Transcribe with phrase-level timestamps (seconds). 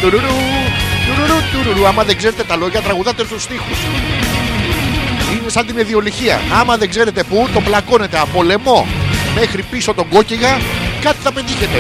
[0.00, 1.86] τουρουρού, τουρουρού.
[1.86, 3.78] Άμα δεν ξέρετε τα λόγια, τραγουδάτε στους στίχους.
[5.32, 6.40] Είναι σαν την ιδιολυχία.
[6.60, 8.86] Άμα δεν ξέρετε πού, το πλακώνετε από λαιμό
[9.34, 10.60] μέχρι πίσω τον κόκκιγα,
[11.00, 11.78] κάτι θα πετύχετε.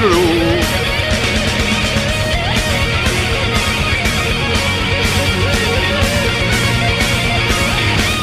[0.00, 0.30] Ε, τουρουρού, τουρουρού.
[0.30, 0.80] Τουρουρού.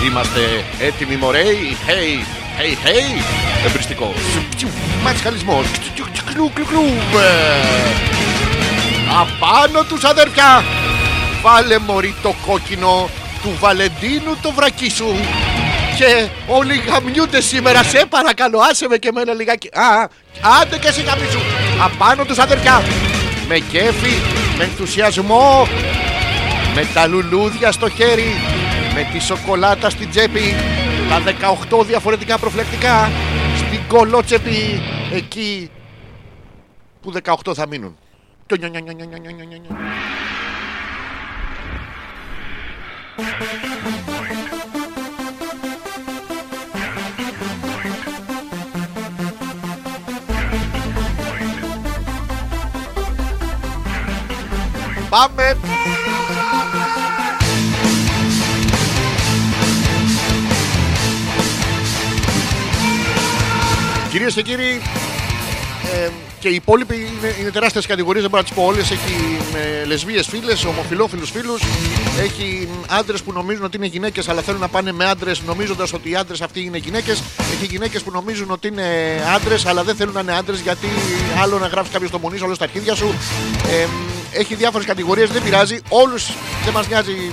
[0.05, 2.23] Είμαστε έτοιμοι μωρέι Hey,
[2.59, 3.21] hey, hey
[3.65, 4.15] Εμπριστικός
[5.03, 5.65] Μασχαλισμός
[6.33, 6.83] Κλου, κλου, κλου
[7.19, 7.67] Ε,
[9.19, 10.63] Απάνω τους αδέρφια
[11.41, 13.09] Βάλε μωρή το κόκκινο
[13.41, 15.15] Του Βαλεντίνου το βρακί σου
[15.97, 17.83] και όλοι γαμιούνται σήμερα.
[17.83, 19.69] Σε παρακαλώ, άσε με και εμένα λιγάκι.
[19.73, 20.09] Α,
[20.61, 21.39] άντε και εσύ γαμίσου.
[21.81, 22.81] Απάνω τους αδερφιά.
[23.47, 24.13] Με κέφι,
[24.57, 25.67] με ενθουσιασμό,
[26.75, 28.33] με τα λουλούδια στο χέρι,
[28.93, 30.55] με τη σοκολάτα στην τσέπη,
[31.09, 31.21] τα
[31.79, 33.11] 18 διαφορετικά προφλεκτικά,
[33.57, 35.69] στην κολότσεπη, εκεί
[37.01, 37.97] που 18 θα μείνουν.
[38.45, 38.69] Το νιο,
[55.17, 55.57] Πάμε!
[64.11, 64.81] Κυρίες και κύριοι,
[65.94, 68.91] ε, και οι υπόλοιποι είναι, είναι τεράστιες κατηγορίες, δεν μπορώ να τις πω όλες.
[68.91, 69.38] Έχει
[69.81, 71.62] ε, λεσβείε φίλες, ομοφυλόφιλου φίλους.
[72.19, 76.09] Έχει άντρες που νομίζουν ότι είναι γυναίκες, αλλά θέλουν να πάνε με άντρες νομίζοντας ότι
[76.09, 77.24] οι άντρες αυτοί είναι γυναίκες.
[77.53, 78.86] Έχει γυναίκες που νομίζουν ότι είναι
[79.36, 80.88] άντρες, αλλά δεν θέλουν να είναι άντρες γιατί
[81.42, 83.13] άλλο να γράψει κάποιος το μονί, όλο στα αρχίδια σου.
[83.68, 83.88] Ε,
[84.38, 85.80] έχει διάφορες κατηγορίες, δεν πειράζει.
[85.89, 86.31] Όλους
[86.63, 87.31] δεν μας νοιάζει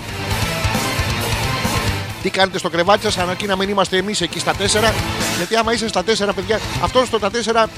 [2.22, 4.92] τι κάνετε στο κρεβάτι σας, αρκεί να μην είμαστε εμείς εκεί στα 4.
[5.36, 7.68] Γιατί άμα είσαι στα 4, παιδιά, αυτό στο τα 4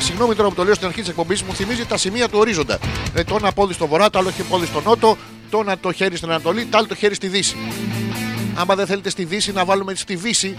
[0.00, 2.78] Συγγνώμη τώρα που το λέω στην αρχή της εκπομπής, μου θυμίζει τα σημεία του ορίζοντα.
[3.14, 5.16] Ε, το ένα πόδι στο βορρά, το άλλο πόδι στο νότο,
[5.50, 7.56] το ένα το χέρι στην Ανατολή, το άλλο το χέρι στη Δύση.
[8.54, 10.56] Άμα δεν θέλετε στη Δύση να βάλουμε στη Δύση,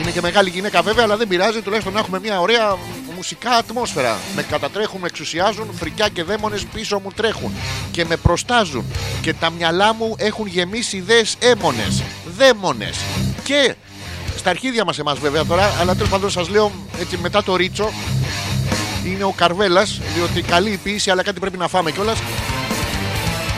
[0.00, 2.76] είναι και μεγάλη γυναίκα βέβαια, αλλά δεν πειράζει, τουλάχιστον να έχουμε μια ωραία
[3.24, 4.18] μουσικά ατμόσφαιρα.
[4.34, 7.52] Με κατατρέχουν, με εξουσιάζουν, φρικιά και δαίμονες πίσω μου τρέχουν
[7.90, 8.84] και με προστάζουν.
[9.20, 12.02] Και τα μυαλά μου έχουν γεμίσει ιδέες έμονες,
[12.36, 12.96] δαίμονες.
[13.44, 13.74] Και
[14.36, 17.90] στα αρχίδια μας εμάς βέβαια τώρα, αλλά τέλος πάντων σας λέω έτσι μετά το ρίτσο,
[19.04, 22.18] είναι ο Καρβέλας, διότι καλή η ποιήση, αλλά κάτι πρέπει να φάμε κιόλας.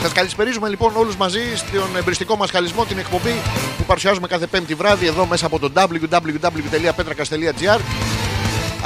[0.03, 3.43] Σας καλησπερίζουμε λοιπόν όλους μαζί στον εμπριστικό μας χαλισμό, την εκπομπή
[3.79, 7.81] που παρουσιάζουμε κάθε Πέμπτη βράδυ εδώ μέσα από το www.petrakas.gr.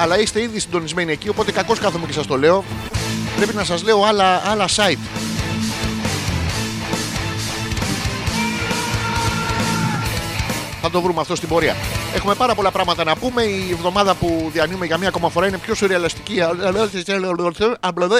[0.01, 2.65] Αλλά είστε ήδη συντονισμένοι εκεί, οπότε κακώς κάθομαι και σας το λέω.
[3.37, 4.99] Πρέπει να σας λέω άλλα, άλλα site.
[10.83, 11.77] Θα το βρούμε αυτό στην πορεία.
[12.15, 13.43] Έχουμε πάρα πολλά πράγματα να πούμε.
[13.43, 16.39] Η εβδομάδα που διανύουμε για μία ακόμα φορά είναι πιο σουρεαλιστική.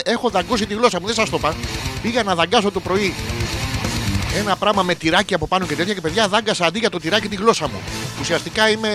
[0.05, 1.55] Έχω δαγκώσει τη γλώσσα μου, δεν σας το είπα.
[2.03, 3.15] Πήγα να δαγκάσω το πρωί
[4.39, 7.29] ένα πράγμα με τυράκι από πάνω και τέτοια και παιδιά δάγκασα αντί για το τυράκι
[7.29, 7.81] τη γλώσσα μου.
[8.21, 8.91] Ουσιαστικά είμαι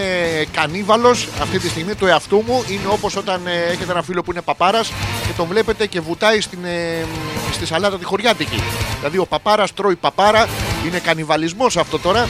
[0.52, 2.64] κανίβαλος αυτή τη στιγμή του εαυτού μου.
[2.68, 4.92] Είναι όπως όταν ε, έχετε ένα φίλο που είναι παπάρας
[5.28, 7.06] και τον βλέπετε και βουτάει στην, ε,
[7.52, 8.62] στη σαλάτα τη χωριάτικη.
[8.98, 10.48] Δηλαδή ο παπάρας τρώει παπάρα.
[10.86, 12.28] Είναι κανιβαλισμός αυτό τώρα.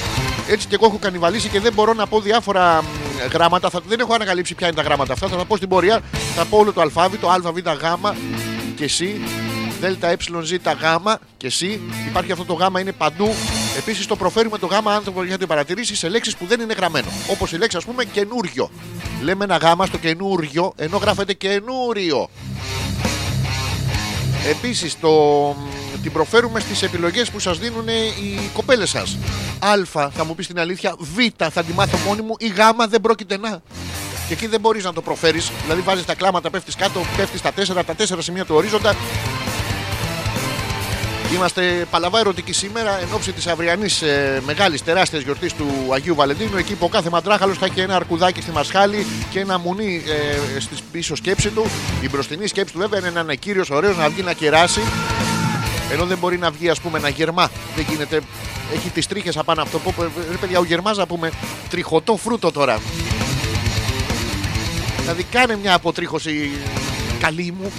[0.47, 2.85] Έτσι και εγώ έχω κανιβαλίσει και δεν μπορώ να πω διάφορα μ,
[3.31, 3.69] γράμματα.
[3.69, 5.27] Θα, δεν έχω ανακαλύψει ποια είναι τα γράμματα αυτά.
[5.27, 6.01] Θα τα πω στην πορεία.
[6.35, 7.27] Θα πω όλο το αλφάβητο.
[7.27, 8.09] Α, Β, Γ
[8.75, 9.21] και εσύ.
[9.79, 10.57] Δέλτα, ε, ζ, γ
[11.37, 11.81] και εσύ.
[12.07, 13.33] Υπάρχει αυτό το γ είναι παντού.
[13.77, 17.07] Επίσης το προφέρουμε το γ, αν το έχετε παρατηρήσεις, σε λέξεις που δεν είναι γραμμένο.
[17.29, 18.69] Όπως η λέξη, ας πούμε, καινούριο.
[19.21, 22.27] Λέμε ένα γ στο καινούριο, ενώ γράφεται καινούριος.
[24.49, 25.55] Επίσης το,
[26.01, 29.17] την προφέρουμε στις επιλογές που σας δίνουν οι κοπέλες σας.
[29.59, 30.95] Α, θα μου πεις την αλήθεια.
[30.99, 31.17] Β,
[31.51, 32.35] θα τη μάθω μόνη μου.
[32.39, 33.61] Ή Γ, δεν πρόκειται να.
[34.27, 35.51] Και εκεί δεν μπορείς να το προφέρεις.
[35.63, 38.95] Δηλαδή βάζεις τα κλάματα, πέφτεις κάτω, πέφτεις στα τέσσερα, τα τέσσερα σημεία του ορίζοντα.
[41.35, 46.57] Είμαστε παλαβά ερωτικοί σήμερα εν ώψη της αυριανής ε, μεγάλης τεράστιας γιορτής του Αγίου Βαλεντίνου.
[46.57, 50.03] Εκεί που ο κάθε μαντράχαλος θα έχει ένα αρκουδάκι στη μασχάλη και ένα μουνί
[50.55, 51.65] ε, στη πίσω σκέψη του.
[52.01, 54.81] Η μπροστινή σκέψη του βέβαια είναι να είναι κύριος ωραίος να βγει να κεράσει.
[55.91, 57.51] Ενώ δεν μπορεί να βγει, ας πούμε, να γερμά.
[57.75, 58.21] Δεν γίνεται.
[58.73, 59.79] Έχει τις τρίχες απάνω αυτό.
[59.79, 59.93] Πω,
[60.31, 61.31] ρε παιδιά, ο γερμάς να πούμε
[61.69, 62.79] τριχωτό φρούτο τώρα.
[64.99, 66.51] Δηλαδή κάνε μια αποτρίχωση
[67.19, 67.71] καλή μου.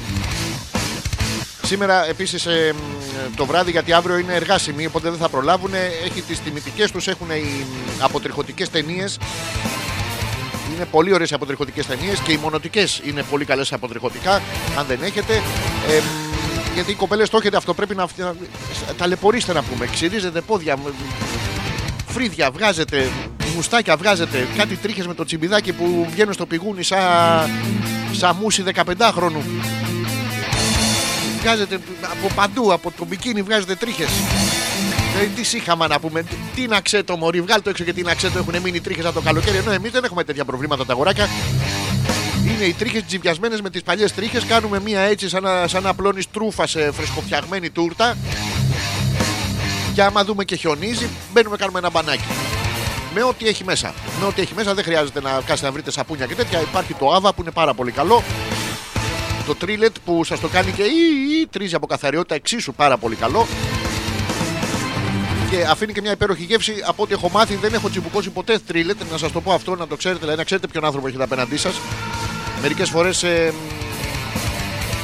[1.67, 2.75] Σήμερα επίσης ε,
[3.37, 5.71] το βράδυ, γιατί αύριο είναι εργάσιμοι, οπότε δεν θα προλάβουν.
[6.05, 7.65] Έχει τις τιμητικές τους, έχουν οι
[8.01, 9.19] αποτριχωτικές ταινίες.
[10.75, 14.43] Είναι πολύ ωραίες οι αποτριχωτικές ταινίες και οι μονοτικές είναι πολύ καλές αποτριχωτικά.
[14.79, 15.35] Αν δεν έχετε.
[15.89, 16.03] Ε,
[16.75, 17.75] γιατί οι κοπέλες το έχετε αυτό.
[17.75, 18.07] Πρέπει να
[18.97, 19.87] ταλαιπωρήστε να πούμε.
[19.87, 20.79] Ξυρίζετε πόδια,
[22.07, 23.11] φρύδια, βγάζετε
[23.55, 27.51] μουστάκια, βγάζετε κάτι τρίχες με το τσιμπιδάκι που βγαίνουν στο πηγούνι σαν
[28.13, 29.86] σα μουσι 15χρονου.
[31.47, 34.09] Βγάζετε από παντού, από το μπικίνι βγάζετε τρίχες.
[35.13, 38.15] Δηλαδή, τι σύχαμα να πούμε, τι να ξέτο μωρή, βγάλει το έξω και τι να
[38.15, 39.57] ξέτο έχουν μείνει τρίχες από το καλοκαίρι.
[39.57, 41.29] Ενώ εμείς δεν έχουμε τέτοια προβλήματα τα αγοράκια.
[42.47, 44.45] Είναι οι τρίχες τζιβιασμένες με τις παλιές τρίχες.
[44.45, 48.17] Κάνουμε μία έτσι σαν να, σαν να απλώνεις τρούφα σε φρεσκοφτιαγμένη τούρτα.
[49.95, 52.25] Και άμα δούμε και χιονίζει, μπαίνουμε κάνουμε ένα μπανάκι.
[53.15, 53.95] Με ό,τι έχει μέσα.
[54.21, 56.61] Με ό,τι έχει μέσα δεν χρειάζεται να κάσετε να βρείτε σαπούνια και τέτοια.
[56.61, 58.23] Υπάρχει το Ava που είναι πάρα πολύ καλό.
[59.47, 63.17] Το Trillet που σας το κάνει και ή, ή, τρίζει από καθαριότητα εξίσου πάρα πολύ
[63.17, 63.47] καλό.
[65.51, 66.75] Και αφήνει και μια υπέροχη γεύση.
[66.87, 68.97] Από ό,τι έχω μάθει, δεν έχω τσιμπουκώσει ποτέ Trillet.
[69.11, 71.57] Να σας το πω αυτό, να το ξέρετε, δηλαδή να ξέρετε ποιον άνθρωπο έχετε απέναντί
[71.57, 71.75] σας.
[72.63, 73.53] Μερικές φορές ε,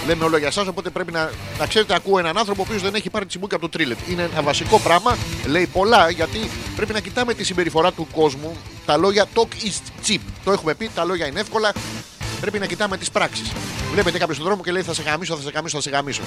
[0.06, 2.94] λέμε όλο για εσάς, οπότε πρέπει να, να ξέρετε, ακούω έναν άνθρωπο ο οποίος δεν
[2.94, 3.98] έχει πάρει τσιμπούκι από το τρίλετ.
[4.08, 8.56] Είναι ένα βασικό πράγμα, λέει πολλά, γιατί πρέπει να κοιτάμε τη συμπεριφορά του κόσμου.
[8.86, 10.20] Τα λόγια talk is cheap.
[10.44, 11.72] Το έχουμε πει, τα λόγια είναι εύκολα.
[12.42, 13.52] Πρέπει να κοιτάμε τις πράξεις.
[13.92, 16.22] Βλέπετε κάποιος στον δρόμο και λέει θα σε γαμίσω, θα σε γαμίσω, θα σε γαμίσω.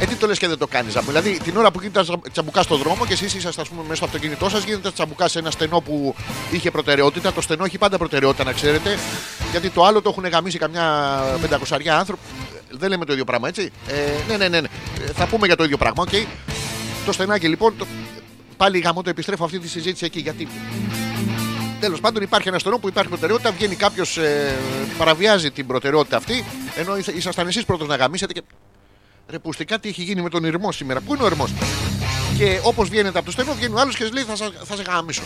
[0.00, 0.94] Ε, τι το λες και δεν το κάνεις.
[1.06, 4.48] Δηλαδή την ώρα που γίνεται τσαμπουκά στον δρόμο και εσείς είσαστε πούμε, μέσα στο αυτοκίνητό
[4.48, 6.14] σας, γίνεται τσαμπουκά σε ένα στενό που
[6.50, 7.32] είχε προτεραιότητα.
[7.32, 8.98] Το στενό έχει πάντα προτεραιότητα, να ξέρετε.
[9.50, 12.22] Γιατί το άλλο το έχουν γαμήσει καμιά πεντακοσαριά άνθρωποι.
[12.70, 13.72] Δεν λέμε το ίδιο πράγμα, έτσι.
[13.86, 13.94] Ε,
[14.28, 14.68] ναι, ναι, ναι, ναι.
[15.14, 16.08] Θα πούμε για το ίδιο πράγμα, OK.
[16.12, 16.26] Okay.
[17.06, 17.74] Το στενάκι λοιπόν.
[17.78, 17.86] Το...
[18.56, 20.20] Πάλι γαμώ το επιστρέφω αυτή τη συζήτηση εκεί.
[20.20, 20.48] Γιατί
[21.80, 23.52] Τέλος πάντων, υπάρχει ένα στενό που υπάρχει προτεραιότητα.
[23.52, 24.56] Βγαίνει κάποιος, ε,
[24.98, 26.44] παραβιάζει την προτεραιότητα αυτή,
[26.76, 28.42] ενώ ήσασταν εσείς πρώτος να γαμήσετε και.
[29.30, 31.52] Ρε, πουστικά τι έχει γίνει με τον ειρμό σήμερα; Πού είναι ο ειρμός;
[32.38, 35.22] Και όπως βγαίνετε από το στενό, βγαίνει ο άλλος και λέει θα, θα σε γαμίσω.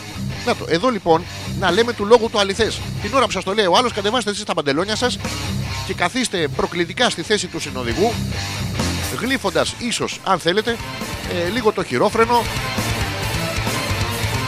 [0.47, 0.65] Να το.
[0.69, 1.23] Εδώ λοιπόν
[1.59, 2.81] να λέμε του λόγου του αληθές.
[3.03, 5.19] Την ώρα που σας το λέει ο άλλος, κατεβάστε εσείς τα παντελόνια σας
[5.87, 8.13] και καθίστε προκλητικά στη θέση του συνοδηγού,
[9.21, 10.77] γλύφοντας ίσως αν θέλετε
[11.33, 12.43] ε, λίγο το χειρόφρενο,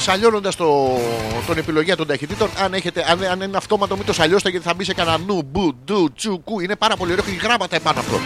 [0.05, 0.99] σαλιώνοντας το,
[1.47, 2.51] τον επιλογή των ταχυτήτων.
[2.59, 5.43] Αν, έχετε, αν, αν είναι αυτόματο, μην το σαλιώσετε γιατί θα μπει σε κανένα νου,
[5.43, 6.61] μπου, ντου, τσουκού.
[6.61, 7.25] Είναι πάρα πολύ ωραίο.
[7.29, 8.21] Έχει γράμματα επάνω αυτό.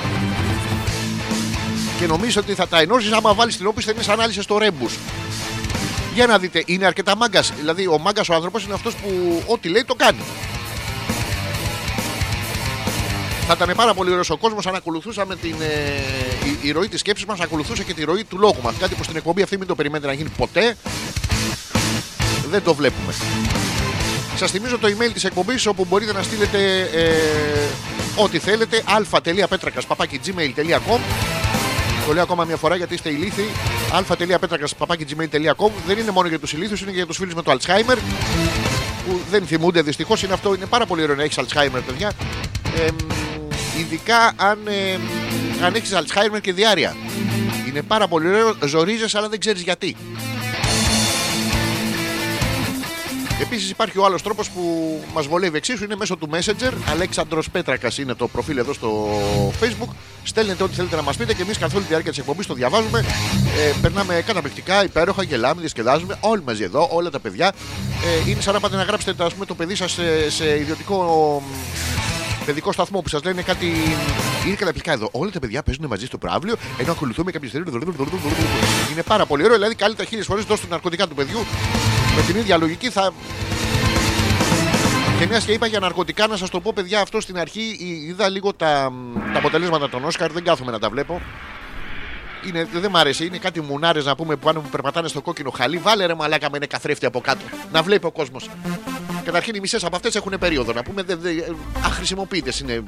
[1.99, 4.99] Και νομίζω ότι θα τα ενώσεις άμα βάλεις την όπισθεν είναι σαν άλυσε στο ρέμπους.
[6.15, 7.53] Για να δείτε, είναι αρκετά μάγκας.
[7.59, 10.23] Δηλαδή, ο μάγκας ο άνθρωπος είναι αυτός που ό,τι λέει το κάνει.
[13.47, 17.01] Θα ήταν πάρα πολύ ωραίος ο κόσμος αν ακολουθούσαμε την, ε, η, η, ροή της
[17.01, 18.75] σκέψης μας, ακολουθούσε και τη ροή του λόγου μας.
[18.79, 20.77] Κάτι που στην εκπομπή αυτή μην το περιμένετε να γίνει ποτέ
[22.49, 23.13] δεν το βλέπουμε.
[24.37, 27.13] Σας θυμίζω το email της εκπομπής όπου μπορείτε να στείλετε ε,
[28.17, 28.83] ό,τι θέλετε.
[28.87, 31.01] αλφα.πέτρακα.gmail.com
[32.07, 33.49] Το λέω ακόμα μια φορά γιατί είστε ηλίθιοι.
[33.93, 37.97] αλφα.πέτρακα.gmail.com Δεν είναι μόνο για τους ηλίθιους, είναι και για τους φίλους με το Alzheimer
[39.07, 40.23] που δεν θυμούνται δυστυχώς.
[40.23, 42.13] Είναι αυτό, είναι πάρα πολύ ωραίο να έχεις Alzheimer, παιδιά.
[42.77, 42.89] Ε,
[43.79, 44.99] ειδικά αν, ε,
[45.65, 46.97] αν έχεις Alzheimer και διάρκεια.
[47.69, 49.97] Είναι πάρα πολύ ωραίο, ζορίζεσαι αλλά δεν ξέρεις γιατί.
[53.41, 54.63] Επίσης υπάρχει ο άλλος τρόπος που
[55.15, 56.73] μας βολεύει εξίσου είναι μέσω του Messenger.
[56.91, 59.09] Αλέξανδρος Πέτρακας είναι το προφίλ εδώ στο
[59.61, 59.89] Facebook.
[60.23, 62.55] Στέλνετε ό,τι θέλετε να μας πείτε και εμείς καθ' όλη τη διάρκεια της εκπομπής το
[62.55, 63.05] διαβάζουμε.
[63.59, 66.17] Ε, περνάμε καταπληκτικά, υπέροχα, γελάμε, διασκεδάζουμε.
[66.21, 67.53] Όλοι μαζί εδώ, όλα τα παιδιά.
[68.27, 71.43] Ε, είναι σαν να πάτε να γράψετε πούμε, το παιδί σας σε, σε ιδιωτικό
[72.49, 73.67] παιδικό σταθμό που σας λένε κάτι.
[74.47, 75.09] Είναι καταπληκτικά εδώ.
[75.13, 77.73] Όλα τα παιδιά παίζουν μαζί στο πράβλιο ενώ ακολουθούμε κάποιες θερίε.
[78.93, 79.57] Είναι πάρα πολύ ωραίο.
[79.57, 81.39] Δηλαδή, καλύτερα χίλιες φορές δώστε ναρκωτικά του παιδιού
[82.19, 83.13] με την ίδια λογική θα.
[85.19, 87.77] Και μιας και είπα για ναρκωτικά, να σας το πω, παιδιά, αυτό στην αρχή
[88.09, 88.93] είδα λίγο τα,
[89.33, 90.33] τα αποτελέσματα των Όσκαρ.
[90.33, 91.21] Δεν κάθομαι να τα βλέπω.
[92.47, 95.51] Είναι, δεν μ' αρέσει, είναι κάτι μουνάρες να πούμε που αν μου περπατάνε στο κόκκινο
[95.51, 95.79] χαλί.
[95.79, 97.45] Βάλε ρε μαλάκα με ένα καθρέφτη από κάτω.
[97.73, 98.51] Να βλέπει ο κόσμος.
[99.25, 100.73] Καταρχήν οι μισές από αυτές έχουν περίοδο.
[100.73, 101.31] Να πούμε, δε, δε,
[101.85, 102.83] αχρησιμοποιητέ είναι.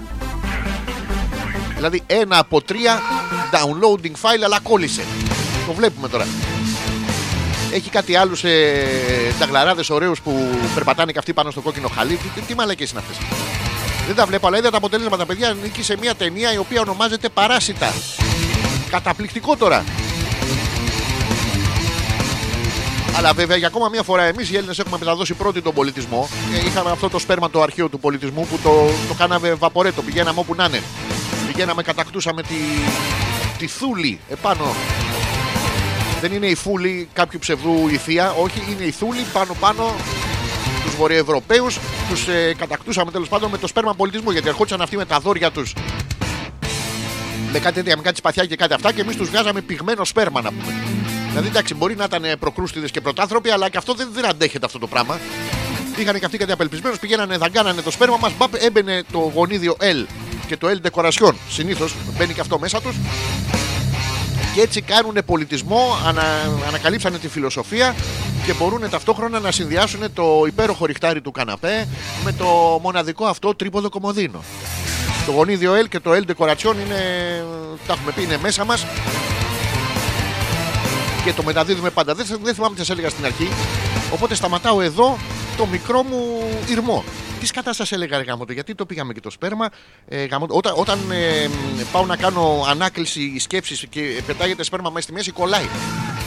[1.75, 3.01] Δηλαδή ένα από τρία
[3.53, 5.03] downloading file, αλλά κόλλησε.
[5.67, 6.27] Το βλέπουμε τώρα.
[7.73, 12.17] Έχει κάτι άλλου ε, ταγλαράδες ωραίους που περπατάνε και αυτοί πάνω στο κόκκινο χαλί.
[12.17, 13.17] Τι, τι, τι μαλακές είναι αυτές;
[14.07, 15.57] Δεν τα βλέπω, αλλά είδα τα αποτέλεσματα, παιδιά.
[15.63, 17.93] Νίκη σε μια ταινία η οποία ονομάζεται Παράσιτα.
[18.91, 19.85] Καταπληκτικό τώρα.
[23.17, 26.29] Αλλά βέβαια για ακόμα μια φορά εμείς οι Έλληνες έχουμε μεταδώσει πρώτοι τον πολιτισμό.
[26.55, 30.03] Ε, είχαμε αυτό το σπέρμα το αρχαίο του πολιτισμού που το, το κάναμε βαπορέτο.
[30.03, 30.83] Πηγαίναμε όπου να είναι.
[31.47, 32.55] Πηγαίναμε, κατακτούσαμε τη,
[33.59, 34.75] τη θούλη επάνω.
[36.21, 39.95] Δεν είναι η φούλη κάποιου ψευδού ηθεία, όχι, είναι η θούλη πάνω-πάνω
[40.85, 41.79] τους Βορειοευρωπαίους.
[42.09, 45.51] Τους ε, κατακτούσαμε τέλος πάντων με το σπέρμα πολιτισμού γιατί ερχόντουσαν αυτοί με τα δόρια
[45.51, 45.73] τους
[47.53, 50.41] με κάτι τέτοια, με κάτι σπαθιά και κάτι αυτά και εμείς τους βγάζαμε πυγμένο σπέρμα
[50.41, 50.75] να πούμε.
[51.29, 54.79] Δηλαδή εντάξει, μπορεί να ήταν προκρούστιδες και πρωτάνθρωποι, αλλά και αυτό δεν, δεν αντέχεται αυτό
[54.79, 55.19] το πράγμα.
[55.97, 60.07] Είχαν και αυτοί κάτι απελπισμένους, πηγαίνανε, δαγκάνανε το σπέρμα μας, μπαπ, έμπαινε το γονίδιο L
[60.47, 61.33] και το L decoration.
[61.49, 62.97] Συνήθως μπαίνει και αυτό μέσα τους.
[64.55, 66.23] Και έτσι κάνουν πολιτισμό, ανα,
[66.69, 67.95] ανακαλύψανε τη φιλοσοφία
[68.47, 71.89] και μπορούν ταυτόχρονα να συνδυάσουν το υπέροχο ριχτάρι του καναπέ
[72.25, 74.43] με το μοναδικό αυτό τρίποδο κομμωδίνο.
[75.27, 77.01] Το γονίδιο L και το L decoration είναι,
[77.87, 78.87] τα έχουμε πει, είναι μέσα μας
[81.25, 82.15] και το μεταδίδουμε πάντα.
[82.15, 83.49] Δεν, δεν θυμάμαι τι σας έλεγα στην αρχή.
[84.13, 85.19] Οπότε σταματάω εδώ
[85.57, 87.05] το μικρό μου ήρμο.
[87.41, 89.69] Τι κατά σα έλεγα, ρε γάμο, γιατί το πήγαμε και το σπέρμα.
[90.09, 91.49] Ε, γάμο, όταν όταν ε,
[91.93, 95.69] πάω να κάνω ανάκληση σκέψη και πετάγεται σπέρμα μέσα στη μέση, κολλάει.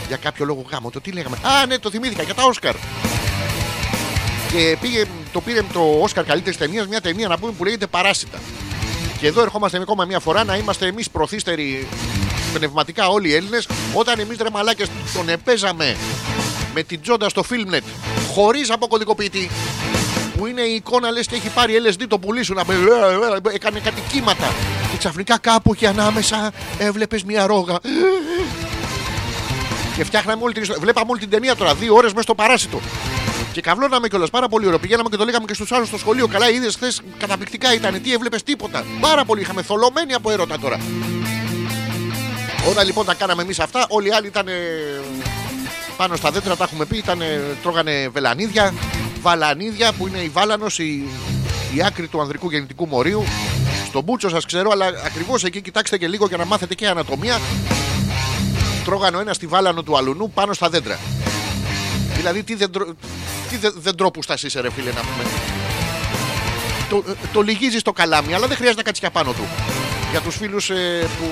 [0.08, 1.38] Για κάποιο λόγο γάμο, το τι λέγαμε.
[1.44, 2.76] Α, ναι, το θυμήθηκα για τα Όσκαρ.
[4.52, 8.40] Και πήγε, το πήρε το Όσκαρ καλύτερης ταινίας, μια ταινία να πούμε που λέγεται Παράσιτα.
[9.20, 11.88] Και εδώ ερχόμαστε ακόμα μια φορά να είμαστε εμείς προθύστεροι
[12.54, 15.98] πνευματικά όλοι οι Έλληνες, όταν εμείς ρε μαλάκες τον επέζαμε
[16.74, 17.84] με την τζόντα στο Filmnet
[18.34, 19.50] χωρίς αποκωδικοποιητή.
[20.44, 22.76] Που είναι η εικόνα λες και έχει πάρει LSD το πουλί σου να πει, «Ε,
[22.76, 24.54] ε, ε», έκανε κάτι κύματα.
[24.92, 27.78] Και ξαφνικά κάπου εκεί ανάμεσα έβλεπες μια ρόγα.
[29.96, 32.80] Και φτιάχναμε όλη την Βλέπαμε όλη την ταινία τώρα, δύο ώρες μέσα στο παράσιτο.
[33.52, 34.80] Και καβλώναμε κιόλας πάρα πολύ ωραίο.
[34.80, 36.28] Πηγαίναμε και το λέγαμε και στους άλλους στο σχολείο.
[36.28, 38.02] Καλά, είδες χθε καταπληκτικά ήταν.
[38.02, 38.86] Τι έβλεπες τίποτα.
[39.00, 40.80] Πάρα πολύ είχαμε θολωμένοι από έρωτα τώρα.
[42.70, 44.48] Όταν λοιπόν τα κάναμε εμείς αυτά, όλοι οι άλλοι ήταν
[46.04, 47.22] πάνω στα δέντρα, τα έχουμε πει, ήταν,
[47.62, 48.74] τρώγανε βελανίδια,
[49.22, 51.04] βαλανίδια που είναι η βάλανος, η,
[51.74, 53.24] η άκρη του ανδρικού γεννητικού μορίου.
[53.88, 57.40] Στον μπούτσο σας ξέρω, αλλά ακριβώς εκεί κοιτάξτε και λίγο για να μάθετε και ανατομία.
[58.86, 61.00] Τρώγανε ο ένας τη βάλανο του αλουνού πάνω στα δέντρα.
[62.16, 62.86] Δηλαδή, τι, δεντρο...
[63.50, 63.70] τι δε...
[63.76, 65.30] δεντρόπουστα είσαι, ρε φίλε, να πούμε.
[66.90, 69.48] Το, το λυγίζεις στο καλάμι, αλλά δεν χρειάζεται να κάτσεις πάνω του.
[70.12, 71.26] Για τους φίλους ε, που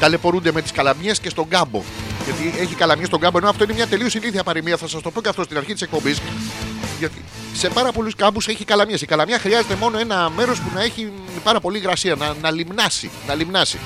[0.00, 1.82] ταλαιπωρούνται με τις καλαμιές και στον κάμπο.
[2.24, 4.76] Γιατί έχει καλαμιές στον κάμπο, ενώ αυτό είναι μια τελείως ηλίθια παροιμία.
[4.76, 6.20] Θα σας το πω και αυτό στην αρχή της εκπομπής.
[6.98, 7.24] Γιατί
[7.54, 9.02] σε πάρα πολλούς κάμπους έχει καλαμιές.
[9.02, 11.12] Η καλαμιά χρειάζεται μόνο ένα μέρος που να έχει
[11.42, 13.10] πάρα πολύ υγρασία, να, να λιμνάσει.
[13.26, 13.78] Να λιμνάσει.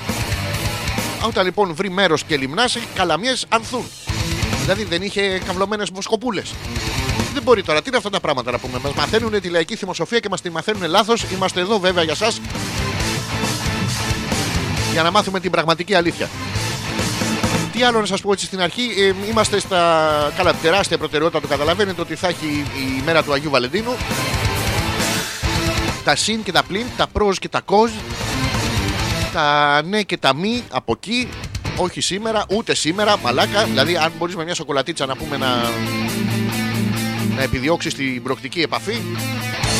[1.26, 3.84] Όταν λοιπόν βρει μέρος και λιμνάσει, καλαμιές ανθούν.
[4.62, 6.52] Δηλαδή δεν είχε καυλωμένες μοσκοπούλες.
[7.32, 10.18] Δεν μπορεί τώρα, τι είναι αυτά τα πράγματα να πούμε; Μας μαθαίνουν τη λαϊκή θυμοσοφία
[10.18, 11.24] και μας τη μαθαίνουν λάθος.
[11.34, 12.28] Είμαστε εδώ βέβαια για εσά
[14.92, 16.28] για να μάθουμε την πραγματική αλήθεια.
[17.72, 21.40] Τι άλλο να σας πω έτσι στην αρχή, ε, είμαστε στα καλά, τεράστια προτεραιότητα.
[21.40, 22.46] Το καταλαβαίνετε ότι θα έχει
[22.98, 23.96] η μέρα του Αγίου Βαλεντίνου.
[26.04, 27.90] Τα συν και τα πλήν, τα προς και τα κοζ,
[29.32, 31.28] τα ναι και τα μη από εκεί.
[31.76, 33.64] Όχι σήμερα, ούτε σήμερα, μαλάκα.
[33.64, 35.70] Δηλαδή, αν μπορείς με μια σοκολατίτσα να πούμε να,
[37.36, 39.00] να επιδιώξει την προκτική επαφή,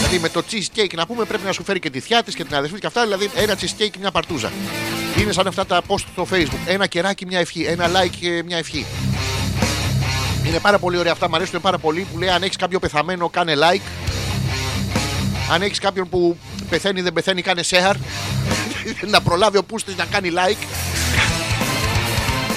[0.02, 2.44] Δηλαδή με το cheesecake να πούμε πρέπει να σου φέρει και τη θιά τη και
[2.44, 3.02] την αδερφή και αυτά.
[3.02, 4.52] Δηλαδή ένα cheesecake μια παρτούζα.
[5.20, 6.66] Είναι σαν αυτά τα post στο facebook.
[6.66, 7.62] Ένα κεράκι μια ευχή.
[7.62, 8.86] Ένα like και μια ευχή.
[10.46, 11.28] Είναι πάρα πολύ ωραία αυτά.
[11.28, 13.82] Μ' αρέσουν πάρα πολύ που λέει αν έχεις κάποιο πεθαμένο κάνε like.
[15.52, 16.36] Αν έχεις κάποιον που
[16.70, 17.96] πεθαίνει δεν πεθαίνει κάνε share.
[19.12, 20.66] να προλάβει ο πούστης να κάνει like.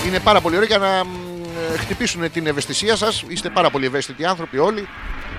[0.07, 1.05] Είναι πάρα πολύ ωραία για να
[1.77, 3.23] χτυπήσουν την ευαισθησία σας.
[3.27, 4.87] Είστε πάρα πολύ ευαίσθητοι άνθρωποι όλοι.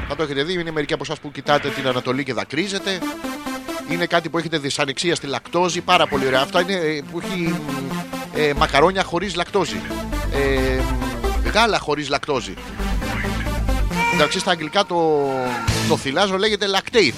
[0.09, 2.99] Θα το έχετε δει, είναι μερικοί από εσάς που κοιτάτε την Ανατολή και δακρύζετε.
[3.89, 6.41] Είναι κάτι που έχετε δυσανεξία στη λακτόζη, πάρα πολύ ωραία.
[6.41, 7.55] Αυτά είναι ε, που έχει
[8.35, 9.81] ε, μακαρόνια χωρίς λακτόζη.
[10.33, 10.81] Ε,
[11.51, 12.55] γάλα χωρίς λακτόζη.
[14.15, 15.31] Εντάξει, στα αγγλικά το,
[15.89, 17.15] το θυλάζο λέγεται lactate.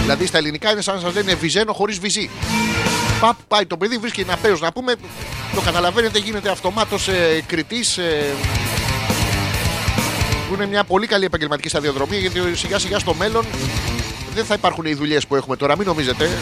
[0.00, 2.30] Δηλαδή στα ελληνικά είναι σαν να σας λένε βυζένο χωρίς βυζί.
[3.20, 4.94] Παπ, πάει το παιδί, βρίσκει ένα πέος να πούμε.
[5.54, 7.98] Το καταλαβαίνετε, γίνεται αυτομάτως ε, κριτής.
[7.98, 8.34] Ε,
[10.48, 13.44] που είναι μια πολύ καλή επαγγελματική σταδιοδρομία γιατί σιγά σιγά στο μέλλον
[14.34, 15.76] δεν θα υπάρχουν οι δουλειές που έχουμε τώρα.
[15.76, 16.38] Μην νομίζετε.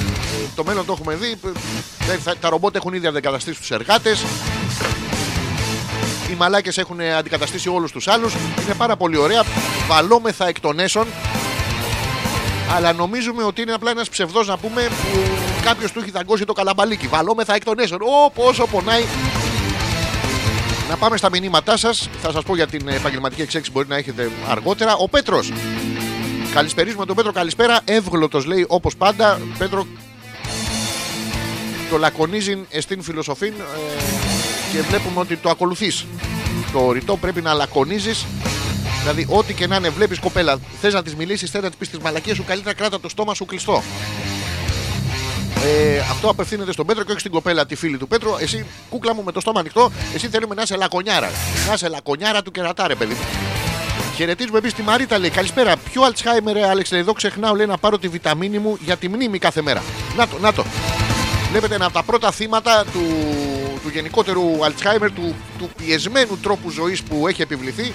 [0.55, 1.37] Το μέλλον το έχουμε δει.
[2.41, 4.25] Τα ρομπότ έχουν ήδη αντικαταστήσει τους εργάτες.
[6.31, 8.35] Οι μαλάκες έχουν αντικαταστήσει όλους τους άλλους.
[8.65, 9.43] Είναι πάρα πολύ ωραία.
[9.89, 11.07] Βαλόμεθα εκ των έσων.
[12.75, 15.19] Αλλά νομίζουμε ότι είναι απλά ένας ψευδός να πούμε που
[15.67, 17.07] κάποιος του έχει δαγκώσει το καλαμπαλίκι.
[17.07, 17.97] Βαλόμεθα εκ των έσω.
[18.01, 19.05] Ω, πόσο πονάει.
[20.89, 22.09] Να πάμε στα μηνύματά σας.
[22.23, 24.95] Θα σας πω για την επαγγελματική εξέλιξη μπορεί να έχετε αργότερα.
[24.95, 25.53] Ο Πέτρος.
[26.55, 27.81] Καλησπερίζουμε τον Πέτρο, καλησπέρα.
[27.85, 29.41] Εύγλωτος λέει όπως πάντα.
[29.59, 29.87] Πέτρο,
[31.91, 33.53] το λακωνίζει στην φιλοσοφή ε,
[34.73, 36.07] και βλέπουμε ότι το ακολουθείς.
[36.73, 38.27] Το ρητό πρέπει να λακωνίζεις.
[39.01, 41.89] Δηλαδή, ό,τι και να είναι, βλέπεις κοπέλα, θες να της μιλήσεις, θες να της πεις
[41.89, 43.83] τις μαλακίες σου, καλύτερα κράτα το στόμα σου κλειστό.
[45.65, 48.31] Ε, αυτό απευθύνεται στον Πέτρο και όχι στην κοπέλα, τη φίλη του Πέτρου.
[48.41, 51.31] Εσύ, κούκλα μου με το στόμα ανοιχτό, εσύ θέλουμε να είσαι λακωνιάρα.
[51.69, 53.21] Να είσαι λακωνιάρα του κερατάρε, παιδί μου.
[54.17, 55.31] Χαιρετίζουμε επίση τη Μαρίτα, λέει.
[55.31, 55.77] Καλησπέρα.
[55.77, 59.63] Ποιο Αλτσχάιμερ, Άλεξ, εδώ ξεχνάω, λέει να πάρω τη βιταμίνη μου για τη μνήμη κάθε
[59.63, 59.83] μέρα.
[60.17, 60.65] Να το, να το.
[61.51, 63.05] Βλέπετε ένα από τα πρώτα θύματα του,
[63.83, 67.93] του γενικότερου Αλτσχάιμερ, του, του πιεσμένου τρόπου ζωής που έχει επιβληθεί.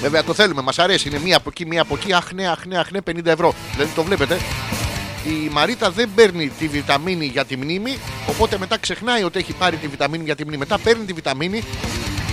[0.00, 1.08] Βέβαια το θέλουμε, μας αρέσει.
[1.08, 2.12] Είναι μία από εκεί, μία από εκεί.
[2.12, 3.54] Αχ, ναι, αχ, ναι, αχ, ναι, 50 ευρώ.
[3.72, 4.38] Δηλαδή το βλέπετε.
[5.26, 9.76] Η Μαρίτα δεν παίρνει τη βιταμίνη για τη μνήμη, οπότε μετά ξεχνάει ότι έχει πάρει
[9.76, 10.58] τη βιταμίνη για τη μνήμη.
[10.58, 11.62] Μετά παίρνει τη βιταμίνη,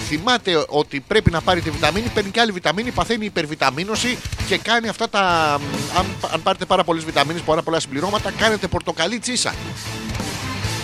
[0.07, 4.87] θυμάται ότι πρέπει να πάρει τη βιταμίνη, παίρνει και άλλη βιταμίνη, παθαίνει υπερβιταμίνωση και κάνει
[4.87, 5.53] αυτά τα.
[5.97, 9.53] Αν, αν πάρετε πάρα πολλές βιταμίνες, πάρα πολλά συμπληρώματα, κάνετε πορτοκαλί τσίσα.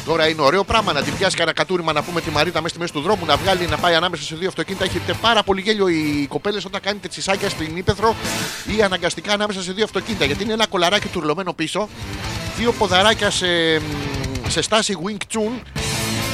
[0.10, 2.80] Τώρα είναι ωραίο πράγμα να την πιάσει κανένα κατούριμα να πούμε τη Μαρίτα μέσα στη
[2.80, 4.84] μέση του δρόμου, να βγάλει να πάει ανάμεσα σε δύο αυτοκίνητα.
[4.84, 8.16] Έχετε πάρα πολύ γέλιο οι κοπέλες όταν κάνετε τσισάκια στην ύπεθρο
[8.78, 10.26] ή αναγκαστικά ανάμεσα σε δύο αυτοκίνητα.
[10.26, 11.90] Γιατί είναι ένα κολαράκι τουρλωμένο πίσω,
[12.58, 13.48] δύο ποδαράκια σε,
[14.48, 15.62] σε στάση Wing Chun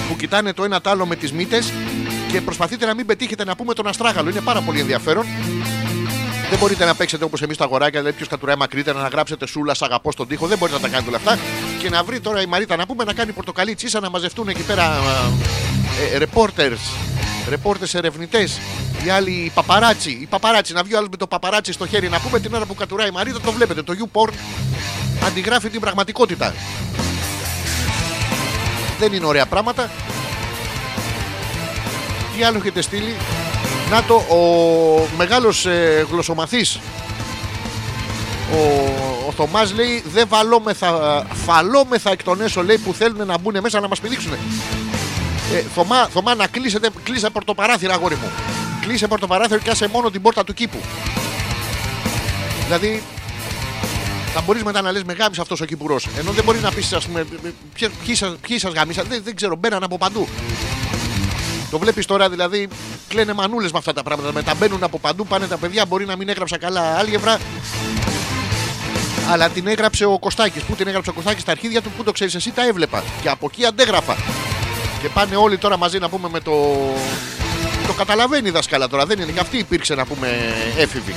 [0.07, 1.71] που κοιτάνε το ένα τ' άλλο με τις μύτες
[2.31, 4.29] και προσπαθείτε να μην πετύχετε να πούμε τον αστράγαλο.
[4.29, 5.25] Είναι πάρα πολύ ενδιαφέρον.
[6.49, 9.73] Δεν μπορείτε να παίξετε όπως εμείς τα αγοράκια, δηλαδή ποιος κατουράει μακρύτερα, να γράψετε σούλα,
[9.73, 10.47] σ' αγαπώ στον τοίχο.
[10.47, 11.39] Δεν μπορείτε να τα κάνετε όλα αυτά.
[11.79, 14.62] Και να βρει τώρα η Μαρίτα να πούμε να κάνει πορτοκαλί τσίσα να μαζευτούν εκεί
[14.62, 14.97] πέρα
[16.13, 16.81] ε, reporters,
[17.53, 18.60] reporters ερευνητές.
[19.05, 22.10] Οι άλλοι οι παπαράτσι, οι παπαράτσι, να βγει ο άλλος με το παπαράτσι στο χέρι
[22.10, 23.41] να πούμε την ώρα που κατουράει η Μαρίτα.
[23.41, 24.34] Το βλέπετε, το YouPorn
[25.25, 26.53] αντιγράφει την πραγματικότητα.
[28.99, 29.91] Δεν είναι ωραία πράγματα.
[32.36, 33.15] Τι άλλο έχετε στείλει;
[33.89, 36.79] Να το, ο μεγάλος ε, γλωσσομαθής
[38.53, 38.57] ο,
[39.27, 43.79] ο Θωμάς λέει δεν βαλόμεθα, φαλόμεθα εκ των έσω λέει που θέλουν να μπουν μέσα
[43.79, 44.31] να μας πηδήξουν.
[45.53, 48.31] Ε, Θωμά, Θωμά να κλείσετε, κλείσε πορτοπαράθυρα αγόρι μου.
[48.81, 50.77] Κλείσε πορτοπαράθυρο και άσε μόνο την πόρτα του κήπου.
[52.63, 53.03] Δηλαδή
[54.33, 56.07] θα μπορείς μετά να λες με γάμισε αυτός ο κυπουρός.
[56.17, 57.25] Ενώ δεν μπορεί να πεις, ας πούμε,
[58.41, 59.05] ποιοι σας γάμισαν.
[59.09, 60.27] Δεν, δεν ξέρω, μπαίναν από παντού.
[61.71, 62.67] Το βλέπεις τώρα δηλαδή,
[63.08, 64.34] κλαίνε μανούλες με αυτά τα πράγματα.
[64.34, 65.86] Μεταμπαίνουν από παντού, πάνε τα παιδιά.
[65.86, 67.38] Μπορεί να μην έγραψα καλά άλγευρα.
[69.30, 70.63] Αλλά την έγραψε ο Κωστάκης.
[70.63, 73.04] Πού την έγραψε ο Κωστάκης; Στα αρχίδια του, πού το ξέρεις εσύ, τα έβλεπα.
[73.21, 74.15] Και από εκεί αντέγραφα.
[75.01, 76.54] Και πάνε όλοι τώρα μαζί να πούμε με το.
[77.88, 79.32] Το καταλαβαίνει η δασκάλα τώρα, δεν είναι.
[79.32, 80.28] Και αυτή υπήρξε να πούμε
[80.78, 81.13] έφηβη.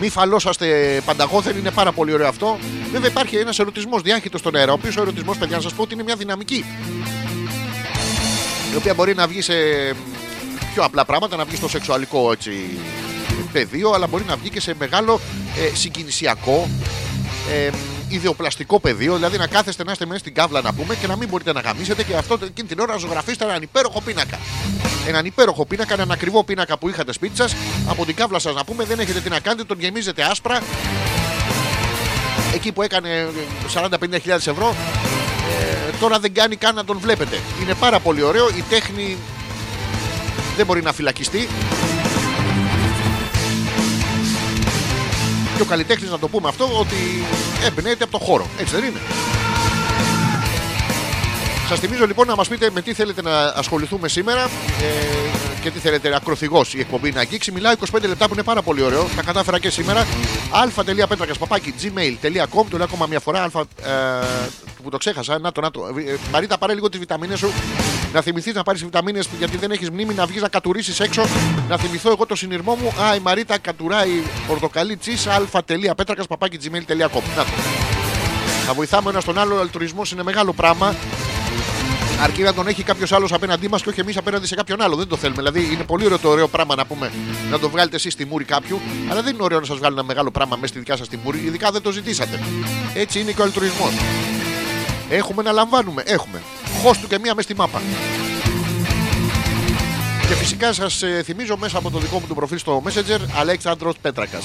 [0.00, 2.58] Μη φαλόσαστε πανταγόθεν, είναι πάρα πολύ ωραίο αυτό.
[2.92, 5.82] Βέβαια υπάρχει ένας ερωτισμός διάχυτος στον αέρα, ο οποίος ο ερωτισμός, παιδιά, να σας πω
[5.82, 6.64] ότι είναι μια δυναμική.
[8.72, 9.54] Η οποία μπορεί να βγει σε
[10.74, 12.50] πιο απλά πράγματα, να βγει στο σεξουαλικό έτσι,
[13.52, 15.20] πεδίο, αλλά μπορεί να βγει και σε μεγάλο
[15.58, 16.68] ε, συγκινησιακό,
[17.50, 17.70] ε,
[18.08, 19.14] ιδεοπλαστικό πεδίο.
[19.14, 21.60] Δηλαδή να κάθεστε να είστε μέσα στην κάβλα να πούμε και να μην μπορείτε να
[21.60, 24.38] γαμίσετε και αυτό εκείνη την ώρα να ζωγραφίσετε έναν υπέροχο πίνακα.
[25.06, 27.54] Έναν υπέροχο πίνακα, έναν ακριβό πίνακα που είχατε σπίτι σας.
[27.88, 30.62] Από την κάβλα σας να πούμε δεν έχετε τι να κάνετε, τον γεμίζετε άσπρα.
[32.54, 33.28] Εκεί που έκανε
[33.74, 33.88] 40-50
[34.28, 34.74] ευρώ,
[35.50, 37.38] ε, τώρα δεν κάνει καν να τον βλέπετε.
[37.62, 38.48] Είναι πάρα πολύ ωραίο.
[38.48, 39.16] Η τέχνη
[40.56, 41.48] δεν μπορεί να φυλακιστεί.
[45.56, 47.24] Και ο καλλιτέχνης, να το πούμε αυτό, ότι
[47.64, 48.46] εμπνέεται από το χώρο.
[48.58, 49.00] Έτσι δεν είναι.
[51.70, 55.78] Σας θυμίζω λοιπόν να μας πείτε με τι θέλετε να ασχοληθούμε σήμερα ε, και τι
[55.78, 57.52] θέλετε ακροθυγός η εκπομπή να αγγίξει.
[57.52, 59.08] Μιλάω 25 λεπτά που είναι πάρα πολύ ωραίο.
[59.16, 60.06] Τα κατάφερα και σήμερα.
[60.50, 62.64] αλφα.πέτρακας παπάκι gmail.com.
[62.70, 63.42] Το λέω ακόμα μια φορά.
[63.42, 64.26] Αλφα, ε,
[64.82, 65.38] που το ξέχασα.
[65.38, 65.86] Να το, να το.
[65.86, 67.52] Ε, Μαρίτα, πάρε λίγο τις βιταμίνες σου.
[68.12, 71.22] Να θυμηθείς να πάρεις βιταμίνες γιατί δεν έχεις μνήμη να βγεις να κατουρίσεις έξω.
[71.68, 73.02] Να θυμηθώ εγώ το συνειρμό μου.
[73.02, 77.22] Α, η Μαρίτα κατουράει πορτοκαλί τσι αλφα.πέτρακας παπάκι gmail.com.
[77.36, 77.50] Να το.
[78.66, 79.56] Θα βοηθάμε ένας τον άλλο.
[79.56, 80.94] Ο αλτουρισμό είναι μεγάλο πράγμα.
[82.22, 84.96] Αρκεί να τον έχει κάποιος άλλος απέναντί μας και όχι εμείς απέναντι σε κάποιον άλλο.
[84.96, 85.42] Δεν το θέλουμε.
[85.42, 87.10] Δηλαδή είναι πολύ ωραίο το ωραίο πράγμα να πούμε
[87.50, 88.80] να το βγάλετε εσείς στη μούρη κάποιου,
[89.10, 91.16] αλλά δεν είναι ωραίο να σας βγάλει ένα μεγάλο πράγμα μέσα στη δικιά σας τη
[91.24, 92.40] μούρη, ειδικά δεν το ζητήσατε.
[92.94, 93.90] Έτσι είναι και ο αλτουρισμό.
[95.10, 96.02] Έχουμε να λαμβάνουμε.
[96.06, 96.42] Έχουμε.
[96.82, 97.80] Χώστου και μία μέσα στη μάπα.
[100.28, 104.44] Και φυσικά σας θυμίζω μέσα από το δικό μου το προφίλ στο Messenger Αλέξανδρος Πέτρακας.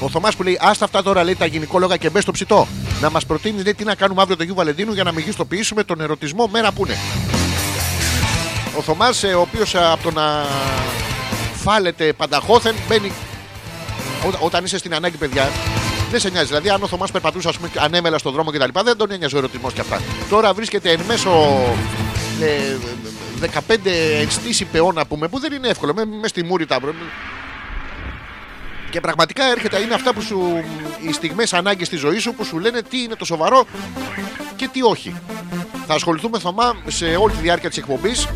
[0.00, 2.66] Ο Θωμάς που λέει: Άστα αυτά τώρα λέει τα γυναικόλογα και μπες στο ψητό.
[3.00, 6.00] Να μας προτείνεις λέει, τι να κάνουμε αύριο το Γιου Βαλεντίνου για να μεγιστοποιήσουμε τον
[6.00, 6.96] ερωτισμό μέρα που είναι.
[8.78, 10.46] Ο Θωμάς, ο οποίος από το να
[11.54, 13.12] φάλετε πανταχώθεν μπαίνει.
[14.26, 15.50] Ό, όταν είσαι στην ανάγκη, παιδιά,
[16.10, 16.46] Δεν σε νοιάζει.
[16.46, 19.38] Δηλαδή, αν ο Θωμάς περπατούσε ας πούμε, ανέμελα στον δρόμο κτλ., δεν τον ένοιαζε ο
[19.38, 20.00] ερωτισμός και αυτά.
[20.30, 21.30] Τώρα βρίσκεται εν μέσω
[22.40, 22.76] ε,
[23.68, 23.76] 15
[24.20, 25.94] ενστήσει πεών, να πούμε, που δεν είναι εύκολο.
[25.94, 26.78] Μες, με στη μούρη τα
[28.90, 30.64] και πραγματικά έρχεται, είναι αυτά που σου.
[31.08, 33.66] οι στιγμές ανάγκε στη ζωής σου που σου λένε τι είναι το σοβαρό
[34.56, 35.14] και τι όχι.
[35.86, 38.28] Θα ασχοληθούμε Θωμά σε όλη τη διάρκεια της εκπομπής.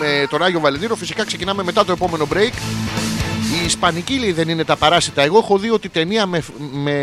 [0.00, 0.94] Με τον Άγιο Βαλεντίνο.
[0.94, 2.52] Φυσικά ξεκινάμε μετά το επόμενο break.
[3.60, 5.22] Η Ισπανική λέει δεν είναι τα παράσιτα.
[5.22, 6.96] Εγώ έχω δει ότι η ταινία με, με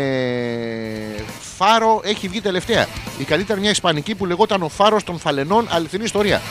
[1.56, 2.86] φάρο έχει βγει τελευταία.
[3.18, 5.66] Η καλύτερη μια Ισπανική που λεγόταν Ο Φάρος των Φαλενών.
[5.70, 6.42] Αληθινή ιστορία.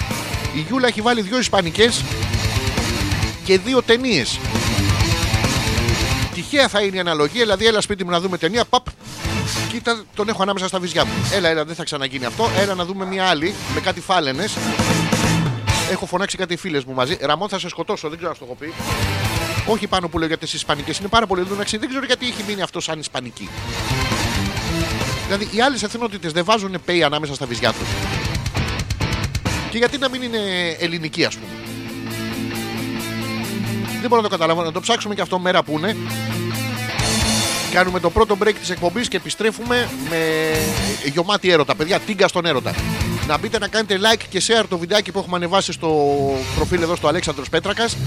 [0.56, 2.04] Η Γιούλα έχει βάλει δύο Ισπανικές
[3.48, 4.40] και δύο ταινίες.
[6.34, 8.66] Τυχαία θα είναι η αναλογία, δηλαδή έλα σπίτι μου να δούμε ταινία.
[8.66, 8.86] Παπ,
[9.72, 11.12] κοίτα, τον έχω ανάμεσα στα βυζιά μου.
[11.32, 12.50] Έλα, έλα, δεν θα ξαναγίνει αυτό.
[12.58, 14.58] Έλα να δούμε μια άλλη με κάτι φάλαινες.
[15.92, 17.18] Έχω φωνάξει κάτι φίλες μου μαζί.
[17.22, 18.74] Ραμόν, θα σε σκοτώσω, δεν ξέρω αν το έχω πει.
[19.66, 20.98] Όχι πάνω που λέω για τι Ισπανικές.
[20.98, 21.78] Είναι πάρα πολύ εντάξει.
[21.78, 23.50] Δεν ξέρω γιατί έχει μείνει αυτό σαν Ισπανική.
[25.26, 27.88] Δηλαδή οι άλλες εθνότητες δεν βάζουν pay ανάμεσα στα βυζιά τους.
[29.70, 30.40] Και γιατί να μην είναι
[30.80, 31.67] ελληνική, ας πούμε.
[34.08, 34.68] Δεν μπορώ να το καταλάβω.
[34.68, 35.96] Να το ψάξουμε και αυτό μέρα που είναι.
[37.72, 40.18] Κάνουμε το πρώτο break της εκπομπής και επιστρέφουμε με
[41.14, 41.76] γεμάτη έρωτα.
[41.76, 42.76] Παιδιά, τίγκα στον έρωτα.
[43.28, 45.90] Να μπείτε να κάνετε like και share το βιντεάκι που έχουμε ανεβάσει στο
[46.56, 47.98] προφίλ εδώ στο Αλέξανδρος Πέτρακας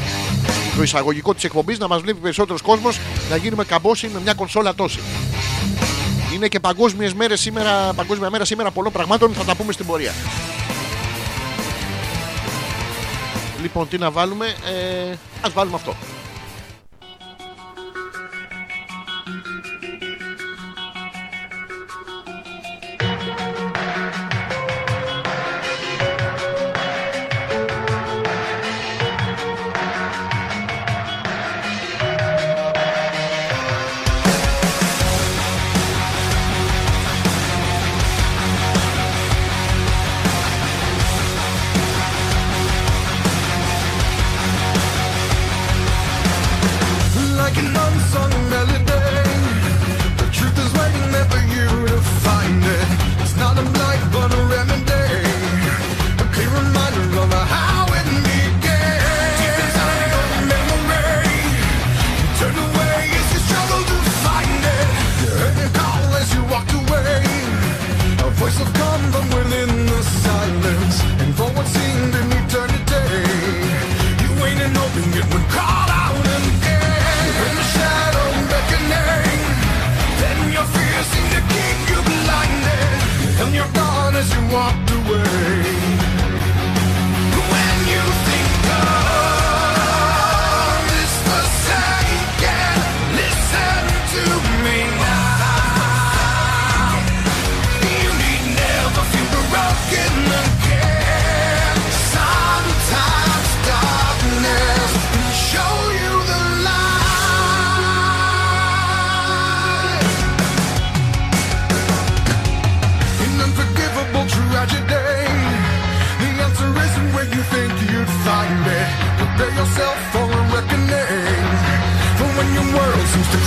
[0.76, 2.98] το εισαγωγικό της εκπομπής να μας βλέπει περισσότερος κόσμος
[3.30, 5.00] να γίνουμε καμπόσοι με μια κονσόλα τόση.
[6.34, 10.12] Είναι και παγκόσμιες μέρες σήμερα, παγκόσμια μέρα σήμερα πολλών πραγμάτων, θα τα πούμε στην πορεία.
[13.60, 14.46] Λοιπόν, τι να βάλουμε.
[14.46, 15.94] Ε, ας βάλουμε αυτό.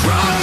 [0.05, 0.42] Run!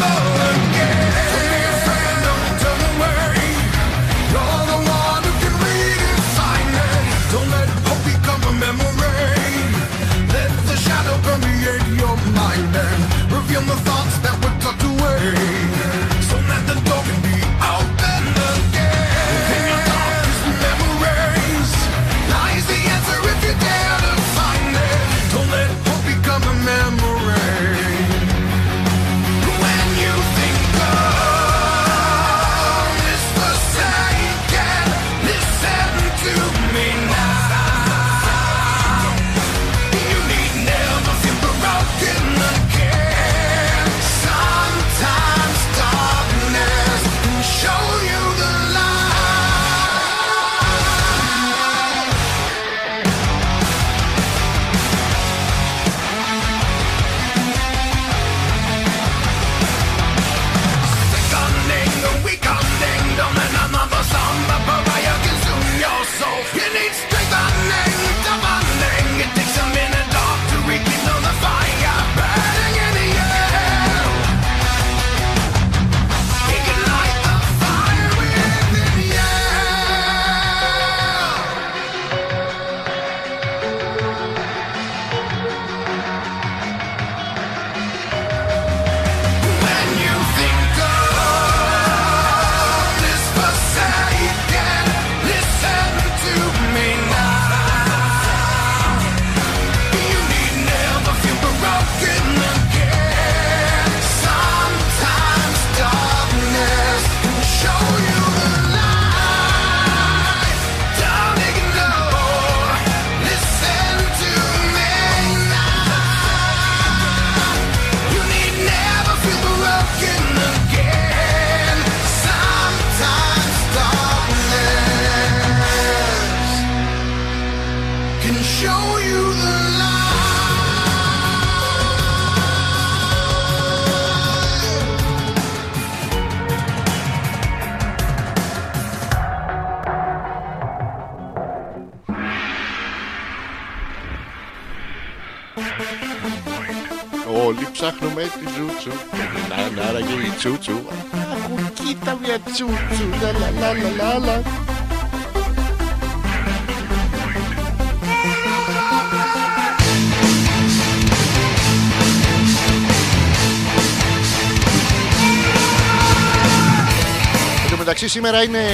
[168.10, 168.64] Σήμερα είναι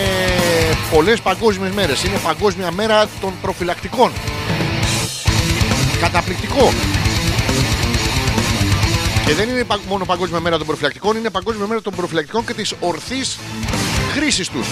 [0.94, 2.04] πολλές παγκόσμιες μέρες.
[2.04, 4.12] Είναι παγκόσμια μέρα των προφυλακτικών.
[6.00, 6.72] Καταπληκτικό.
[9.26, 12.54] Και δεν είναι πα- μόνο παγκόσμια μέρα των προφυλακτικών, είναι παγκόσμια μέρα των προφυλακτικών και
[12.54, 13.38] της ορθής
[14.14, 14.66] χρήσης τους.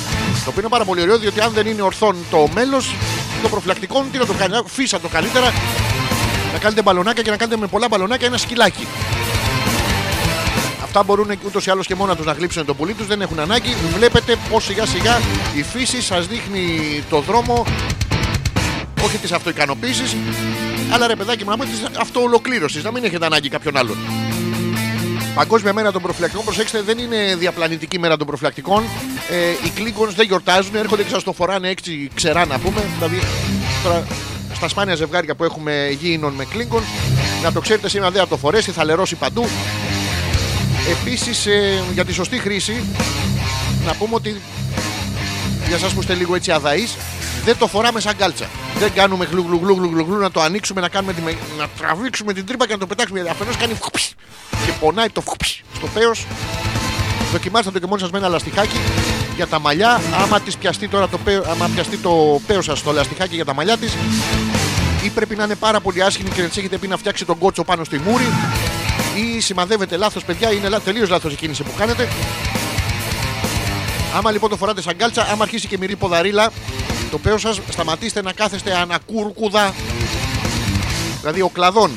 [0.44, 2.94] Το οποίο είναι πάρα πολύ ωραίο, διότι αν δεν είναι ορθόν το μέλος
[3.42, 5.52] των προφυλακτικών, τι να το κάνει, φύσα το καλύτερα,
[6.52, 8.86] να κάνετε μπαλονάκια και να κάνετε με πολλά μπαλονάκια ένα σκυλάκι.
[10.96, 13.38] Αυτά μπορούν ούτως ή άλλως και μόνα τους να γλύψουν το πουλί τους, δεν έχουν
[13.38, 13.74] ανάγκη.
[13.96, 15.20] Βλέπετε πω σιγά σιγά
[15.56, 16.68] η φύση σας δείχνει
[17.10, 17.66] το δρόμο
[19.04, 20.02] όχι τη αυτοικανοποίηση,
[20.92, 23.96] αλλά ρε παιδάκι μου, να πούμε τη αυτοολοκλήρωσης, να μην έχετε ανάγκη κάποιον άλλον.
[25.34, 28.82] Παγκόσμια μέρα των προφυλακτικών, προσέξτε, δεν είναι διαπλανητική μέρα των προφυλακτικών.
[29.30, 32.82] Ε, οι Klingons δεν γιορτάζουν, έρχονται και σας το φοράνε έξι ξερά να πούμε.
[32.94, 33.18] Δηλαδή,
[33.82, 34.06] τώρα
[34.54, 38.36] στα σπάνια ζευγάρια που έχουμε γήινον με Klingons, να το ξέρετε σήμερα δεν θα το
[38.36, 39.46] φορέσει, θα λερώσει παντού.
[40.90, 41.46] Επίσης,
[41.94, 42.84] για τη σωστή χρήση,
[43.86, 44.40] να πούμε ότι
[45.66, 46.96] για εσά που είστε λίγο έτσι αδαείς,
[47.44, 48.46] δεν το φοράμε σαν κάλτσα.
[48.78, 51.36] Δεν κάνουμε γλου γλου γλου γλου γλου, γλου, να το ανοίξουμε, να, κάνουμε τη, με-
[51.58, 53.20] να τραβήξουμε την τρύπα και να το πετάξουμε.
[53.30, 54.14] Αφενός κάνει φουπς
[54.66, 56.26] και πονάει το φουπς στο πέος.
[57.32, 58.78] Δοκιμάστε το και μόνοι σας με ένα λαστιχάκι
[59.36, 60.00] για τα μαλλιά.
[60.22, 63.54] Άμα της πιαστεί τώρα το πέος, άμα πιαστεί το πέος σας στο λαστιχάκι για τα
[63.54, 63.92] μαλλιά της,
[65.04, 67.38] ή πρέπει να είναι πάρα πολύ άσχημη και να τη έχετε πει να φτιάξει τον
[67.38, 68.24] κότσο πάνω στη μούρη,
[69.14, 72.08] ή σημαδεύετε λάθος, παιδιά, είναι τελείως λάθος η κίνηση που κάνετε.
[74.16, 76.52] Άμα λοιπόν το φοράτε σαν κάλτσα, άμα αρχίσει και μυρί ποδαρίλα,
[77.10, 79.74] το πέος σας σταματήστε να κάθεστε ανακούρκουδα.
[81.20, 81.90] Δηλαδή ο κλαδόν,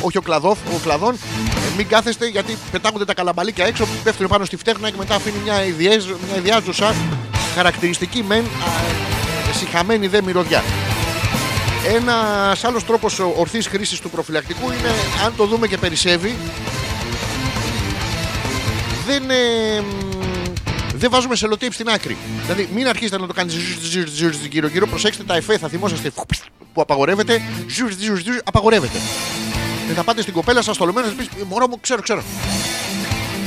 [0.00, 4.44] όχι ο κλαδόφ, ο κλαδόν, ε, μην κάθεστε γιατί πετάγονται τα καλαμπαλίκια έξω, πέφτουν πάνω
[4.44, 6.94] στη φτέρνα και μετά αφήνει μια, ιδιαίζ, μια ιδιάζουσα
[7.54, 10.62] χαρακτηριστική μεν, α, συχαμένη δε μυρωδιά.
[11.86, 14.90] Ένας άλλος τρόπος ορθής χρήσης του προφυλακτικού είναι
[15.24, 16.36] αν το δούμε και περισσεύει,
[19.06, 20.12] δεν, ε, μ,
[20.94, 22.16] δεν βάζουμε σελοτέιπ στην άκρη.
[22.42, 23.58] Δηλαδή, μην αρχίσετε να το κάνετε
[24.50, 24.86] γύρω-γύρω.
[24.86, 26.10] Προσέξτε τα εφέ, θα θυμόσαστε
[26.72, 27.42] που απαγορεύεται.
[27.68, 28.98] ζουρ, ζουρ, ζουρ, Απαγορεύεται.
[29.88, 32.22] Και θα πάτε στην κοπέλα σας στολωμένο να πεις: Μωρό μου, ξέρω, ξέρω.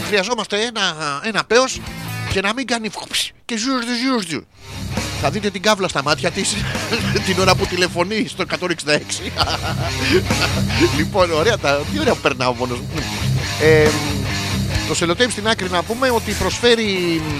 [0.08, 1.82] Χρειαζόμαστε ένα, ένα πέος
[2.32, 4.44] και να μην κάνει φουπς και ζουρ, ζουρ, ζουρ.
[5.22, 6.56] Θα δείτε την κάβλα στα μάτια της
[7.26, 8.66] την ώρα που τηλεφωνεί στο 166.
[10.98, 12.88] λοιπόν, ωραία, τα, τι ωραία που περνάω μόνος μου.
[13.62, 13.90] Ε,
[14.88, 17.32] το σελοτέιπ στην άκρη να πούμε ότι προσφέρει μ,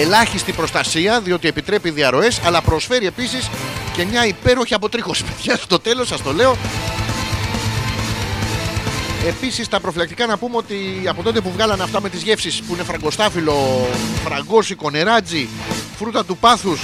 [0.00, 3.50] ελάχιστη προστασία διότι επιτρέπει διαρροές αλλά προσφέρει επίσης
[3.96, 6.56] και μια υπέροχη αποτρίχωση παιδιά στο τέλος σας το λέω
[9.26, 12.74] Επίσης τα προφυλακτικά να πούμε ότι από τότε που βγάλανε αυτά με τις γεύσεις που
[12.74, 13.88] είναι φραγκοστάφυλλο,
[14.24, 15.48] φραγκόσικο, νεράτζι,
[15.96, 16.80] φρούτα του πάθους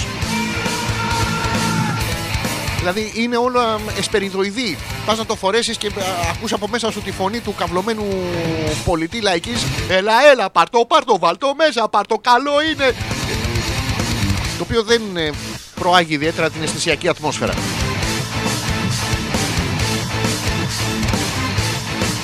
[2.83, 4.77] Δηλαδή είναι όλα εσπεριδοειδή.
[5.05, 5.91] Πας να το φορέσεις και α,
[6.35, 8.05] ακούς από μέσα σου τη φωνή του καυλωμένου
[8.85, 9.65] πολιτή λαϊκής.
[9.89, 12.95] Έλα, έλα, πάρ το, πάρ το, βάλ το μέσα, πάρ το, καλό είναι.
[14.57, 15.29] Το οποίο δεν ε,
[15.75, 17.53] προάγει ιδιαίτερα την αισθησιακή ατμόσφαιρα.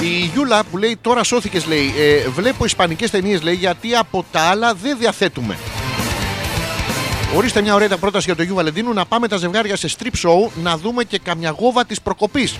[0.01, 4.39] Η Γιούλα που λέει τώρα σώθηκες λέει ε, Βλέπω ισπανικές ταινίες λέει γιατί από τα
[4.41, 5.57] άλλα δεν διαθέτουμε
[7.35, 10.49] Ορίστε μια ωραία πρόταση για το Γιου Βαλεντίνου να πάμε τα ζευγάρια σε strip show
[10.63, 12.57] να δούμε και καμιά γόβα της προκοπής.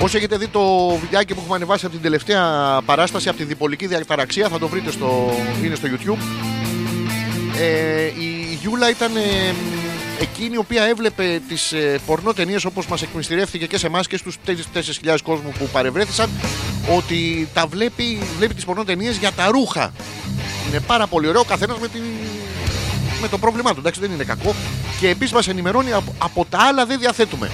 [0.00, 2.44] Όσοι έχετε δει το βιντεάκι που έχουμε ανεβάσει από την τελευταία
[2.84, 5.32] παράσταση από τη διπολική διαταραξία, θα το βρείτε στο,
[5.64, 6.18] είναι στο YouTube.
[7.60, 9.54] Ε, η Γιούλα ήταν ε,
[10.20, 14.16] εκείνη η οποία έβλεπε τις ε, πορνό ταινίε όπως μας εκμυστηρεύτηκε και σε εμάς και
[14.16, 16.30] στους 4.000 κόσμου που παρευρέθησαν,
[16.96, 19.92] ότι τα βλέπει, βλέπει τις πορνό ταινίε για τα ρούχα.
[20.68, 22.02] Είναι πάρα πολύ ωραίο, ο καθένας με, την-
[23.20, 23.78] με το πρόβλημά του.
[23.80, 24.54] Εντάξει, δεν είναι κακό.
[25.00, 27.50] Και επίσης μας ενημερώνει από, από τα άλλα δεν διαθέτουμε.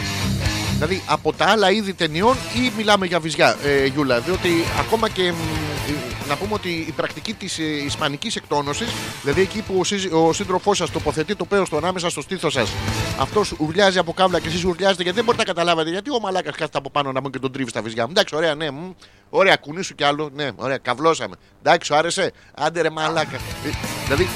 [0.77, 4.21] Δηλαδή από τα άλλα είδη ταινιών ή μιλάμε για βυζιά, ε, Γιούλα.
[4.21, 4.49] Διότι
[4.81, 5.35] ακόμα και μ,
[5.89, 8.89] ε, να πούμε ότι η πρακτική της ε, ισπανικής εκτόνωσης,
[9.23, 12.53] δηλαδή εκεί που ο, σύζυ- ο σύντροφός σας τοποθετεί το πέος του ανάμεσα στο στήθος
[12.53, 12.71] σας,
[13.21, 16.57] αυτός ουρλιάζει από κάβλα και εσείς ουρλιάζετε γιατί δεν μπορείτε να καταλάβετε γιατί ο μαλάκας
[16.57, 18.11] κάθεται από πάνω να μου και τον τρίβει στα βυζιά μου.
[18.11, 18.91] Εντάξει, ωραία, ναι, μ,
[19.31, 21.37] ωραία, κουνήσου κι άλλο, ναι, ωραία, καβλώσαμε.
[21.63, 23.37] Εντάξει, σου άρεσε, άντε ρε μαλάκα.
[23.37, 23.71] Ε,
[24.05, 24.29] δηλαδή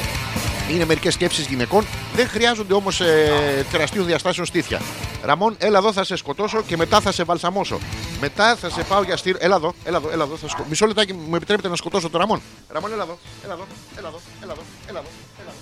[0.74, 1.86] είναι μερικές σκέψεις γυναικών.
[2.14, 4.80] Δεν χρειάζονται όμως ε, τεραστίων διαστάσεων στήθια.
[5.22, 7.78] Ραμόν, έλα εδώ, θα σε σκοτώσω και μετά θα σε βαλσαμώσω.
[8.20, 9.36] Μετά θα σε πάω για στήρ.
[9.38, 10.36] Έλα εδώ, έλα εδώ, έλα εδώ.
[10.36, 10.64] Θα σκο...
[10.68, 12.40] Μισό λεπτάκι μου επιτρέπετε να σκοτώσω τον Ραμόν.
[12.68, 13.66] Ραμόν, έλα εδώ, έλα εδώ,
[13.98, 15.08] έλα εδώ, έλα εδώ, έλα εδώ.
[15.40, 15.58] Έλα εδώ.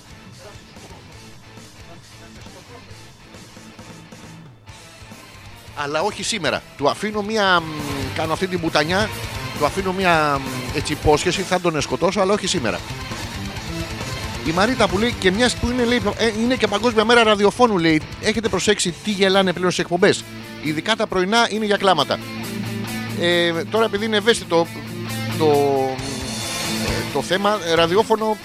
[5.83, 6.61] αλλά όχι σήμερα.
[6.77, 7.59] Του αφήνω μία.
[7.59, 7.65] μ,
[8.15, 9.09] Κάνω αυτή την μπουτανιά.
[9.59, 11.41] Του αφήνω μία μ, έτσι υπόσχεση.
[11.41, 12.79] Θα τον σκοτώσω, αλλά όχι σήμερα.
[14.45, 17.77] Η Μαρίτα που λέει και μιας που είναι, λέει, ε, είναι και Παγκόσμια Μέρα Ραδιοφώνου,
[17.77, 18.01] λέει.
[18.21, 20.23] Έχετε προσέξει τι γελάνε πλέον στι εκπομπές.
[20.63, 22.19] Ειδικά τα πρωινά είναι για κλάματα.
[23.19, 24.67] Ε, τώρα επειδή είναι ευαίσθητο
[25.37, 25.45] το,
[26.87, 28.37] ε, το θέμα, ε, ραδιόφωνο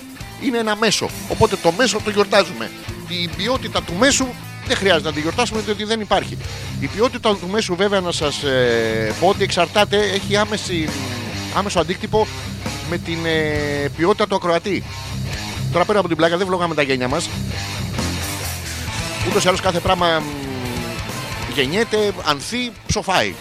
[0.43, 1.09] είναι ένα μέσο.
[1.29, 2.71] Οπότε το μέσο το γιορτάζουμε.
[3.09, 4.27] Η ποιότητα του μέσου
[4.67, 6.39] δεν χρειάζεται να τη γιορτάσουμε διότι δεν υπάρχει.
[6.81, 10.89] Η ποιότητα του μέσου βέβαια να σας ε, πω ότι εξαρτάται, έχει άμεση,
[11.57, 12.27] άμεσο αντίκτυπο
[12.91, 14.83] με την ε, ποιότητα του ακροατή.
[15.75, 17.29] Τώρα πέρα από την πλάκα δεν βλόγαμε τα γένια μας.
[19.29, 20.23] Ούτως ή άλλως κάθε πράγμα μ,
[21.55, 23.35] γεννιέται, ανθεί, ψοφάει.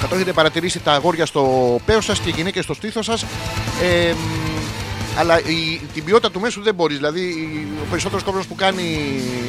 [0.00, 3.24] Θα το έχετε παρατηρήσει τα αγόρια στο παίο σας και οι γυναίκες στο στήθος σας.
[3.82, 6.96] Ε, μ, αλλά η, την ποιότητα του μέσου δεν μπορείς.
[6.96, 8.98] Δηλαδή, η- ο περισσότερος κόσμος που κάνει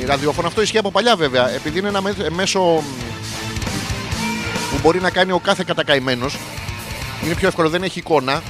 [0.05, 1.49] ραδιόφωνο, αυτό ισχύει από παλιά βέβαια.
[1.49, 2.83] Επειδή είναι ένα μέ- μέσο μ,
[4.71, 6.38] που μπορεί να κάνει ο κάθε κατακαημένος,
[7.25, 8.41] είναι πιο εύκολο, δεν έχει εικόνα.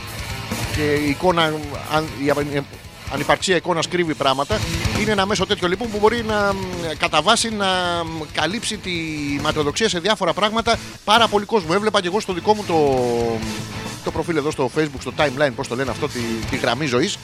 [0.75, 1.53] Και η εικόνα,
[1.93, 2.43] αν, η απα-
[3.11, 4.59] ανυπαρξία εικόνας κρύβει πράγματα.
[5.01, 6.57] Είναι ένα μέσο τέτοιο λοιπόν που μπορεί να μ,
[6.97, 7.65] κατά βάση να
[8.03, 8.91] μ, καλύψει τη
[9.41, 11.69] ματαιοδοξία σε διάφορα πράγματα πάρα πολύ κόσμο.
[11.73, 12.77] Έβλεπα και εγώ στο δικό μου το,
[14.03, 17.17] το προφίλ εδώ στο facebook, στο timeline, πώς το λένε αυτό, τη, τη γραμμή ζωής.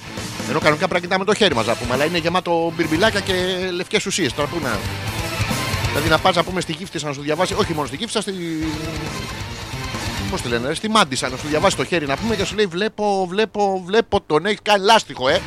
[0.50, 3.34] Ενώ κανονικά πρέπει να κοιτάμε το χέρι μας, να πούμε, αλλά είναι γεμάτο μπιρμπιλάκια και
[3.72, 4.34] λευκές ουσίες.
[4.34, 4.78] Τώρα πού να.
[5.88, 8.34] Δηλαδή να πας να πούμε στη γύφτη να σου διαβάσει, όχι μόνο στη γύφτη, στη.
[10.32, 12.56] Πώς τη λένε, ρε, στη μάντισα να σου διαβάσει το χέρι να πούμε και σου
[12.56, 15.42] λέει Βλέπω, βλέπω, βλέπω τον έχει κάνει λάστιχο, ε.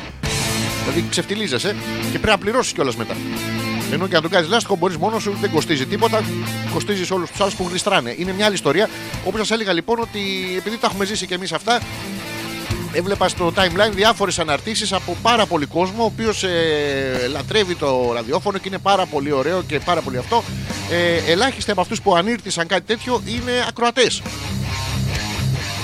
[0.83, 1.75] Δηλαδή ξεφτιλίζεσαι
[2.11, 3.15] και πρέπει να πληρώσεις κιόλας μετά.
[3.91, 6.23] Ενώ και να τον κάνεις λάστιχο μπορείς μόνος σου, δεν κοστίζει τίποτα,
[6.73, 8.15] κοστίζεις όλους τους άλλους που γλιστράνε.
[8.17, 8.89] Είναι μια άλλη ιστορία.
[9.25, 10.19] Όπως σας έλεγα λοιπόν ότι
[10.57, 11.79] επειδή τα έχουμε ζήσει κι εμείς αυτά,
[12.93, 18.57] έβλεπα στο timeline διάφορες αναρτήσεις από πάρα πολύ κόσμο ο οποίος ε, λατρεύει το ραδιόφωνο
[18.57, 20.43] και είναι πάρα πολύ ωραίο και πάρα πολύ αυτό
[20.91, 24.21] ε, ελάχιστοι από αυτούς που ανήρτησαν κάτι τέτοιο είναι ακροατές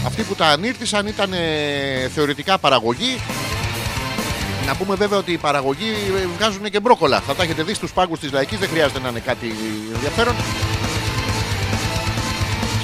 [0.05, 3.17] αυτοί που τα ανήρτησαν ήταν ε, θεωρητικά παραγωγή
[4.69, 5.89] να πούμε βέβαια ότι οι παραγωγοί
[6.23, 7.19] ε, βγάζουν και μπρόκολα.
[7.19, 9.55] Θα τα έχετε δει στους πάγκους της Λαϊκής, δεν χρειάζεται να είναι κάτι
[9.93, 10.35] ενδιαφέρον.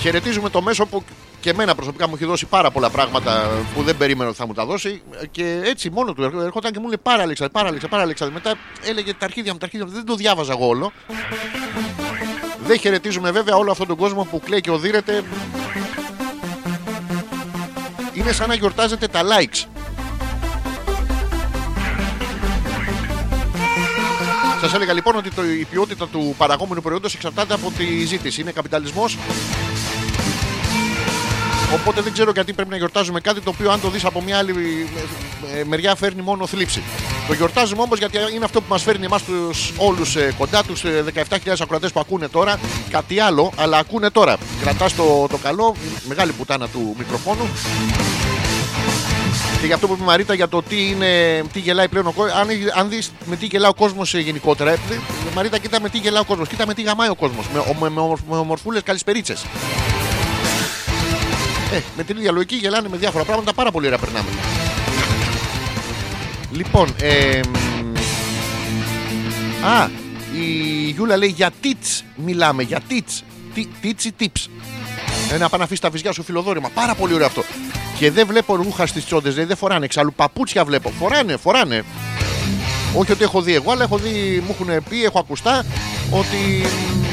[0.02, 1.04] Χαιρετίζουμε το μέσο που
[1.40, 4.54] και εμένα προσωπικά μου έχει δώσει πάρα πολλά πράγματα που δεν περίμενα ότι θα μου
[4.54, 5.02] τα δώσει.
[5.32, 8.36] Και έτσι μόνο του ερχό- ερχόταν και μου λέει Πάρα Αλέξανδρε, πάρα Αλέξανδρε, πάρα Αλέξανδρε.
[8.36, 8.56] Μετά
[8.90, 9.92] έλεγε τα αρχίδια μου, τα αρχίδια μου.
[9.92, 10.92] Δεν το διάβαζα εγώ όλο.
[12.66, 15.24] Δεν χαιρετίζουμε βέβαια όλο αυτόν τον κόσμο που κλαίει και οδύρεται.
[18.14, 19.66] Είναι σαν να γιορτάζετε τα likes.
[24.66, 28.42] Σας έλεγα λοιπόν ότι το, η ποιότητα του παραγόμενου προϊόντος εξαρτάται από τη ζήτηση.
[28.42, 29.18] Είναι καπιταλισμός
[31.74, 34.38] Οπότε δεν ξέρω γιατί πρέπει να γιορτάζουμε κάτι το οποίο αν το δεις από μια
[34.38, 34.52] άλλη
[35.54, 36.82] ε, ε, μεριά φέρνει μόνο θλίψη.
[37.28, 40.84] Το γιορτάζουμε όμως γιατί είναι αυτό που μας φέρνει εμάς τους όλους ε, κοντά τους
[40.84, 42.60] ε, 17.000 ακροατές που ακούνε τώρα.
[42.90, 44.38] Κάτι άλλο, αλλά ακούνε τώρα.
[44.62, 45.76] Κρατάς το, το καλό,
[46.08, 47.48] μεγάλη πουτάνα του μικροφόνου.
[49.66, 52.12] Και για αυτό που είπε η Μαρίτα για το τι, είναι, τι γελάει πλέον ο
[52.12, 52.34] κόσμο.
[52.38, 52.48] Αν,
[52.78, 54.72] αν δεις με τι γελάει ο κόσμος γενικότερα.
[54.72, 54.96] ε, δε-
[55.36, 56.48] Μαρίτα, κοίτα με τι γελάει ο κόσμος.
[56.48, 57.46] Κοίτα με τι γαμάει ο κόσμος.
[57.54, 59.34] Με, με, με, ομορ- με ομορφούλες καλησπερίτσε.
[61.74, 63.54] Ε, με την ίδια λογική γελάνε με διάφορα πράγματα.
[63.54, 64.30] Πάρα πολύ ωραία περνάμε.
[66.52, 67.56] Λοιπόν, ε, μ,
[69.66, 69.90] Α,
[70.36, 70.44] η
[70.90, 73.24] Γιούλα λέει για τίτς μιλάμε, για τίτς.
[73.54, 74.50] Τι- Τίτς ή tips;
[75.32, 76.70] Ε, να πάει να αφήσει τα βυζιά σου φιλοδόρημα.
[76.74, 77.44] Πάρα πολύ ωραίο αυτό.
[77.98, 80.14] Και δεν βλέπω ρούχα στις τσόντες, δηλαδή δεν φοράνε εξάλλου.
[80.14, 80.92] Παπούτσια βλέπω.
[81.00, 81.84] Φοράνε, φοράνε.
[82.98, 85.66] Όχι ότι έχω δει εγώ, αλλά έχω δει, μου έχουν πει, έχω ακουστά
[86.12, 86.66] ότι
[87.02, 87.06] μ,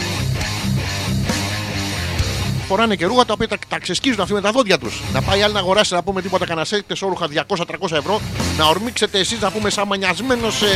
[2.66, 5.02] φοράνε και ρούχα τα οποία τα, τα ξεσκίζουν αυτοί με τα δόντια τους.
[5.12, 8.20] Να πάει άλλη να αγοράσει να πούμε τίποτα κανασέτε όρουχα 200-300 ευρώ,
[8.58, 10.66] να ορμήξετε εσείς να πούμε σαν μανιασμένος ε,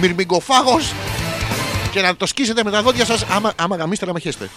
[0.00, 0.92] μυρμηγκοφάγος
[1.90, 4.50] και να το σκίσετε με τα δόντια σας άμα, άμα γαμίσετε να με χέσετε.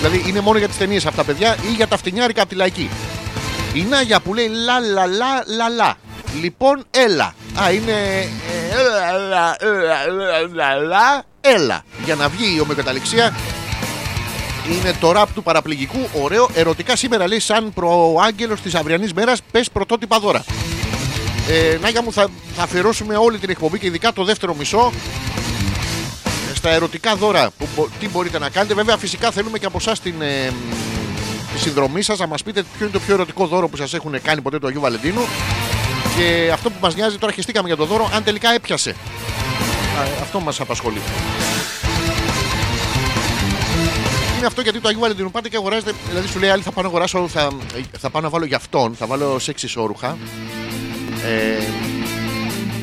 [0.00, 2.90] Δηλαδή είναι μόνο για τις ταινίες αυτά, παιδιά, ή για τα φτηνιάρικα από τη λαϊκή.
[3.72, 5.96] Η Νάγια που λέει λα λα λα λα λα.
[6.40, 7.34] Λοιπόν, έλα.
[7.60, 7.92] Α, είναι.
[7.92, 11.84] ε, έλα, έλα, έλα, έλα, έλα, έλα.
[12.04, 13.34] Για να βγει η ομοιοκαταληξία.
[14.72, 16.08] Είναι το ραπ του παραπληγικού.
[16.22, 16.48] Ωραίο.
[16.54, 19.40] Ερωτικά σήμερα λέει σαν προάγγελος της αυριανής μέρας.
[19.50, 20.44] Πες πρωτότυπα δώρα.
[21.48, 24.92] Ε, Νάγια μου, θα, θα αφιερώσουμε όλη την εκπομπή και ειδικά το δεύτερο μισό
[26.60, 28.74] στα ερωτικά δώρα που, μπο- τι μπορείτε να κάνετε.
[28.74, 30.52] Βέβαια, φυσικά θέλουμε και από εσάς την, ε,
[31.52, 34.22] τη συνδρομή σας να μας πείτε ποιο είναι το πιο ερωτικό δώρο που σας έχουν
[34.22, 35.20] κάνει ποτέ το Αγίου Βαλεντίνου.
[36.16, 38.90] Και αυτό που μας νοιάζει, τώρα χεστήκαμε για το δώρο, αν τελικά έπιασε.
[38.90, 41.00] Α, αυτό μας απασχολεί.
[44.36, 45.92] Είναι αυτό γιατί το Αγίου Βαλεντίνου πάτε και αγοράζετε.
[46.08, 47.50] Δηλαδή σου λέει άλλη θα πάω να αγοράσω, θα,
[47.98, 50.16] θα πάω να βάλω για αυτόν, θα βάλω σεξι όρουχα.
[51.24, 51.62] Ε,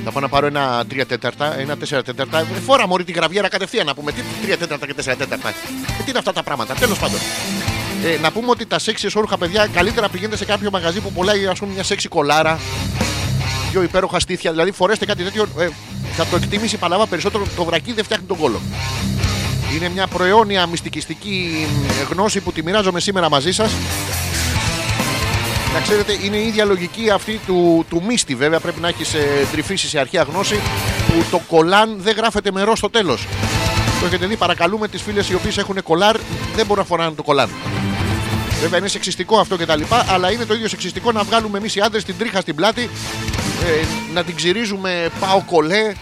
[0.07, 2.39] Θα πάω να πάρω ένα 3 τέταρτα, ένα 4 τέταρτα.
[2.39, 4.11] Ε, Φόρα μωρή την γραβιέρα κατευθείαν να πούμε.
[4.11, 5.49] Τι 3 τέταρτα και 4 τέταρτα.
[5.49, 5.53] Ε,
[6.03, 6.73] τι είναι αυτά τα πράγματα.
[6.73, 7.19] Τέλος πάντων.
[8.03, 11.47] Ε, να πούμε ότι τα σεξι εσόρουχα παιδιά καλύτερα πηγαίνετε σε κάποιο μαγαζί που πουλάει
[11.47, 12.59] ας πούμε μια σεξι κολάρα.
[13.71, 14.51] Δύο υπέροχα στήθια.
[14.51, 15.47] Δηλαδή φορέστε κάτι τέτοιο.
[15.57, 15.67] Ε,
[16.15, 17.45] θα το εκτιμήσει η παλάβα περισσότερο.
[17.55, 18.61] Το βρακί δεν φτιάχνει τον κόλο.
[19.75, 23.71] Είναι μια προαιώνια μυστικιστική μ, γνώση που τη μοιράζομαι σήμερα μαζί σας
[25.78, 28.36] να ξέρετε, είναι η ίδια λογική αυτή του, του μίστη.
[28.36, 30.55] Βέβαια, πρέπει να έχεις ε, τρυφήσεις σε αρχαία γνώση
[31.07, 33.28] που το κολάν δεν γράφεται με ρο στο τέλος.
[33.99, 36.17] Το έχετε δει, παρακαλούμε τις φίλες οι οποίες έχουν κολάρ,
[36.55, 37.49] δεν μπορούν να φοράνε το κολάν.
[38.61, 39.82] Βέβαια, είναι σεξιστικό αυτό κτλ.
[40.09, 42.89] Αλλά είναι το ίδιο σεξιστικό να βγάλουμε εμείς οι άντρες την τρίχα στην πλάτη,
[43.65, 45.93] ε, να την ξυρίζουμε πάω κολέ,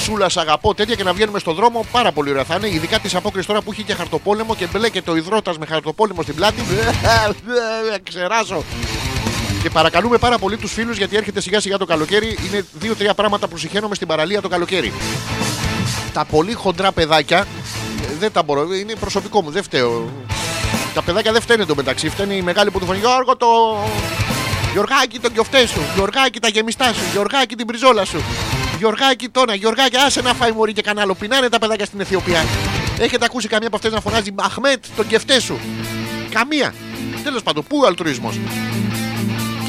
[0.00, 1.84] σούλα σ' αγαπώ τέτοια και να βγαίνουμε στον δρόμο.
[1.92, 2.68] Πάρα πολύ ωραία θα είναι.
[2.68, 6.34] Ειδικά της απόκρισης τώρα που έχει και χαρτοπόλεμο και μπλέκεται ο υδρότας με χαρτοπόλεμο στην
[6.34, 6.62] πλάτη.
[8.08, 8.64] Ξεράσω.
[9.62, 12.38] Και παρακαλούμε πάρα πολύ τους φίλους γιατί έρχεται σιγά σιγά το καλοκαίρι.
[12.46, 14.92] Είναι δύο-τρία πράγματα που συχαίνομαι στην παραλία το καλοκαίρι.
[16.12, 18.74] Τα πολύ χοντρά παιδάκια ε, δεν τα μπορώ.
[18.74, 20.10] Είναι προσωπικό μου, δεν φταίω.
[20.94, 22.08] Τα παιδάκια δεν φταίνε εντωμεταξύ.
[22.08, 23.46] Φταίνει οι μεγάλοι που του φωνούν Γιώργο το.
[24.72, 25.80] Γιωργάκι το κιοφτέ σου.
[25.94, 27.02] Γιωργάκι τα γεμιστά σου.
[27.12, 28.22] Γιωργάκι την πριζόλα σου.
[28.78, 29.54] Γιωργάκι τόνα.
[29.54, 32.44] Γιωργάκι άσε να φάει μωρή και κανένα Πεινάνε τα παιδάκια στην Αιθιοπία.
[32.98, 35.58] Έχετε ακούσει καμία από αυτές να φωνάζει Αχμέτ τον κεφτέ σου.
[36.30, 36.74] Καμία.
[37.24, 38.38] Τέλος πάντων, πού ο αλτρουισμός.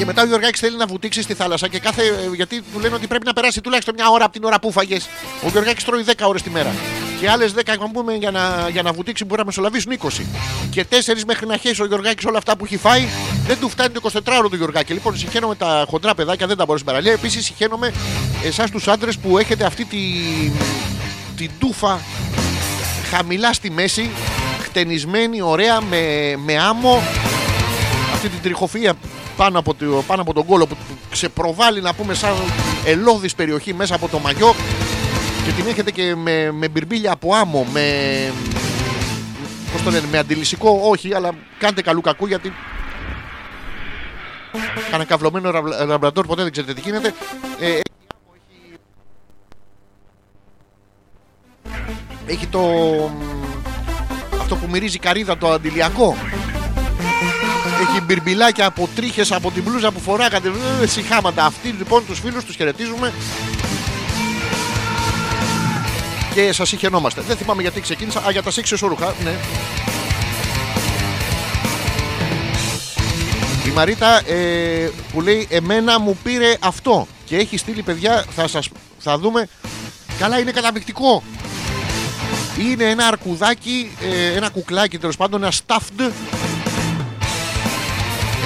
[0.02, 2.02] Και μετά ο Γιωργάκης θέλει να βουτήξει στη θάλασσα και κάθε.
[2.02, 4.72] ε, Γιατί του λένε ότι πρέπει να περάσει τουλάχιστον μια ώρα από την ώρα που
[4.72, 5.08] φάγες.
[5.44, 6.74] Ο Γιωργάκης τρώει 10 ώρες τη μέρα.
[7.20, 10.08] Και άλλες 10 αν πούμε για να, για να βουτήξει μπορεί να μεσολαβήσουν 20.
[10.70, 10.94] Και 4
[11.26, 13.08] μέχρι να χέσει ο Γιωργάκης όλα αυτά που έχει φάει
[13.46, 14.92] δεν του φτάνει το 24ωρο του Γιωργάκη.
[14.92, 17.12] Λοιπόν, συχαίνομαι τα χοντρά παιδάκια, δεν τα μπορώ στην παραλία.
[17.12, 17.92] Επίσης, συχαίνομαι
[18.44, 19.98] εσάς τους άντρες που έχετε αυτή τη,
[21.36, 22.00] την τούφα
[23.10, 24.10] χαμηλά στη μέση,
[24.62, 27.02] χτενισμένη, ωραία, με, με άμμο
[28.12, 28.92] αυτή την τριχοφυΐα
[29.36, 32.34] πάνω από, το, πάνω από τον κόλο που του ξεπροβάλλει να πούμε σαν
[32.84, 34.54] ελώδης περιοχή μέσα από το μαγιό
[35.44, 37.82] και την έχετε και με, με μπυρμπίλια από άμμο, με...
[39.72, 42.52] Πώς το λένε, με αντιλησικό, όχι, αλλά κάντε καλού κακού γιατί
[44.90, 47.14] Κάνα καυλωμένο ραμπλ- ραμπλαντόρ, ποτέ δεν ξέρετε τι γίνεται.
[47.60, 47.82] Ε, έχει-
[52.26, 52.60] έχει το.
[54.40, 56.16] Αυτό που μυρίζει καρύδα το αντιλιακό.
[57.82, 60.52] Έχει μπυρμπιλάκια από τρίχες από την μπλούζα που φοράγατε.
[60.82, 61.44] Ε, Συχάματα.
[61.44, 63.12] Αυτοί λοιπόν τους φίλους τους χαιρετίζουμε.
[66.34, 67.20] Και σας συχαινόμαστε.
[67.20, 68.18] Δεν θυμάμαι γιατί ξεκίνησα.
[68.18, 69.14] Α, για τα σεξ εσώρουχα.
[69.24, 69.34] Ναι.
[73.66, 78.68] Η Μαρίτα ε, που λέει εμένα μου πήρε αυτό και έχει στείλει παιδιά θα σας
[78.98, 79.48] θα δούμε
[80.18, 81.22] καλά είναι καταπληκτικό
[82.58, 86.10] είναι ένα αρκουδάκι ε, ένα κουκλάκι τέλος πάντων ένα stuffed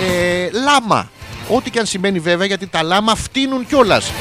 [0.01, 1.11] ε, λάμα
[1.49, 4.13] ό,τι και αν σημαίνει βέβαια γιατί τα λάμα φτύνουν κιόλας.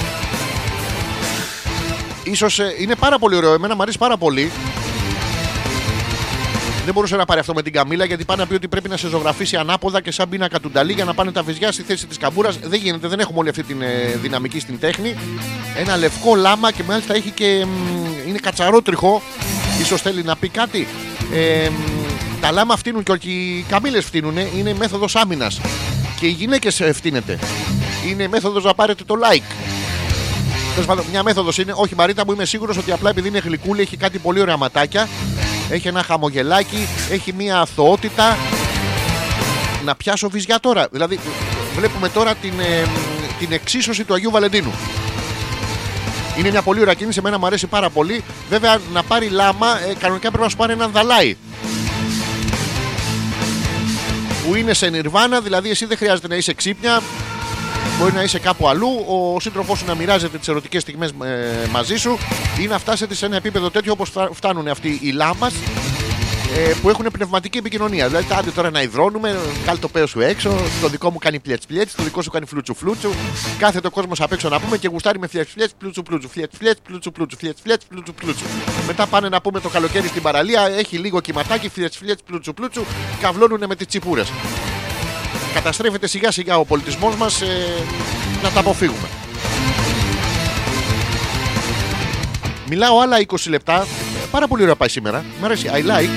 [2.23, 4.51] Ίσως ε, είναι πάρα πολύ ωραίο εμένα μου αρέσει πάρα πολύ
[6.85, 8.97] δεν μπορούσε να πάρει αυτό με την Καμίλα γιατί πάνε να πει ότι πρέπει να
[8.97, 12.05] σε ζωγραφίσει ανάποδα και σαν πίνακα του Νταλή για να πάνε τα βυζιά στη θέση
[12.07, 12.57] της καμπούρας.
[12.57, 15.15] Δεν γίνεται, δεν έχουμε όλη αυτή την ε, δυναμική στην τέχνη.
[15.75, 17.65] Ένα λευκό λάμα και μάλιστα έχει και.
[17.65, 19.21] μ, είναι κατσαρότριχο.
[19.81, 20.87] Ίσως θέλει να πει κάτι.
[21.33, 21.94] Ε, μ,
[22.45, 24.37] τα λάμα φτύνουν και όχι οι καμίλε φτύνουν.
[24.57, 25.61] Είναι μέθοδος άμυνας.
[26.19, 27.39] Και οι γυναίκες φτύνεται.
[28.09, 29.55] Είναι μέθοδος να πάρετε το like.
[30.73, 33.81] Τέλος πάντων, μια μέθοδος είναι, όχι Μαρίτα μου, είμαι σίγουρος ότι απλά επειδή είναι γλυκούλη
[33.81, 35.07] έχει κάτι πολύ ωραία ματάκια.
[35.69, 38.37] Έχει ένα χαμογελάκι, έχει μια αθωότητα.
[39.85, 40.87] Να πιάσω βυζιά τώρα.
[40.91, 41.19] Δηλαδή,
[41.75, 42.87] βλέπουμε τώρα την, ε,
[43.39, 44.71] την εξίσωση του Αγίου Βαλεντίνου.
[46.37, 48.23] Είναι μια πολύ ωραία κίνηση, εμένα μου αρέσει πάρα πολύ.
[48.49, 51.35] Βέβαια, να πάρει λάμα, ε, κανονικά πρέπει να σου πάρει έναν δαλάι.
[54.45, 57.01] Που είναι σε νιρβάνα, δηλαδή εσύ δεν χρειάζεται να είσαι ξύπνια,
[57.99, 61.13] Μπορεί να είσαι κάπου αλλού, ο σύντροφός σου να μοιράζεται τις ερωτικές στιγμές
[61.71, 62.17] μαζί σου
[62.59, 65.47] ή να φτάσετε σε ένα επίπεδο τέτοιο όπως φτάνουν αυτοί οι λάμπα
[66.53, 68.07] ε, που έχουν πνευματική επικοινωνία.
[68.07, 71.61] Δηλαδή, άντε τώρα να υδρώνουμε, κάλει το παίο σου έξω, το δικό μου κάνει πλέτ
[71.67, 73.09] πλέτ, το δικό σου κάνει φλούτσου φλούτσου.
[73.57, 76.51] Κάθεται ο κόσμος απ' έξω να πούμε και γουστάρει με φλέτ φλέτ, πλούτσου πλούτσου, φλέτ
[76.57, 78.45] φλέτ, πλούτσου πλούτσου, φλέτ φλέτ, πλούτσου πλούτσου.
[78.87, 82.83] Μετά πάνε να πούμε το καλοκαίρι στην παραλία, έχει λίγο κυματάκι, φλέτ φλέτ, πλούτσου πλούτσου,
[83.21, 84.31] καυλώνουν με τις τσιπούρες
[85.55, 87.47] καταστρέφεται σιγά σιγά ο πολιτισμός μας ε,
[88.43, 89.07] να τα αποφύγουμε.
[92.67, 93.85] Μιλάω άλλα 20 λεπτά.
[94.25, 95.25] Ε, Πάρα πολύ ωραία πάει σήμερα.
[95.41, 95.69] Μ' αρέσει.
[95.73, 96.09] I like.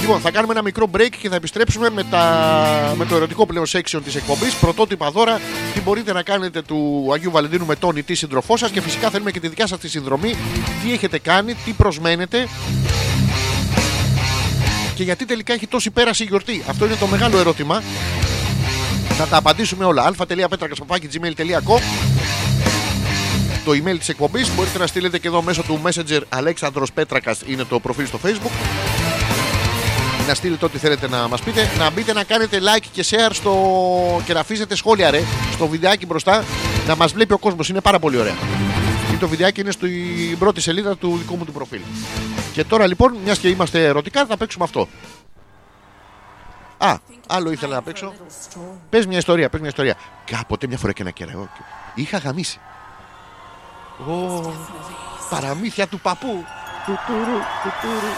[0.00, 2.94] Λοιπόν, θα κάνουμε ένα μικρό break και θα επιστρέψουμε με, τα...
[2.96, 4.54] με το ερωτικό πλέον section της εκπομπής.
[4.54, 5.40] Πρωτότυπα δώρα.
[5.74, 8.70] Τι μπορείτε να κάνετε του Αγίου Βαλεντίνου με τον ή τη σύντροφό σας.
[8.70, 10.34] Και φυσικά θέλουμε και τη δικιά σας τη συνδρομή.
[10.84, 12.48] Τι έχετε κάνει, τι προσμένετε.
[14.94, 16.62] Και γιατί τελικά έχει τόση πέραση η γιορτή.
[16.68, 17.82] Αυτό είναι το μεγάλο ερώτημα.
[19.08, 20.02] Θα τα απαντήσουμε όλα.
[20.02, 21.80] αλφα.πέτρακα.gmail.com
[23.66, 24.54] το email της εκπομπής.
[24.54, 28.50] Μπορείτε να στείλετε και εδώ μέσω του Messenger Αλέξανδρος Πέτρακας είναι το προφίλ στο Facebook.
[30.28, 31.70] Να στείλετε ό,τι θέλετε να μας πείτε.
[31.78, 33.52] Να μπείτε να κάνετε like και share στο...
[34.24, 35.20] και να αφήσετε σχόλια ρε,
[35.52, 36.44] στο βιντεάκι μπροστά.
[36.86, 37.68] Να μας βλέπει ο κόσμος.
[37.68, 38.34] Είναι πάρα πολύ ωραία.
[39.10, 41.80] Και το βιντεάκι είναι στην πρώτη σελίδα του δικού μου του προφίλ.
[42.52, 44.88] Και τώρα λοιπόν, μιας και είμαστε ερωτικά, θα παίξουμε αυτό.
[46.78, 46.96] Α,
[47.26, 48.12] άλλο ήθελα να παίξω.
[48.90, 49.96] Πες μια ιστορία, πες μια ιστορία.
[50.24, 51.48] Κάποτε μια φορά και ένα κεραίο.
[51.94, 52.60] Είχα γαμίσει.
[53.98, 54.52] Ω,
[55.30, 56.44] παραμύθια του παππού.
[56.86, 58.12] Τουτουρου, τουτουρου.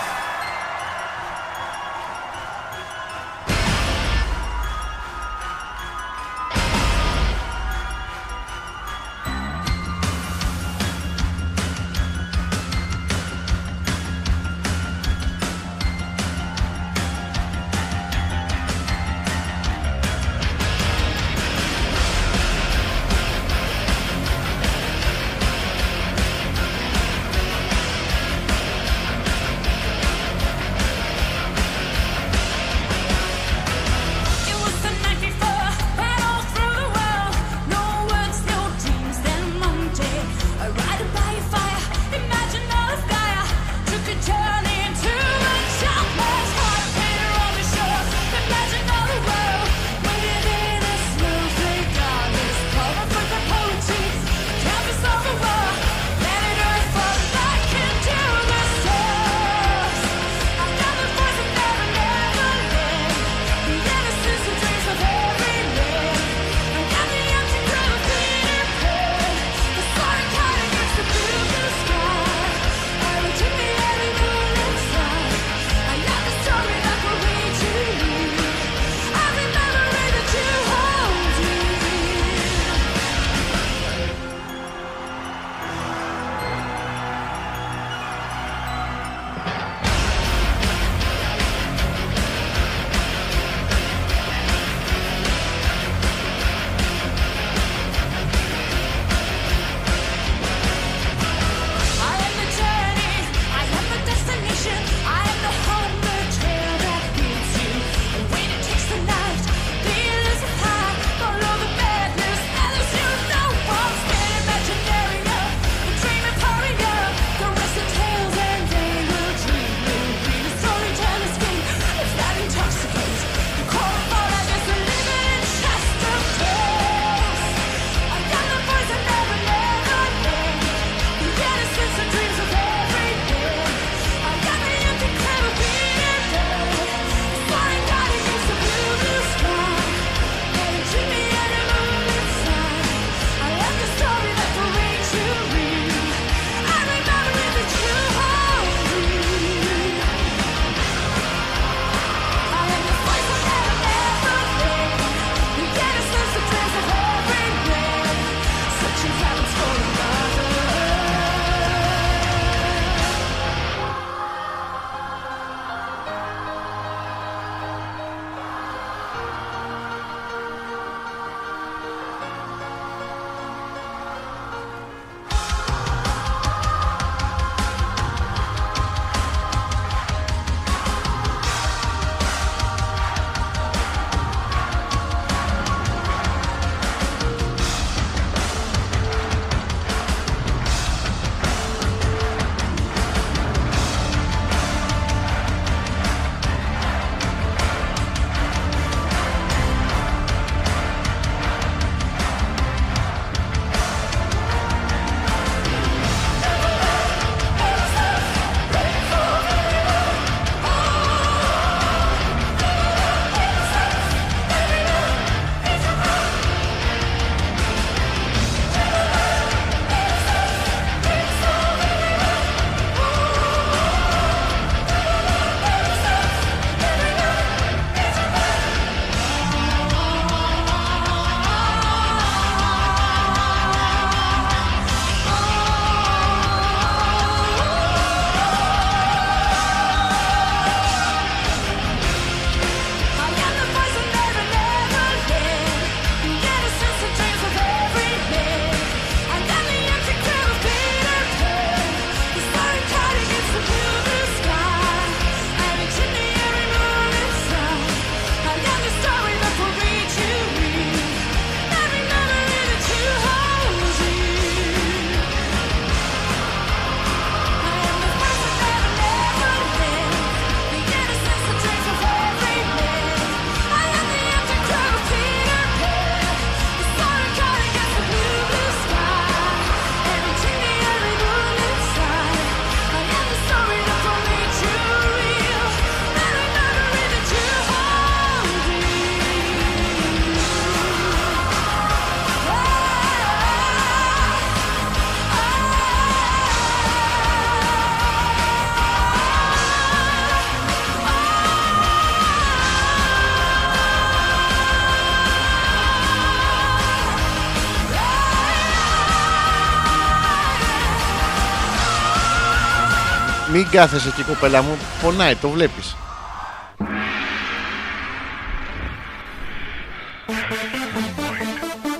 [313.70, 315.96] Μην κάθεσαι εκεί κοπέλα μου, πονάει, το βλέπεις.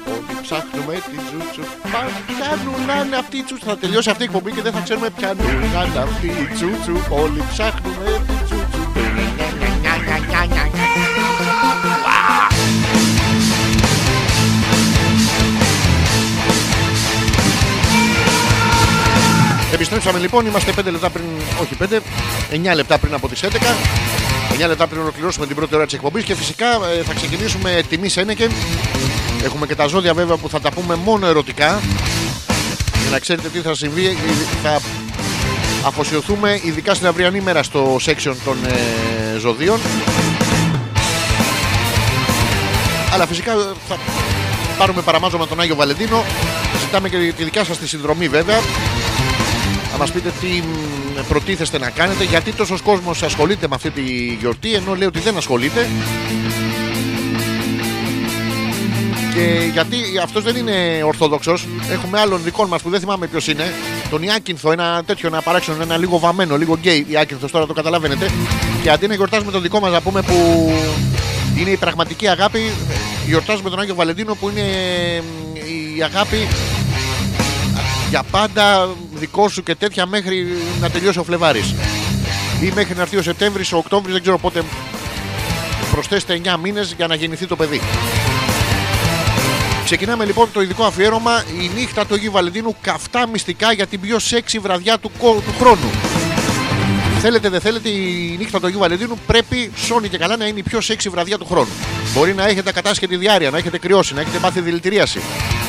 [0.06, 1.62] Όλοι ψάχνουμε τη τσούτσου.
[1.92, 3.66] Μα πιάνουν να είναι αυτή η τσούτσου.
[3.66, 6.96] Θα τελειώσει αυτή η εκπομπή και δεν θα ξέρουμε πιάνουν να είναι αυτή η τσούτσου.
[7.22, 7.77] Όλοι ψάχνουμε
[19.98, 21.24] Επιστρέψαμε λοιπόν, είμαστε 5 λεπτά πριν,
[21.60, 21.76] όχι
[22.62, 23.46] 5, 9 λεπτά πριν από τις 11.
[24.64, 28.08] 9 λεπτά πριν ολοκληρώσουμε την πρώτη ώρα της εκπομπής και φυσικά ε, θα ξεκινήσουμε τιμή
[28.08, 28.50] Σένεκεν.
[29.44, 31.80] Έχουμε και τα ζώδια βέβαια που θα τα πούμε μόνο ερωτικά.
[33.00, 34.14] Για να ξέρετε τι θα συμβεί, ε,
[34.62, 34.80] θα
[35.86, 39.78] αφοσιωθούμε ειδικά στην αυριανή μέρα στο section των ε, ζωδίων.
[43.12, 43.56] Αλλά φυσικά ε,
[43.88, 43.98] θα
[44.78, 46.24] πάρουμε παραμάζωμα τον Άγιο Βαλεντίνο.
[46.80, 48.58] Ζητάμε και τη δικιά σας τη συνδρομή βέβαια.
[49.98, 54.02] Να μας πείτε τι μ, προτίθεστε να κάνετε, γιατί τόσος κόσμος ασχολείται με αυτή τη
[54.40, 55.88] γιορτή, ενώ λέει ότι δεν ασχολείται.
[59.34, 63.72] Και γιατί αυτός δεν είναι ορθόδοξος, έχουμε άλλον δικών μας που δεν θυμάμαι ποιος είναι,
[64.10, 68.30] τον Ιάκυνθο, ένα τέτοιο, ένα παράξενο, ένα λίγο βαμμένο, λίγο γκέι Ιάκυνθος, τώρα το καταλαβαίνετε.
[68.82, 70.70] Και αντί να γιορτάζουμε τον δικό μας να πούμε που
[71.58, 72.72] είναι η πραγματική αγάπη,
[73.26, 74.62] γιορτάζουμε τον Άγιο Βαλεντίνο που είναι
[75.20, 75.56] μ,
[75.96, 76.48] η αγάπη
[78.08, 80.46] για πάντα δικό σου και τέτοια μέχρι
[80.80, 81.74] να τελειώσει ο Φλεβάρης
[82.62, 84.62] ή μέχρι να έρθει ο Σεπτέμβρης, ο Οκτώβρης, δεν ξέρω πότε
[85.92, 87.80] προσθέστε 9 μήνες για να γεννηθεί το παιδί.
[89.84, 94.18] Ξεκινάμε λοιπόν το ειδικό αφιέρωμα η νύχτα του Αγίου Βαλεντίνου καυτά μυστικά για την πιο
[94.18, 95.90] σεξι βραδιά του, κο- του χρόνου.
[97.20, 100.62] Θέλετε δεν θέλετε η νύχτα του Αγίου Βαλεντίνου πρέπει σώνει και καλά να είναι η
[100.62, 101.68] πιο σεξι βραδιά του χρόνου.
[102.14, 105.20] Μπορεί να έχετε κατάσχετη διάρκεια, να έχετε κρυώσει, να έχετε πάθει δηλητηρίαση,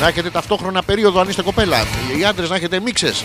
[0.01, 1.85] να έχετε ταυτόχρονα περίοδο αν είστε κοπέλα,
[2.19, 3.23] οι άντρες να έχετε μίξες,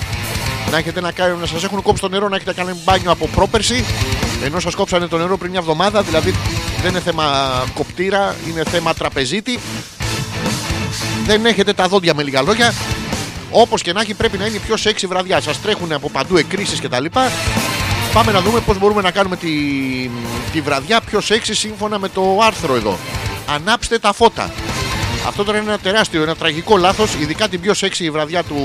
[0.70, 3.28] να, έχετε να, κάνουν- να σας έχουν κόψει το νερό, να έχετε κάνει μπάνιο από
[3.34, 3.84] πρόπερση,
[4.44, 6.02] ενώ σας κόψανε το νερό πριν μια εβδομάδα.
[6.02, 6.34] Δηλαδή
[6.82, 9.58] δεν είναι θέμα κοπτήρα, είναι θέμα τραπεζίτη.
[11.26, 12.74] Δεν έχετε τα δόντια με λίγα λόγια.
[13.50, 15.40] Όπως και να έχει, πρέπει να είναι η πιο σεξι βραδιά.
[15.40, 17.04] Σας τρέχουν από παντού εκκρίσεις κτλ.
[18.14, 19.50] Πάμε να δούμε πώς μπορούμε να κάνουμε τη,
[20.52, 22.98] τη βραδιά πιο σεξι σύμφωνα με το άρθρο εδώ.
[23.46, 24.52] Ανάψτε τα φώτα.
[25.26, 28.56] Αυτό τώρα είναι ένα τεράστιο, ένα τραγικό λάθος, ειδικά την πιο σεξι βραδιά του,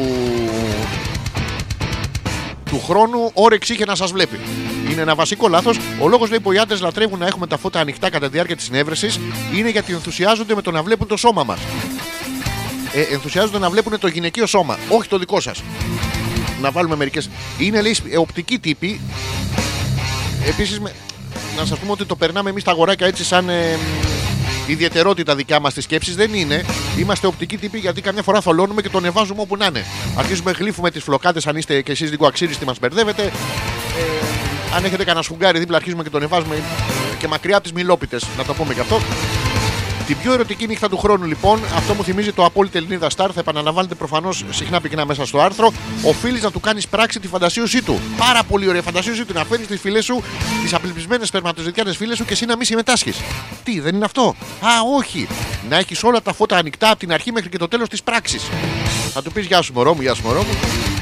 [2.65, 4.39] του χρόνου όρεξη είχε να σας βλέπει.
[4.91, 5.79] Είναι ένα βασικό λάθος.
[5.99, 8.55] Ο λόγος λέει που οι άντρες λατρεύουν να έχουμε τα φώτα ανοιχτά κατά τη διάρκεια
[8.55, 9.19] της συνέβρεσης
[9.55, 11.59] είναι γιατί ενθουσιάζονται με το να βλέπουν το σώμα μας.
[12.93, 15.61] Ε, ενθουσιάζονται να βλέπουν το γυναικείο σώμα, όχι το δικό σας.
[16.62, 17.30] Να βάλουμε μερικές.
[17.57, 18.99] Είναι λέει ε, οπτικοί τύποι.
[20.47, 20.82] Επίσης,
[21.57, 25.60] να σας πούμε ότι το περνάμε εμείς τα αγοράκια έτσι σαν ε, μ, ιδιαιτερότητα δικιά
[25.60, 26.16] μας της σκέψης.
[26.16, 26.66] Δεν είναι.
[26.97, 29.86] Είμαστε οπτικοί τύποι γιατί καμιά φορά θολώνουμε και το ανεβάζουμε όπου να είναι.
[30.16, 33.24] Αρχίζουμε γλύφουμε τις φλοκάτες αν είστε και εσείς λίγο αξίριστοι μας μπερδεύετε.
[33.24, 34.26] Ε,
[34.76, 36.62] αν έχετε κανένα σφουγγάρι δίπλα, αρχίζουμε και το ανεβάζουμε ε,
[37.20, 38.26] και μακριά από τις μιλόπιτες.
[38.38, 39.01] Να το πούμε και αυτό.
[40.10, 43.28] Την πιο ερωτική νύχτα του χρόνου, λοιπόν, αυτό μου θυμίζει το απόλυτο Ελληνίδα Star.
[43.34, 45.72] Θα επαναλαμβάνεται προφανώς συχνά πυκνά μέσα στο άρθρο.
[46.03, 47.99] Οφείλεις να του κάνεις πράξη τη φαντασίωσή του.
[48.18, 50.24] Πάρα πολύ ωραία φαντασίωσή του να φέρεις τις φίλε σου,
[50.64, 53.18] τις απελπισμένες σπερματοζητιάνες φίλε σου και εσύ να μην συμμετάσχεις.
[53.64, 55.28] Τι, δεν είναι αυτό; Α, όχι.
[55.70, 58.43] Να έχεις όλα τα φώτα ανοιχτά από την αρχή μέχρι και το τέλος της πράξης.
[59.14, 60.53] Θα του πεις Γεια σου, μωρό μου, γεια σου, μωρό μου.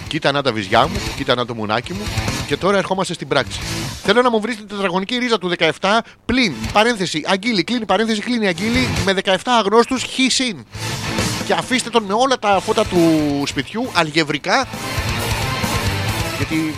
[0.08, 2.03] Κοίτα να τα βυζιά μου, κοίτα να το μουνάκι μου.
[2.47, 3.59] Και τώρα ερχόμαστε στην πράξη.
[4.03, 5.69] Θέλω να μου βρεις την τετραγωνική ρίζα του 17
[6.25, 10.65] πλην παρένθεση αγγίλη, κλείνει παρένθεση, κλείνει αγγίλη με 17 αγνώστους χ συν.
[11.45, 14.67] Και αφήστε τον με όλα τα φώτα του σπιτιού αλγευρικά.
[16.37, 16.75] Γιατί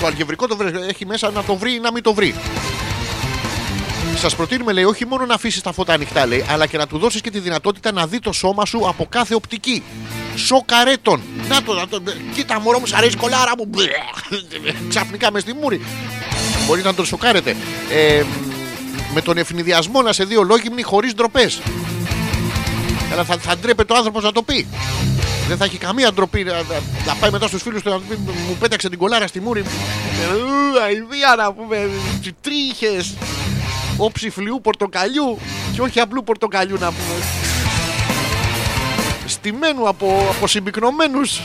[0.00, 2.34] το αλγευρικό το βρε- έχει μέσα να το βρει ή να μην το βρει.
[4.18, 6.98] Σας προτείνουμε, λέει, όχι μόνο να αφήσεις τα φώτα ανοιχτά, λέει, αλλά και να του
[6.98, 9.82] δώσεις και τη δυνατότητα να δει το σώμα σου από κάθε οπτική.
[10.36, 11.22] Σοκαρέτον.
[11.48, 12.02] Να το, να το.
[12.34, 13.64] Κοίτα, μωρό μου, σ' αρέσει η κολάρα μου.
[13.68, 13.86] Μπλε.
[14.88, 15.80] Ξαφνικά μες στη μούρη.
[16.66, 17.56] Μπορεί να τον σοκάρετε.
[17.92, 18.22] Ε,
[19.14, 21.60] με τον ευνηδιασμό να σε δει ολόγυμνη χωρίς ντροπές.
[23.12, 24.66] Αλλά θα, θα ντρέπεται ο άνθρωπος να το πει.
[25.48, 26.62] Δεν θα έχει καμία ντροπή να, να-
[27.06, 28.16] να πάει μετά στους φίλους του να του πει
[28.48, 29.60] Μου πέταξε την κολάρα στη μούρη.
[29.60, 31.90] Ου, Αηδία να πούμε.
[32.40, 33.04] Τρίχε.
[33.96, 35.38] Όψη φλοιού πορτοκαλιού.
[35.74, 37.24] Και όχι απλού πορτοκαλιού να πούμε.
[39.26, 41.40] Στημένου από, από συμπυκνωμένους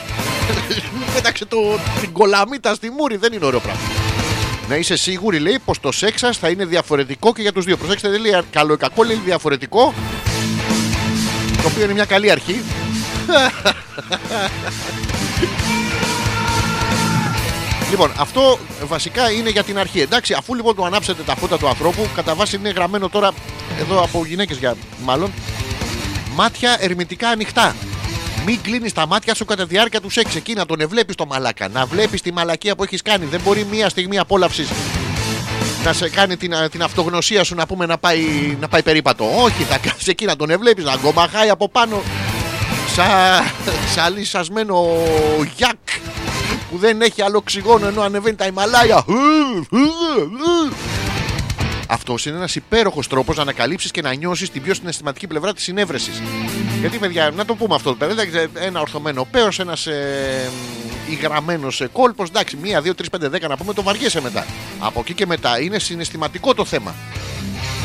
[0.93, 1.57] Μου πέταξε το,
[2.01, 3.17] την κολαμίτα στη μούρη.
[3.17, 3.81] Δεν είναι ωραίο πράγμα.
[4.69, 7.77] Να είσαι σίγουρη, λέει, πως το σεξ σας θα είναι διαφορετικό και για τους δύο.
[7.77, 9.93] Προσέξτε, δεν λέει καλό ή κακό, λέει διαφορετικό.
[11.61, 12.61] Το οποίο είναι μια καλή αρχή.
[17.91, 20.01] Λοιπόν, αυτό βασικά είναι για την αρχή.
[20.01, 23.31] Εντάξει, αφού λοιπόν του ανάψετε τα φώτα του ανθρώπου, κατά βάση είναι γραμμένο τώρα
[23.79, 25.31] εδώ από γυναίκες για μάλλον.
[26.35, 27.75] Μάτια ερμητικά ανοιχτά.
[28.45, 30.35] Μην κλείνεις τα μάτια σου κατά τη διάρκεια του σεξ.
[30.35, 31.67] Εκεί να τον ευλέπεις το μαλάκα.
[31.67, 33.25] Να βλέπεις τη μαλακία που έχεις κάνει.
[33.25, 34.69] Δεν μπορεί μία στιγμή απόλαυσης
[35.83, 38.23] να σε κάνει την, την αυτογνωσία σου να πούμε να πάει,
[38.59, 39.25] να πάει περίπατο.
[39.43, 42.01] Όχι, θα κάτσει εκεί να τον ευλέπεις, να γκομαχάει από πάνω.
[42.95, 43.05] Σα,
[44.01, 44.85] σαν λυσασμένο
[45.55, 45.77] γιάκ
[46.71, 49.05] που δεν έχει άλλο οξυγόνο ενώ ανεβαίνει τα Ιμαλάια.
[51.87, 55.63] Αυτός είναι ένας υπέροχος τρόπος να ανακαλύψεις και να νιώσεις την πιο συναισθηματική πλευρά της
[55.63, 56.21] συνέβρεσης.
[56.79, 57.95] Γιατί, παιδιά, να το πούμε αυτό.
[57.95, 60.49] Παιδιά, ένα ορθωμένο παίο, ένας ε,
[61.09, 62.29] υγραμμένος ε, κόλπος.
[62.29, 64.45] Εντάξει, μία, δύο, τρεις, πέντε, δέκα να πούμε, το βαριέσαι μετά.
[64.79, 66.95] Από εκεί και μετά είναι συναισθηματικό το θέμα.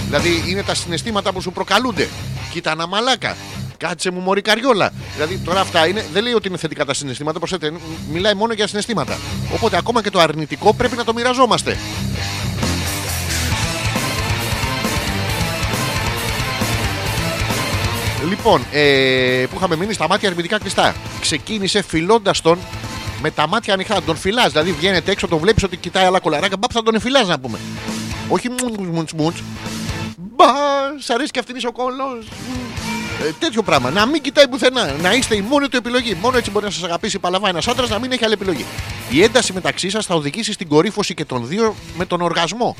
[0.06, 2.08] Δηλαδή είναι τα συναισθήματα που σου προκαλούνται.
[2.50, 3.36] Κοίτα ένα μαλάκα.
[3.78, 4.92] Κάτσε μου μωρή καριόλα.
[5.14, 7.72] Δηλαδή τώρα αυτά είναι, δεν λέει ότι είναι θετικά τα συναισθήματα, προσέξτε,
[8.12, 9.18] μιλάει μόνο για συναισθήματα.
[9.54, 11.76] Οπότε ακόμα και το αρνητικό πρέπει να το μοιραζόμαστε.
[18.28, 20.94] Λοιπόν, ε, που είχαμε μείνει στα μάτια αρνητικά κλειστά.
[21.20, 22.58] Ξεκίνησε φιλώντας τον
[23.22, 24.02] με τα μάτια ανοιχτά.
[24.02, 24.50] Τον φυλάς.
[24.50, 26.56] Δηλαδή βγαίνετε έξω, τον βλέπεις ότι κοιτάει άλλα κολαράκια.
[26.56, 27.58] Μπαπ θα τον εφυλάς να πούμε.
[28.28, 28.48] Όχι
[28.92, 29.36] μουντ μουντ.
[30.16, 30.46] Μπα,
[30.98, 32.04] σ' αρέσει και αυτήν είσαι ο κόλλο.
[33.22, 33.90] Ε, τέτοιο πράγμα.
[33.90, 34.92] Να μην κοιτάει πουθενά.
[35.02, 36.14] Να είστε η μόνη του επιλογή.
[36.20, 38.64] Μόνο έτσι μπορεί να σας αγαπήσει παλαβά ένας άντρας να μην έχει άλλη επιλογή.
[39.10, 42.76] Η ένταση μεταξύ σας θα οδηγήσει στην κορύφωση και των δύο με τον οργασμό.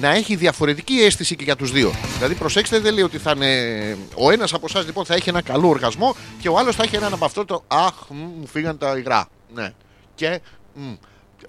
[0.00, 1.92] Να έχει διαφορετική αίσθηση και για τους δύο.
[2.16, 3.96] Δηλαδή, προσέξτε, δεν λέει ότι θα είναι.
[4.14, 6.96] Ο ένας από εσάς λοιπόν θα έχει ένα καλό οργασμό και ο άλλος θα έχει
[6.96, 9.28] έναν από αυτό το Αχ, μ, μου φύγαν τα υγρά.
[9.54, 9.72] Ναι.
[10.14, 10.40] Και.
[10.74, 10.92] μ,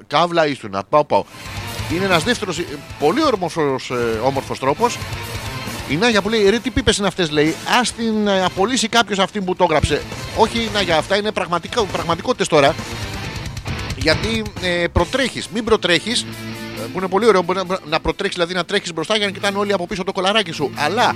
[0.07, 1.23] Καύλα ήσουν, να πάω, πάω.
[1.93, 2.61] Είναι ένας δεύτερος
[2.99, 4.97] πολύ όμορφος, ε, όμορφος τρόπος
[5.87, 7.47] η Νάγια που λέει: Ρε, τι πίπες είναι αυτές, λέει.
[7.47, 10.01] Α την ε, απολύσει κάποιος αυτή που το έγραψε.
[10.37, 11.31] Όχι, Νάγια, αυτά είναι
[11.91, 12.75] πραγματικότητες τώρα.
[13.97, 15.47] Γιατί ε, προτρέχεις.
[15.47, 16.25] Μην προτρέχεις.
[16.91, 19.57] Που είναι πολύ ωραίο μπορεί να, να προτρέχεις, δηλαδή να τρέχεις μπροστά για να κοιτάνε
[19.57, 20.71] όλοι από πίσω το κολαράκι σου.
[20.75, 21.15] Αλλά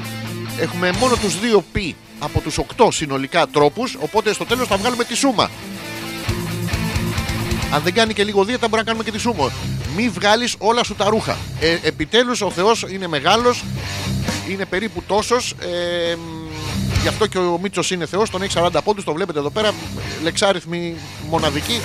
[0.59, 3.97] έχουμε μόνο τους δύο πι από τους οκτώ συνολικά τρόπους.
[3.99, 5.49] Οπότε στο τέλος θα βγάλουμε τη σούμα.
[7.73, 9.51] Αν δεν κάνει και λίγο δίαιτα, μπορεί να κάνουμε και τη σούμα.
[9.95, 11.37] Μη βγάλεις όλα σου τα ρούχα.
[11.59, 13.63] Ε, Επιτέλους, ο Θεός είναι μεγάλος,
[14.51, 15.55] είναι περίπου τόσος.
[15.59, 16.15] Ε,
[17.01, 18.29] γι' αυτό και ο Μίτσος είναι Θεός.
[18.29, 19.71] Τον έχει 40 πόντους, το βλέπετε εδώ πέρα.
[20.23, 20.95] Λεξάριθμη
[21.29, 21.81] μοναδική.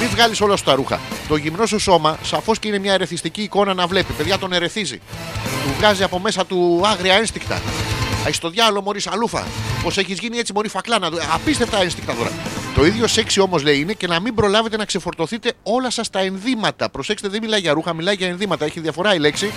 [0.00, 1.00] Μην βγάλεις όλα σου τα ρούχα.
[1.28, 4.12] Το γυμνό σου σώμα σαφώς και είναι μια ερεθιστική εικόνα να βλέπει.
[4.12, 5.00] Παιδιά τον ερεθίζει.
[5.64, 7.62] Του βγάζει από μέσα του άγρια ένστικτα.
[8.26, 9.46] Έχει στο διάλογο μωρή αλούφα.
[9.82, 11.10] Πώς έχεις γίνει έτσι μωρή φακλάνα.
[11.34, 12.30] Απίστευτα ένστικτα τώρα.
[12.74, 16.20] Το ίδιο σεξι όμως λέει είναι και να μην προλάβετε να ξεφορτωθείτε όλα σας τα
[16.20, 16.88] ενδύματα.
[16.90, 18.64] Προσέξτε, δεν μιλάει για ρούχα, μιλάει για ενδύματα.
[18.64, 19.52] Έχει διαφορά η λέξη.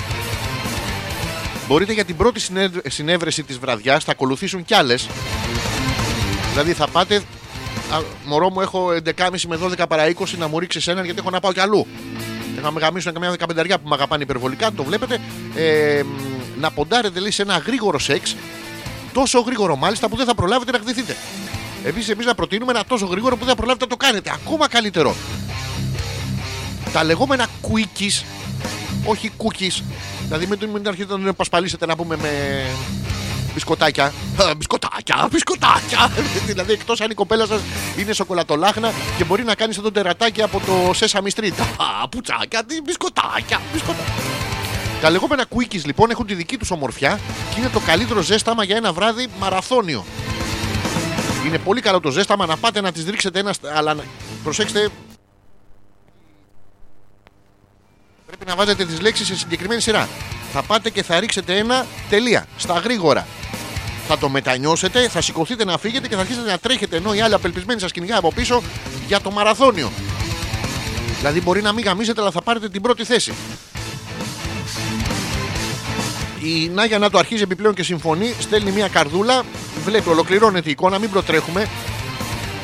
[1.67, 5.07] Μπορείτε για την πρώτη συνέδ- συνέβρεση της βραδιάς, θα ακολουθήσουν κι άλλες.
[6.51, 7.15] Δηλαδή θα πάτε.
[7.91, 11.29] Α, μωρό μου, έχω 11.30 με 12 παρά 20 να μου ρίξεις έναν γιατί έχω
[11.29, 11.87] να πάω κι αλλού.
[12.61, 15.19] Θα με γαμίσουν καμιά δεκαπενταριά που με αγαπάνε υπερβολικά, το βλέπετε.
[15.55, 18.35] Ε, μ, να ποντάρετε λέει, σε ένα γρήγορο σεξ,
[19.13, 21.15] τόσο γρήγορο μάλιστα που δεν θα προλάβετε να γδυθείτε.
[21.83, 24.31] Επίση, εμείς να προτείνουμε ένα τόσο γρήγορο που δεν θα προλάβετε να το κάνετε.
[24.33, 25.15] Ακόμα καλύτερο.
[26.93, 28.23] Τα λεγόμενα quickies,
[29.05, 29.81] όχι cookies,
[30.25, 32.29] δηλαδή μην, μην αρχίσετε να τον πασπαλίσετε να πούμε με
[33.53, 34.05] μπισκοτάκια.
[34.05, 36.11] Α, Μπισκοτάκια, μπισκοτάκια.
[36.47, 37.61] δηλαδή, εκτός αν η κοπέλα σας
[37.97, 41.53] είναι σοκολατολάχνα και μπορεί να κάνει σαν τον τερατάκι από το Sesame Street.
[42.03, 44.13] Α, πουτσάκια, τι, μπισκοτάκια, μπισκοτάκια.
[45.01, 47.19] Τα λεγόμενα quickies λοιπόν έχουν τη δική τους ομορφιά
[47.53, 50.05] και είναι το καλύτερο ζέσταμα για ένα βράδυ μαραθώνιο.
[51.47, 53.53] Είναι πολύ καλό το ζέσταμα να πάτε να τις ρίξετε ένα.
[53.53, 54.03] στα- Αλλά να-
[54.43, 54.89] προσέξτε.
[58.37, 60.09] Πρέπει να βάζετε τις λέξεις σε συγκεκριμένη σειρά.
[60.53, 62.45] Θα πάτε και θα ρίξετε ένα τελεία.
[62.57, 63.27] Στα γρήγορα.
[64.07, 67.33] Θα το μετανιώσετε, θα σηκωθείτε να φύγετε και θα αρχίσετε να τρέχετε ενώ οι άλλοι
[67.33, 68.61] απελπισμένοι σας κυνηγά από πίσω
[69.07, 69.91] για το μαραθώνιο.
[71.17, 73.33] Δηλαδή μπορεί να μην γαμίσετε, αλλά θα πάρετε την πρώτη θέση.
[76.41, 79.43] Η Νάγια να το αρχίζει επιπλέον και συμφωνεί, στέλνει μια καρδούλα,
[79.85, 81.69] βλέπει, ολοκληρώνεται η εικόνα, μην προτρέχουμε.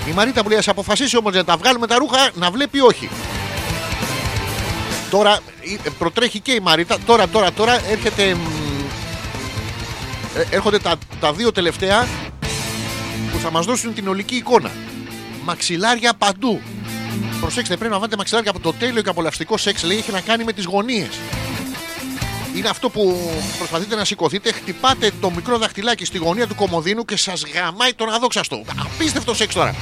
[0.09, 3.09] Η Μαρίτα που λέει: Α αποφασίσει όμως να τα βγάλουμε τα ρούχα, να βλέπει όχι.
[5.09, 5.39] Τώρα
[5.85, 6.97] ε, προτρέχει και η Μαρίτα.
[7.05, 8.35] Τώρα, τώρα, τώρα έρχεται.
[8.35, 8.39] μ,
[10.35, 12.07] ε, έρχονται τα, τα δύο τελευταία
[13.31, 14.71] που θα μας δώσουν την ολική εικόνα.
[15.43, 16.61] Μαξιλάρια παντού.
[17.41, 19.83] Προσέξτε, πρέπει να βάλετε μαξιλάρια από το τέλειο και απολαυστικό σεξ.
[19.83, 21.09] Λέει έχει να κάνει με τις γωνίες.
[22.55, 27.17] Είναι αυτό που προσπαθείτε να σηκωθείτε, χτυπάτε το μικρό δαχτυλάκι στη γωνία του κομμωδίνου και
[27.17, 28.63] σας γαμάει τον αδόξαστο.
[28.85, 29.75] Απίστευτο σεξ τώρα.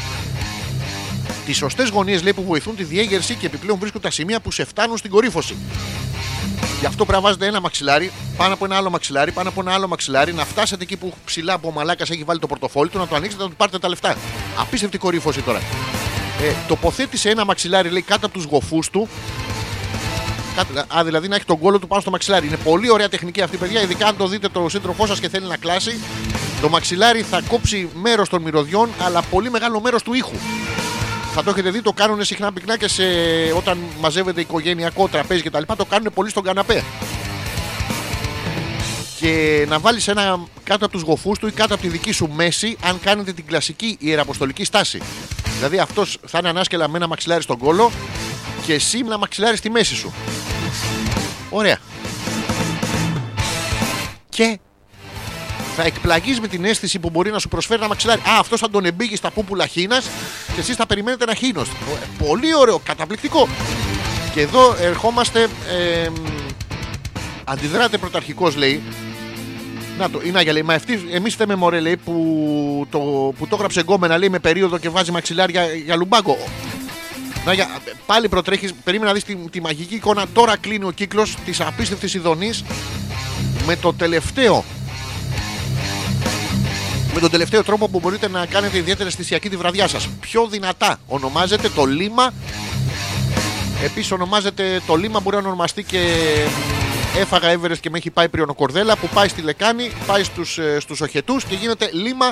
[1.48, 4.66] Τις σωστές γωνίες λέει που βοηθούν τη διέγερση και επιπλέον βρίσκουν τα σημεία που σε
[4.66, 5.56] φτάνουν στην κορύφωση.
[6.80, 9.74] Γι' αυτό πρέπει να βάζετε ένα μαξιλάρι πάνω από ένα άλλο μαξιλάρι, πάνω από ένα
[9.74, 12.98] άλλο μαξιλάρι, να φτάσετε εκεί που ψηλά που ο μαλάκας έχει βάλει το πορτοφόλι του,
[12.98, 14.16] να το ανοίξετε να του πάρετε τα λεφτά.
[14.60, 15.58] Απίστευτη κορύφωση τώρα.
[16.42, 19.08] Ε, τοποθέτησε ένα μαξιλάρι λέει κάτω από τους γοφούς του
[20.56, 22.48] Κάτω- Α, δηλαδή να έχει τον κόλλο του πάνω στο μαξιλάρι.
[22.48, 23.82] Είναι πολύ ωραία τεχνική αυτή, παιδιά.
[23.82, 26.00] Ειδικά αν το δείτε το σύντροφό σας και θέλει να κλάσει.
[26.62, 30.36] Το μαξιλάρι θα κόψει μέρος των μυρωδιών, αλλά πολύ μεγάλο μέρος του ήχου.
[31.40, 33.04] Θα το έχετε δει, το κάνουν συχνά πυκνά και σε...
[33.56, 35.62] όταν μαζεύεται οικογενειακό τραπέζι κτλ.
[35.78, 36.84] Το κάνουν πολύ στον καναπέ.
[39.20, 42.30] Και να βάλεις ένα κάτω από τους γοφούς του ή κάτω από τη δική σου
[42.34, 45.02] μέση, αν κάνετε την κλασική ιεραποστολική στάση.
[45.56, 47.92] Δηλαδή αυτός θα είναι ανάσκελα με ένα μαξιλάρι στον κόλο
[48.66, 50.14] και εσύ με ένα μαξιλάρι στη μέση σου.
[51.50, 51.78] Ωραία.
[54.30, 54.60] Και
[55.78, 58.22] θα εκπλαγείς με την αίσθηση που μπορεί να σου προσφέρει ένα μαξιλάρι.
[58.22, 60.10] Α, αυτός θα τον εμπήγεις στα πούπουλα χίνας
[60.54, 61.70] και εσείς θα περιμένετε ένα χίνος.
[62.18, 63.48] Πολύ ωραίο, καταπληκτικό.
[64.34, 65.48] Και εδώ ερχόμαστε.
[65.70, 66.10] Ε,
[67.44, 68.82] αντιδράτε πρωταρχικός, λέει.
[69.98, 70.80] Να το, η Νάγια λέει, μα
[71.14, 73.00] εμείς φταίμε μωρέ, λέει, που το,
[73.38, 76.38] που το έγραψε γκόμενα, λέει, με περίοδο και βάζει μαξιλάρια για λουμπάγκο.
[77.46, 77.68] Νάγια,
[78.06, 80.26] πάλι προτρέχεις, περίμενα να δεις τη, τη μαγική εικόνα.
[80.34, 82.64] Τώρα κλείνει ο κύκλος της απίστευτης ειδονής
[83.66, 84.64] με το τελευταίο
[87.18, 90.08] με τον τελευταίο τρόπο που μπορείτε να κάνετε ιδιαίτερα αισθησιακή τη βραδιά σας.
[90.20, 92.34] Πιο δυνατά ονομάζεται το λίμα.
[93.84, 96.00] Επίσης ονομάζεται το λίμα μπορεί να ονομαστεί και
[97.18, 101.02] έφαγα Everest και με έχει πάει πριονοκορδέλα που πάει στη λεκάνη, πάει στους, ε, στους
[101.02, 102.32] οχετούς και γίνεται λίμα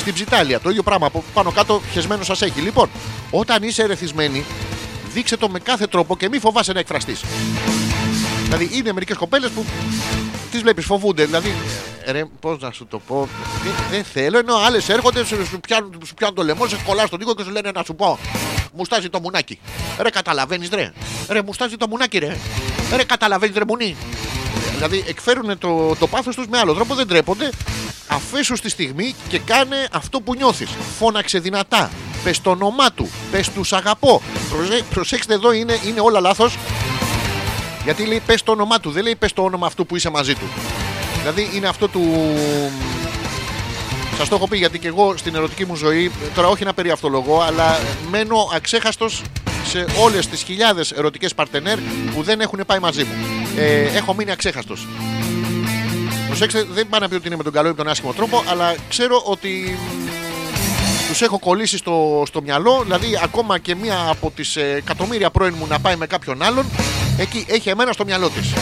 [0.00, 0.60] στην ψιτάλια.
[0.60, 2.60] Το ίδιο πράγμα από πάνω κάτω χεσμένος σας έχει.
[2.60, 2.90] Λοιπόν,
[3.30, 4.44] όταν είσαι ερεθισμένη,
[5.12, 7.24] δείξε το με κάθε τρόπο και μη φοβάσαι να εκφραστείς.
[8.42, 9.64] Δηλαδή είναι μερικές κοπέλες που
[10.50, 11.24] τις βλέπεις φοβούνται.
[11.24, 13.28] Δηλαδή, ε, ρε, πώς να σου το πω,
[13.64, 14.38] δεν, δεν θέλω.
[14.38, 17.42] Ενώ άλλες έρχονται, σου, σου, πιάνουν, σου πιάνουν το λαιμό, σε κολλάς στον τοίχο και
[17.42, 18.18] σου λένε να σου πω.
[18.74, 19.58] Μου στάζει το μουνάκι.
[19.98, 20.92] Ρε, καταλαβαίνεις ρε.
[21.28, 22.36] Ρε, μου στάζει το μουνάκι ρε.
[22.96, 23.96] Ρε, καταλαβαίνεις ρε μουνί.
[24.74, 27.50] Δηλαδή εκφέρουν το, το πάθος τους με άλλο τρόπο, δεν τρέπονται.
[28.08, 30.68] Αφήσου στη στιγμή και κάνε αυτό που νιώθεις.
[30.98, 31.90] Φώναξε δυνατά.
[32.24, 33.10] Πες το όνομά του.
[33.30, 34.22] Πες τους αγαπώ.
[34.50, 36.56] Προζέ- προσέξτε εδώ είναι, είναι όλα λάθος.
[37.84, 40.34] Γιατί λέει πες το όνομά του, δεν λέει πες το όνομα αυτού που είσαι μαζί
[40.34, 40.46] του.
[41.22, 42.02] Δηλαδή είναι αυτό του.
[44.18, 47.40] Σας το έχω πει γιατί και εγώ στην ερωτική μου ζωή, τώρα όχι να περιαυτολογώ,
[47.40, 47.78] αλλά
[48.10, 49.22] μένω αξέχαστος
[49.66, 51.78] σε όλες τις χιλιάδες ερωτικές παρτενέρ
[52.14, 53.12] που δεν έχουν πάει μαζί μου.
[53.56, 54.86] Ε, έχω μείνει αξέχαστος.
[56.26, 58.44] Προσέξτε, δεν πάνε να πει ότι είναι με τον καλό ή με τον άσχημο τρόπο,
[58.48, 59.78] αλλά ξέρω ότι
[61.08, 62.80] τους έχω κολλήσει στο, στο μυαλό.
[62.82, 66.66] Δηλαδή, ακόμα και μία από τις εκατομμύρια πρώην μου να πάει με κάποιον άλλον,
[67.18, 68.52] εκεί έχει εμένα στο μυαλό της.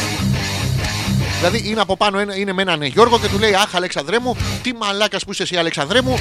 [1.42, 4.36] Δηλαδή είναι από πάνω, ένα- είναι με έναν Γιώργο και του λέει Αχ, Αλεξανδρέ μου,
[4.62, 6.18] τι μαλάκας που είσαι εσύ, Αλεξανδρέ μου,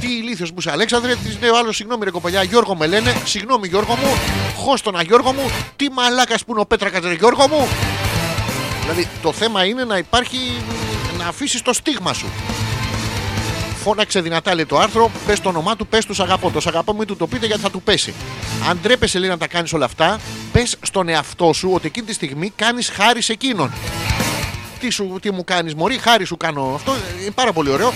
[0.00, 1.14] τι ηλίθιος που είσαι, Αλέξανδρε.
[1.16, 4.16] Της λέει ο άλλο, συγγνώμη ρε κοπελιά, Γιώργο με λένε, συγγνώμη Γιώργο μου,
[4.56, 7.68] χώστονα Γιώργο μου, τι μαλάκας που είναι ο Πέτρακας ρε Γιώργο μου.
[8.82, 10.38] Δηλαδή το θέμα είναι να υπάρχει,
[11.18, 12.26] να αφήσεις το στίγμα σου.
[13.82, 16.50] Φώναξε δυνατά λέει το άρθρο, πες το όνομά του, πες τους αγαπώ.
[16.50, 18.14] Το «Σ' αγαπώ μην του το πείτε γιατί θα του πέσει.
[18.68, 20.20] Αν ντρέπεσαι λέει να τα κάνεις όλα αυτά,
[20.52, 23.72] πες στον εαυτό σου ότι εκείνη τη στιγμή κάνεις χάρη σε εκείνον.
[24.80, 26.94] Τι, σου, τι μου κάνεις, Μωρή, χάρη σου κάνω αυτό.
[27.20, 27.92] Είναι πάρα πολύ ωραίο.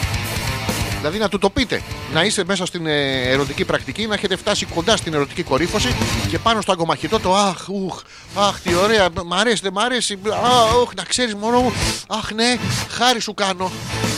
[0.99, 1.83] Δηλαδή να του το πείτε.
[2.13, 5.95] Να είστε μέσα στην ε, ερωτική πρακτική, να έχετε φτάσει κοντά στην ερωτική κορύφωση
[6.29, 8.03] και πάνω στο αγκομαχητό το Αχ, ουχ,
[8.35, 10.19] αχ, τι ωραία, μ' αρέσει, δεν μ' αρέσει.
[10.45, 11.73] Αχ, ουχ, να ξέρεις μόνο μου.
[12.09, 12.57] Αχ, ναι,
[12.91, 13.71] χάρη σου κάνω.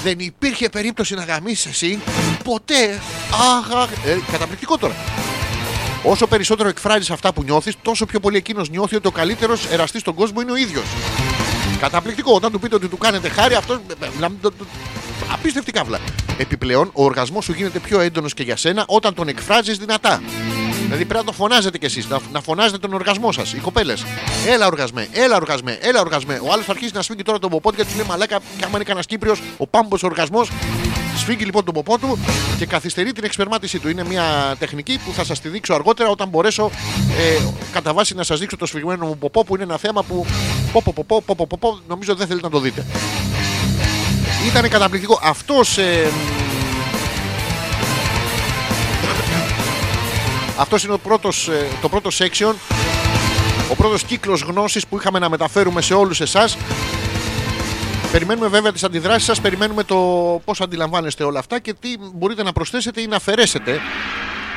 [0.02, 1.98] Δεν υπήρχε περίπτωση να γαμίσεις εσύ
[2.44, 3.00] ποτέ.
[3.30, 3.90] Αχ, αχ.
[4.06, 4.94] Ε, καταπληκτικό τώρα.
[6.02, 10.00] Όσο περισσότερο εκφράζεις αυτά που νιώθεις, τόσο πιο πολύ εκείνος νιώθει ότι ο καλύτερος εραστής
[10.00, 10.84] στον κόσμο είναι ο ίδιος.
[11.80, 12.34] Καταπληκτικό.
[12.34, 13.80] Όταν του πείτε ότι του κάνετε χάρη, αυτό.
[15.32, 15.98] Απίστευτη καύλα.
[16.38, 20.22] Επιπλέον, ο οργασμός σου γίνεται πιο έντονος και για σένα όταν τον εκφράζεις δυνατά.
[20.82, 24.04] Δηλαδή πρέπει να το φωνάζετε κι εσείς, να, να φωνάζετε τον οργασμό σας, οι κοπέλες.
[24.48, 26.40] Έλα οργασμέ, έλα οργασμέ, έλα οργασμέ.
[26.42, 28.64] Ο άλλος θα αρχίσει να σφίγγει τώρα τον ποπό του γιατί του λέει Μαλάκα, και
[28.64, 30.50] άμα είναι κανένας Κύπριος, ο πάμπος οργασμός.
[31.16, 32.18] Σφίγγει λοιπόν τον ποπό του
[32.58, 33.88] και καθυστερεί την εξπερμάτισή του.
[33.88, 36.70] Είναι μια τεχνική που θα σας τη δείξω αργότερα όταν μπορέσω
[37.18, 37.42] ε,
[37.72, 40.26] κατά βάση να σας δείξω το σφιγμένο μου ποπό που είναι ένα θέμα που.
[40.72, 42.86] Πο, πο, πο, πο, πο, πο, πο, πο, νομίζω δεν θέλετε να το δείτε.
[44.48, 45.20] Ήταν καταπληκτικό.
[45.22, 46.10] Αυτός ε,
[50.58, 52.54] Αυτός είναι ο πρώτος, ε, το πρώτο section
[53.70, 56.56] Ο πρώτος κύκλος γνώσης που είχαμε να μεταφέρουμε σε όλους εσάς
[58.12, 59.96] Περιμένουμε βέβαια τις αντιδράσεις σας Περιμένουμε το
[60.44, 63.80] πώς αντιλαμβάνεστε όλα αυτά Και τι μπορείτε να προσθέσετε ή να αφαιρέσετε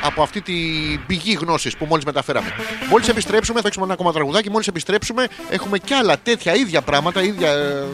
[0.02, 2.52] από αυτή την πηγή γνώσης που μόλις μεταφέραμε.
[2.90, 4.50] Μόλις επιστρέψουμε, θα έχουμε ένα ακόμα τραγουδάκι.
[4.50, 7.86] Μόλις επιστρέψουμε, έχουμε κι άλλα τέτοια ίδια πράγματα, ίδια ε,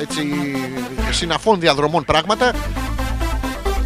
[0.00, 0.32] έτσι,
[1.10, 2.54] συναφών διαδρομών πράγματα.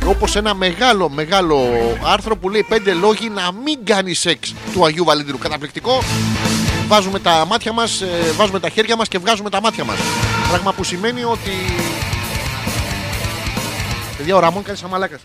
[0.06, 1.68] Όπως ένα μεγάλο μεγάλο
[2.04, 5.38] άρθρο που λέει πέντε λόγοι να μην κάνεις σεξ του Αγίου Βαλεντίνου.
[5.38, 6.02] Καταπληκτικό.
[6.86, 8.02] Βάζουμε τα μάτια μας,
[8.36, 9.96] βάζουμε τα χέρια μας και βγάζουμε τα μάτια μας.
[10.48, 11.50] Πράγμα που σημαίνει ότι.
[14.16, 15.20] Παιδιά, ο Ραμόν κάνει σαν μαλάκας.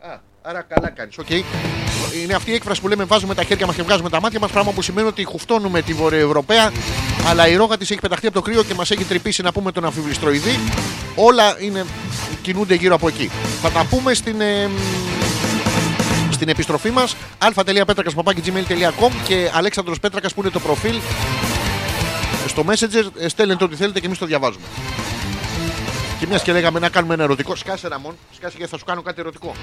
[0.00, 1.18] Α, άρα καλά κάνεις.
[1.18, 1.30] Οκ.
[2.22, 4.50] Είναι αυτή η έκφραση που λέμε βάζουμε τα χέρια μας και βγάζουμε τα μάτια μας.
[4.50, 6.72] Πράγμα που σημαίνει ότι χουφτώνουμε τη Βορειοευρωπαία,
[7.28, 9.72] αλλά η ρόγα της έχει πεταχτεί από το κρύο και μας έχει τρυπήσει να πούμε
[9.72, 10.58] τον αμφιβληστροειδή.
[11.14, 11.84] Όλα είναι
[12.42, 13.30] κινούνται γύρω από εκεί.
[13.62, 14.70] Θα τα πούμε στην, ε, μ,
[16.40, 17.16] στην επιστροφή μας.
[17.38, 21.00] αλφα.πέτρακα.gmail.com και Αλέξανδρος Πέτρακας που είναι το προφίλ.
[22.46, 24.64] Στο Messenger ε, στέλνετε ό,τι θέλετε και εμείς το διαβάζουμε.
[26.18, 27.54] Και μιας και λέγαμε να κάνουμε ένα ερωτικό.
[27.54, 29.54] Σκάσε Ραμόν, σκάσε και θα σου κάνω κάτι ερωτικό.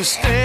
[0.00, 0.39] was staying.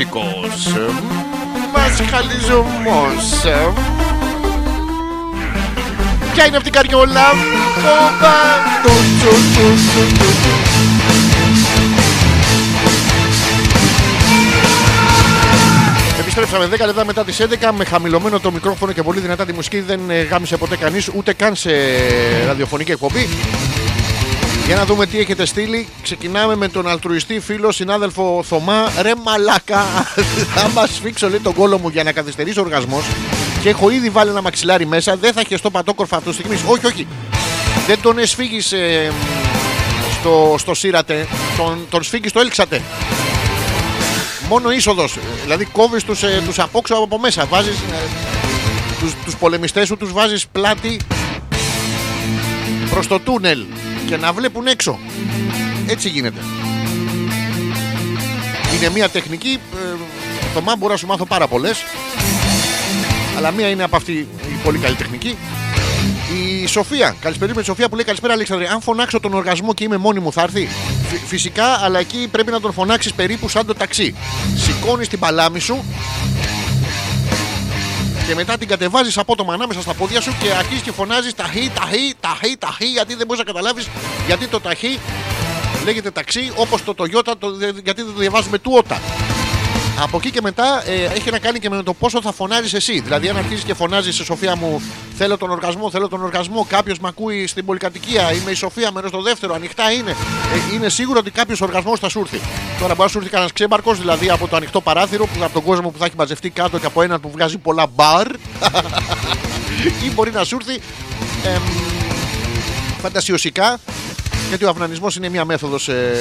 [0.00, 0.72] Εμπριστικός
[1.74, 3.40] Μασχαλιζωμός
[6.34, 7.30] Ποια είναι αυτή η καριόλα
[7.78, 8.34] Όπα.
[8.82, 8.88] Του,
[9.20, 10.70] του, του, του, του, του.
[16.20, 19.80] Επιστρέψαμε 10 λεπτά μετά τις 11 με χαμηλωμένο το μικρόφωνο και πολύ δυνατά τη μουσική.
[19.80, 21.70] Δεν ε, γάμισε ποτέ κανείς ούτε καν σε
[22.46, 23.28] ραδιοφωνική εκπομπή.
[24.66, 25.88] Για να δούμε τι έχετε στείλει.
[26.02, 28.92] Ξεκινάμε με τον αλτρουιστή φίλο συνάδελφο Θωμά.
[29.02, 29.84] Ρε μαλάκα,
[30.54, 33.04] θα μας σφίξω λέει τον κόλο μου για να καθυστερήσει ο οργασμός.
[33.62, 35.16] Και έχω ήδη βάλει ένα μαξιλάρι μέσα.
[35.16, 36.58] Δεν θα χεστώ πατόκορφα αυτό στιγμή.
[36.66, 37.06] Όχι, όχι.
[37.86, 38.60] Δεν τον εσφίγει
[40.20, 41.26] στο, στο σύρατε.
[41.56, 42.82] Τον, τον σφίγγει στο έλξατε.
[44.48, 45.18] Μόνο είσοδος.
[45.42, 47.46] Δηλαδή κόβεις τους ε, τους απόξω από μέσα.
[47.46, 48.08] Βάζεις ε,
[49.00, 51.00] τους, τους πολεμιστές σου τους βάζεις πλάτη
[52.90, 53.64] προς το τούνελ
[54.10, 54.98] και να βλέπουν έξω.
[55.86, 56.40] Έτσι γίνεται.
[58.76, 59.96] Είναι μια τεχνική, ε,
[60.54, 61.78] το μά μπορώ να σου μάθω πάρα πολλές,
[63.36, 64.26] αλλά μία είναι από αυτή η
[64.64, 65.36] πολύ καλή τεχνική.
[66.62, 68.68] Η Σοφία, καλησπέρα με τη Σοφία που λέει καλησπέρα Αλέξανδρε.
[68.68, 70.68] Αν φωνάξω τον οργασμό και είμαι μόνη μου, θα έρθει.
[71.08, 74.14] Φυ- φυσικά, αλλά εκεί πρέπει να τον φωνάξεις περίπου σαν το ταξί.
[74.56, 75.84] Σηκώνεις την παλάμη σου
[78.26, 82.14] και μετά την κατεβάζεις απότομα ανάμεσα στα πόδια σου και αρχίζεις και φωνάζεις ταχύ, ταχύ,
[82.20, 83.88] ταχύ, ταχύ, γιατί δεν μπορείς να καταλάβεις
[84.26, 84.98] γιατί το ταχύ
[85.84, 87.48] λέγεται ταξί όπως το Toyota, το,
[87.82, 89.00] γιατί δεν το διαβάζουμε του ότα.
[90.02, 93.00] Από εκεί και μετά ε, έχει να κάνει και με το πόσο θα φωνάζεις εσύ.
[93.00, 94.82] Δηλαδή, αν αρχίζεις και φωνάζεις σε Σοφία μου,
[95.16, 99.08] θέλω τον οργασμό, θέλω τον οργασμό, κάποιος με ακούει στην πολυκατοικία, είμαι η Σοφία, μένω
[99.08, 100.10] στο δεύτερο, ανοιχτά είναι.
[100.10, 102.40] Ε, είναι σίγουρο ότι κάποιος οργασμός θα σου έρθει.
[102.80, 105.62] Τώρα, μπορεί να σου έρθει κανένας ξέμπαρκος, δηλαδή από το ανοιχτό παράθυρο, που, από τον
[105.62, 108.26] κόσμο που θα έχει μαζευτεί κάτω και από έναν που βγάζει πολλά μπαρ.
[110.04, 110.80] ή μπορεί να σου έρθει
[111.44, 111.62] εμ,
[113.00, 113.78] φαντασιωσικά,
[114.48, 116.18] γιατί ο αυνανισμός είναι μια μέθοδος ε,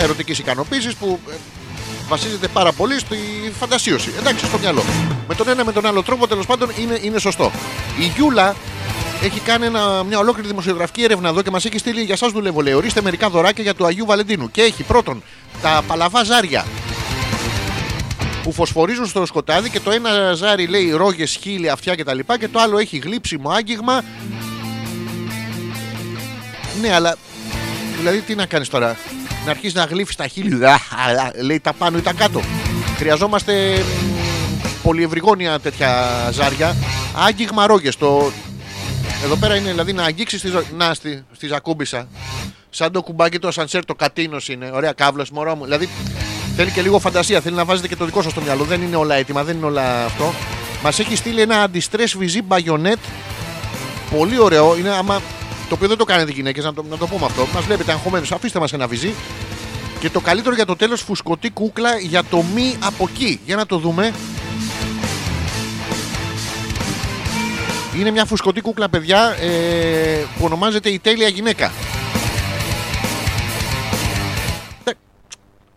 [0.00, 1.34] ερωτικής ικανοποίησης που ε,
[2.08, 3.18] βασίζεται πάρα πολύ στη
[3.58, 4.12] φαντασίωση.
[4.18, 4.82] Εντάξει, στο μυαλό.
[5.28, 7.52] Με τον ένα με τον άλλο τρόπο τέλος πάντων είναι, είναι σωστό.
[7.98, 8.56] Η Γιούλα
[9.22, 12.60] έχει κάνει ένα, μια ολόκληρη δημοσιογραφική έρευνα εδώ και μας έχει στείλει για εσά δουλεύω.
[12.60, 14.50] Λέει, ορίστε μερικά δωράκια για το Αγίου Βαλεντίνου.
[14.50, 15.22] Και έχει πρώτον
[15.62, 16.64] τα παλαβά ζάρια
[18.42, 22.18] που φωσφορίζουν στο σκοτάδι και το ένα ζάρι λέει ρόγες, χείλη, αυτιά κτλ.
[22.18, 24.04] Και, και το άλλο έχει γλύψιμο άγγιγμα.
[26.80, 27.16] Ναι, αλλά
[27.98, 28.96] δηλαδή τι να κάνεις τώρα;
[29.48, 30.66] Να αρχίσει να γλύφει τα χείλη.
[30.66, 32.40] Α, α, α, Λέει τα πάνω ή τα κάτω.
[32.96, 36.76] Χρειαζόμαστε μ, πολυευρυγόνια τέτοια ζάρια.
[37.26, 37.96] Άγγιγμα ρόγες.
[37.96, 38.30] Το...
[39.24, 40.62] Εδώ πέρα είναι δηλαδή να αγγίξεις τη, ζω...
[40.76, 42.08] να, στη, στη ζακούμπισα.
[42.70, 44.70] Σαν το κουμπάκι του ασανσέρ, το κατίνος είναι.
[44.74, 45.64] Ωραία, κάβλο, μωρό μου.
[45.64, 45.88] Δηλαδή
[46.56, 47.40] θέλει και λίγο φαντασία.
[47.40, 48.64] Θέλει να βάζετε και το δικό σας στο μυαλό.
[48.64, 50.34] Δεν είναι όλα έτοιμα, δεν είναι όλα αυτό.
[50.82, 52.98] Μας έχει στείλει ένα αντιστρess βυζί μπαγιονέτ.
[54.16, 54.78] Πολύ ωραίο.
[54.78, 55.20] Είναι άμα.
[55.68, 57.46] Το οποίο δεν το κάνετε γυναίκες, να το, να το πούμε αυτό.
[57.54, 58.32] Μας βλέπετε αγχωμένους.
[58.32, 59.14] Αφήστε μας ένα βυζί.
[60.00, 63.40] Και το καλύτερο για το τέλος φουσκωτή κούκλα για το μη από εκεί.
[63.44, 64.12] Για να το δούμε.
[67.98, 71.72] Είναι μια φουσκωτή κούκλα, παιδιά, ε, που ονομάζεται η τέλεια γυναίκα.
[74.84, 74.90] Ε,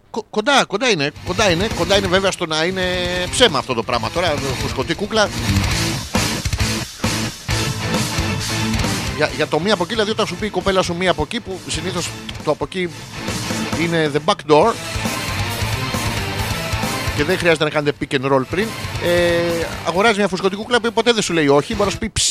[0.10, 2.84] κο- Κοντά, κοντά είναι, κοντά είναι, κοντά είναι βέβαια στο να είναι
[3.32, 4.10] ψέμα αυτό το πράγμα.
[4.10, 5.30] Τώρα φουσκωτή κούκλα.
[9.22, 11.22] Για, για το μία από εκεί, δηλαδή όταν σου πει η κοπέλα σου μία από
[11.22, 12.10] εκεί, που συνήθως
[12.44, 12.90] το από εκεί
[13.82, 14.74] είναι the back door,
[17.16, 18.68] και δεν χρειάζεται να κάνετε pick and roll πριν.
[19.04, 21.74] Ε, αγοράζεις μια φουσκωτή κούκλα που ποτέ δεν σου λέει όχι.
[21.76, 22.24] Μπορεί να σου πει ψ,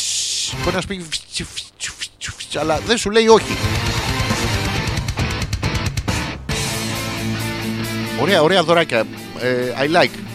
[0.63, 3.57] μπορεί να σου πει φσ, φσ, φσ, φσ, φσ, αλλά δεν σου λέει όχι.
[8.21, 9.07] Ωραία, ωραία δωράκια.
[9.41, 10.30] Ε, I like.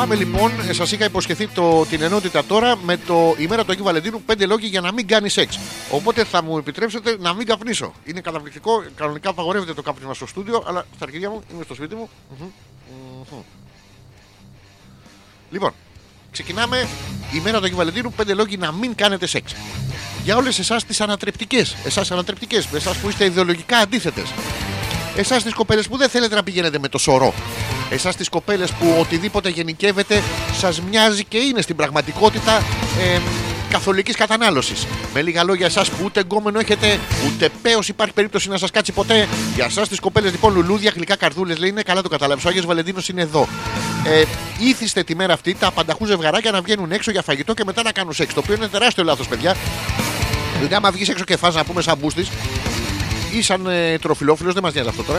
[0.00, 4.22] Πάμε λοιπόν, σας είχα υποσχεθεί το, την ενότητα τώρα με το ημέρα του Αγίου Βαλεντίνου.
[4.22, 5.58] Πέντε λόγοι για να μην κάνεις σεξ.
[5.90, 7.92] Οπότε θα μου επιτρέψετε να μην καπνίσω.
[8.04, 8.84] Είναι καταπληκτικό.
[8.94, 12.08] Κανονικά απαγορεύεται το κάπνισμα στο στούντιο, αλλά στα αρχίδια μου είμαι στο σπίτι μου.
[12.38, 12.46] Μμμ,
[13.30, 13.40] μμμ.
[15.50, 15.72] Λοιπόν,
[16.30, 16.88] ξεκινάμε
[17.34, 18.12] ημέρα του Αγίου Βαλεντίνου.
[18.12, 19.54] Πέντε λόγοι να μην κάνετε σεξ.
[20.24, 24.32] Για όλες εσάς τις ανατρεπτικές, εσάς ανατρεπτικές, εσάς που είστε ιδεολογικά αντίθετες.
[25.16, 27.34] Εσάς τις κοπέλες που δεν θέλετε να πηγαίνετε με το σωρό.
[27.90, 30.22] Εσάς τις κοπέλες που οτιδήποτε γενικεύεται
[30.58, 32.56] σας μοιάζει και είναι στην πραγματικότητα
[33.14, 33.20] ε,
[33.70, 34.86] καθολικής κατανάλωσης.
[35.14, 38.92] Με λίγα λόγια, εσάς που ούτε γκόμενο έχετε, ούτε πέος υπάρχει περίπτωση να σας κάτσει
[38.92, 39.28] ποτέ.
[39.54, 42.40] Για εσάς τις κοπέλες λοιπόν, λουλούδια, γλυκά καρδούλες, λέει είναι καλά το κατάλαβε.
[42.44, 43.48] Ο Άγιος Βαλεντίνος είναι εδώ.
[44.04, 44.22] Ε,
[44.58, 47.92] ήθιστε τη μέρα αυτή τα απανταχού ζευγαράκια να βγαίνουν έξω για φαγητό και μετά να
[47.92, 48.34] κάνουν σεξ.
[48.34, 49.56] Το οποίο είναι τεράστιο λάθος, παιδιά.
[50.56, 52.28] Δηλαδή, άμα βγεις έξω και φας να πούμε σαν μπούστης,
[53.32, 55.18] ή σαν ε, τροφιλόφιλος, δεν μας νοιάζει αυτό τώρα.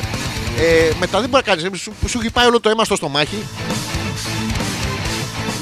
[0.60, 1.82] Ε, μετά δεν μπορεί να κάνεις.
[1.82, 3.38] Σου, σου έχει πάει όλο το αίμα στο στομάχι.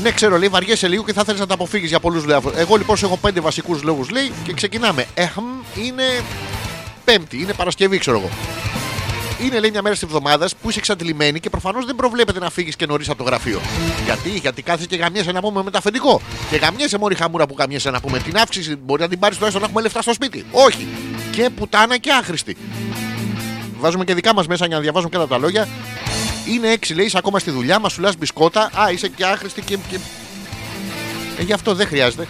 [0.02, 2.52] Ναι, ξέρω, λέει, βαριέσαι λίγο και θα θέλεις να τα αποφύγεις για πολλούς λόγου.
[2.56, 5.06] Εγώ λοιπόν σου έχω πέντε βασικούς λόγους, λέει, και ξεκινάμε.
[5.14, 5.44] Έχμ,
[5.86, 6.04] είναι
[7.04, 8.30] Πέμπτη, είναι Παρασκευή, ξέρω εγώ.
[9.44, 12.76] Είναι λέει μια μέρα της εβδομάδας που είσαι εξαντλημένη και προφανώς δεν προβλέπεται να φύγεις
[12.76, 13.62] και νωρίς από το γραφείο.
[14.06, 16.22] Γιατί, γιατί κάθεσαι και γαμιέσαι να πούμε με το αφεντικό.
[16.50, 18.76] Και γαμιέσαι μόλι χαμούρα που γαμιέσαι να πούμε την αύξηση.
[18.76, 20.46] Μπορεί να την πάρεις τουλάχιστον να έχουμε λεφτά στο σπίτι.
[20.52, 20.88] Όχι.
[21.40, 22.58] Και πουτάνα και άχρηστη.
[23.80, 25.68] Βάζουμε και δικά μας μέσα για να διαβάζουμε κατά τα λόγια.
[26.48, 28.72] Είναι έξι, λέει, είσαι ακόμα στη δουλειά μας, σου λα μπισκότα.
[28.80, 29.78] Α, είσαι και άχρηστη και.
[29.90, 30.00] και...
[31.38, 32.28] Ε, γι' αυτό δεν χρειάζεται.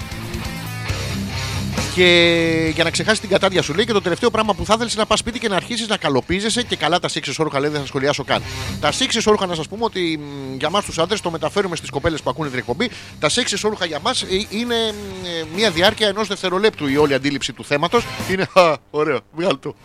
[1.99, 4.89] Και για να ξεχάσει την κατάδια σου λέει και το τελευταίο πράγμα που θα ήθελε
[4.95, 7.81] να πας σπίτι και να αρχίσεις να καλοπίζεσαι και καλά τα σίξε όρουχα λέει δεν
[7.81, 8.43] θα σχολιάσω καν.
[8.79, 11.89] Τα σίξε όρουχα να σας πούμε ότι μ, για εμά τους άντρες το μεταφέρουμε στις
[11.89, 12.89] κοπέλες που ακούνε την εκπομπή.
[13.19, 17.53] Τα σίξε όρουχα για μας είναι μ, ε, μια διάρκεια ενός δευτερολέπτου η όλη αντίληψη
[17.53, 18.05] του θέματος.
[18.31, 19.75] Είναι α, ωραίο, βγάλ το.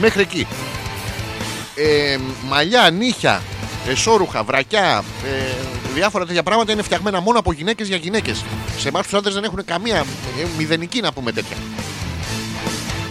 [0.00, 0.46] Μέχρι εκεί.
[1.74, 2.18] Ε,
[2.48, 3.42] μαλλιά, νύχια,
[3.88, 5.54] εσόρουχα, βρακιά, ε,
[5.94, 8.44] διάφορα τέτοια πράγματα είναι φτιαγμένα μόνο από γυναίκες για γυναίκες.
[8.78, 11.56] Σε εμάς τους άντρες δεν έχουν καμία ε, μηδενική να πούμε τέτοια.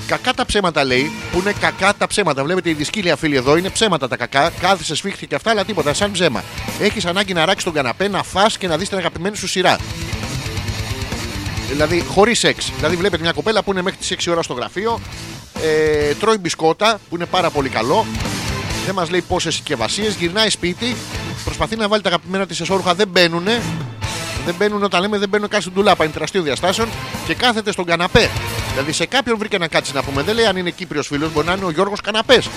[0.08, 2.44] Κακά τα ψέματα λέει, που είναι κακά τα ψέματα.
[2.44, 4.52] Βλέπετε η δυσκύλια φίλη εδώ είναι ψέματα τα κακά.
[4.60, 6.44] Κάθισε, σφίχθηκε και αυτά, αλλά τίποτα, σαν ψέμα.
[6.80, 9.78] Έχεις ανάγκη να ράξεις τον καναπέ, να φά και να δεις την αγαπημένη σου σειρά.
[11.70, 12.72] Δηλαδή χωρίς σεξ.
[12.76, 15.00] Δηλαδή βλέπετε μια κοπέλα που είναι μέχρι τις 6 ώρα στο γραφείο,
[15.62, 18.06] ε, τρώει μπισκότα που είναι πάρα πολύ καλό,
[18.86, 20.96] δεν μας λέει πόσες συσκευασίες, γυρνάει σπίτι,
[21.44, 23.46] προσπαθεί να βάλει τα αγαπημένα της εσόρουχα, δεν μπαίνουν.
[24.46, 26.88] Δεν μπαίνουν όταν λέμε δεν μπαίνουν καν στην τουλάπα, είναι τεραστίων διαστάσεων
[27.26, 28.30] και κάθεται στον καναπέ.
[28.72, 30.22] Δηλαδή σε κάποιον βρήκε να κάτσει να πούμε.
[30.22, 32.50] Δεν λέει αν είναι Κύπριος φίλος, μπορεί να είναι ο Γιώργος Καναπές.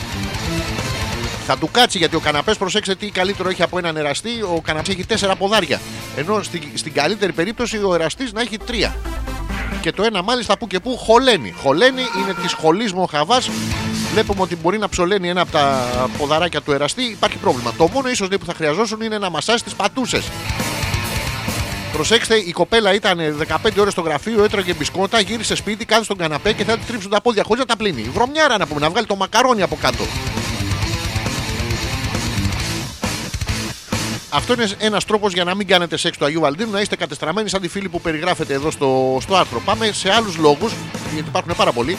[1.46, 4.42] Θα του κάτσει γιατί ο καναπές, προσέξτε τι καλύτερο έχει από έναν εραστή.
[4.42, 5.80] Ο καναπές έχει τέσσερα ποδάρια.
[6.16, 8.96] Ενώ στην, στην καλύτερη περίπτωση ο εραστής να έχει τρία.
[9.80, 11.54] Και το ένα μάλιστα που και που χωλαίνει.
[11.62, 13.50] Χωλαίνει είναι της σχολή Μοχαβάς.
[14.16, 15.86] Βλέπουμε ότι μπορεί να ψολένει ένα από τα
[16.18, 17.02] ποδαράκια του εραστή.
[17.02, 17.72] Υπάρχει πρόβλημα.
[17.76, 20.24] Το μόνο ίσως που θα χρειαζόσουν είναι να μασάσει τις πατούσες.
[21.92, 23.18] Προσέξτε, η κοπέλα ήταν
[23.64, 27.10] 15 ώρες στο γραφείο, έτρωγε μπισκότα, γύρισε σπίτι, κάθεται στον καναπέ και θα τη τρίψουν
[27.10, 28.02] τα πόδια χωρίς να τα πλύνει.
[28.02, 30.04] Βρωμιάρα να πούμε, να βγάλει το μακαρόνι από κάτω.
[34.30, 37.48] Αυτό είναι ένας τρόπος για να μην κάνετε σεξ του Αγίου Βαλντίνου, να είστε κατεστραμμένοι
[37.48, 39.60] σαν τη φίλη που περιγράφεται εδώ στο, στο άρθρο.
[39.64, 40.72] Πάμε σε άλλους λόγους,
[41.14, 41.98] γιατί υπάρχουν πάρα πολλοί.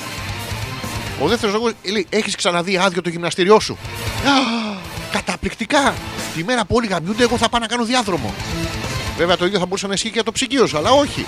[1.22, 3.74] Ο δεύτερος λόγος λέει: Έχεις ξαναδεί άδειο το γυμναστήριό σου.
[3.74, 4.32] Α,
[5.12, 5.94] καταπληκτικά!
[6.36, 8.34] Τη μέρα που όλοι γαμιούνται, εγώ θα πάω να κάνω διάδρομο.
[9.18, 11.26] Βέβαια το ίδιο θα μπορούσε να ισχύει και για το ψυγείο σου, αλλά όχι.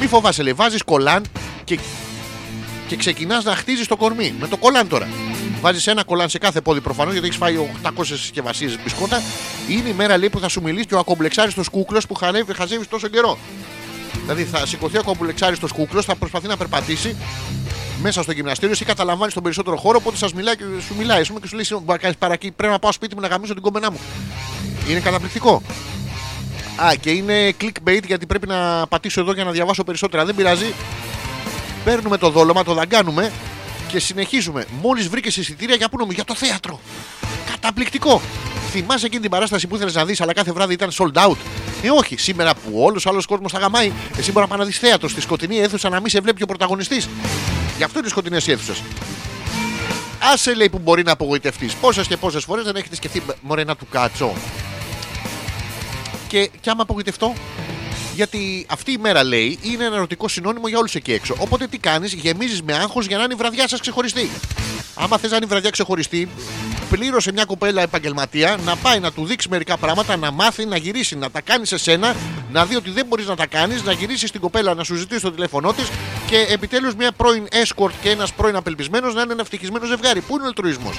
[0.00, 1.24] Μη φοβάσαι, λέει, βάζεις κολάν
[1.64, 1.78] και,
[2.88, 4.34] και ξεκινάς να χτίζεις το κορμί.
[4.40, 5.08] Με το κολάν τώρα.
[5.60, 9.22] Βάζεις ένα κολάν σε κάθε πόδι προφανώς γιατί έχεις φάει 800 συσκευασίε μπισκότα.
[9.68, 12.88] Είναι η μέρα λέει που θα σου μιλήσει και ο ακομπλεξάριστος κούκλος που χαλεύει, χαζεύεις
[12.88, 13.38] τόσο καιρό.
[14.22, 17.16] Δηλαδή θα σηκωθεί ο ακομπλεξάριστος κούκλος, θα προσπαθεί να περπατήσει
[18.02, 18.70] μέσα στο γυμναστήριο.
[18.70, 21.20] Εσύ καταλαμβάνεις τον περισσότερο χώρο, οπότε σας μιλάει και σου μιλάει.
[21.20, 23.26] Ας πούμε, και σου λέει: «Μπορεί να κάνεις παρακεί, Πρέπει να πάω σπίτι μου να
[23.28, 23.98] γαμίσω την κομμενά μου.
[24.88, 25.62] Είναι καταπληκτικό.
[26.76, 30.24] Α, και είναι clickbait γιατί πρέπει να πατήσω εδώ για να διαβάσω περισσότερα.
[30.24, 30.74] Δεν πειράζει.
[31.84, 33.32] Παίρνουμε το δόλωμα, το δαγκάνουμε
[33.88, 34.64] και συνεχίζουμε.
[34.82, 36.80] Μόλις βρήκες εισιτήρια για πού νομίζεις, για το θέατρο.
[37.50, 38.20] Καταπληκτικό.
[38.70, 41.36] Θυμάσαι εκείνη την παράσταση που ήθελες να δεις, αλλά κάθε βράδυ ήταν sold out;
[41.82, 42.16] Ε, όχι.
[42.16, 45.08] Σήμερα που όλος ο άλλος κόσμος θα γαμάει, εσύ μπορεί να πάει να δεις θέατρο
[45.08, 47.08] στη σκοτεινή αίθουσα να μην σε βλέπει ο πρωταγωνιστής.
[47.76, 48.82] Γι' αυτό είναι σκοτεινέ οι αίθουσε.
[50.32, 51.74] Άσε λέει που μπορεί να απογοητευτείς.
[51.74, 54.32] Πόσες και πόσες φορές δεν έχετε σκεφτεί, Μωρέ να του κάτσω.
[56.28, 57.34] Και, και άμα απογοητευτώ,
[58.14, 61.34] γιατί αυτή η μέρα λέει είναι ένα ερωτικό συνώνυμο για όλους εκεί έξω.
[61.38, 64.30] Οπότε τι κάνεις, γεμίζεις με άγχος για να είναι η βραδιά σας ξεχωριστή.
[64.94, 66.28] Άμα θες να είναι η βραδιά ξεχωριστή,
[66.90, 71.16] πλήρωσε μια κοπέλα επαγγελματία να πάει να του δείξει μερικά πράγματα, να μάθει, να γυρίσει,
[71.16, 72.14] να τα κάνει σε σένα,
[72.52, 75.20] να δει ότι δεν μπορείς να τα κάνεις, να γυρίσεις στην κοπέλα να σου ζητήσει
[75.20, 75.88] το τηλέφωνό της
[76.26, 80.20] και επιτέλους μια πρώην escort και ένας πρώην απελπισμένος να είναι ένα ευτυχισμένο ζευγάρι.
[80.20, 80.98] Πού είναι ο αλτρουισμός;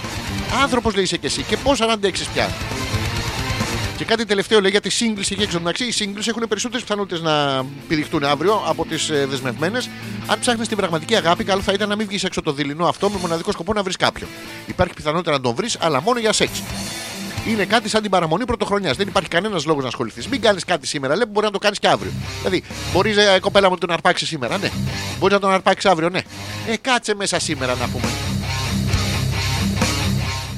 [0.62, 2.50] Άνθρωπος λέει είσαι και εσύ και πώς αν αντέξει πια.
[3.98, 5.58] Και κάτι τελευταίο λέει για τι singles εκεί έξω.
[5.58, 9.90] Εντάξει, οι singles έχουν περισσότερες πιθανότητες να πηδηχτούν αύριο από τις ε, δεσμευμένες.
[10.28, 13.10] Αν ψάχνεις την πραγματική αγάπη, καλό θα ήταν να μην βγεις έξω το δειλινό αυτό
[13.10, 14.30] με μοναδικό σκοπό να βρεις κάποιον.
[14.66, 16.62] Υπάρχει πιθανότητα να τον βρεις, αλλά μόνο για σεξ.
[17.48, 18.98] Είναι κάτι σαν την παραμονή πρωτοχρονιάς.
[18.98, 20.28] Δεν υπάρχει κανένας λόγος να ασχοληθείς.
[20.28, 22.12] Μην κάνεις κάτι σήμερα, λέει, μπορεί να το κάνεις και αύριο.
[22.38, 22.64] Δηλαδή,
[22.94, 24.70] μπορείς ε, κοπέλα μου να τον αρπάξεις σήμερα, ναι.
[25.20, 26.20] Μπορείς να τον αρπάξεις αύριο, ναι.
[26.68, 28.08] Ε, κάτσε μέσα σήμερα να πούμε.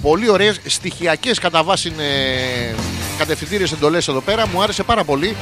[0.01, 2.73] Πολύ ωραίες στοιχειακές κατά βάση ε,
[3.17, 4.47] κατευθυντήριες εντολές εδώ πέρα.
[4.47, 5.35] Μου άρεσε πάρα πολύ.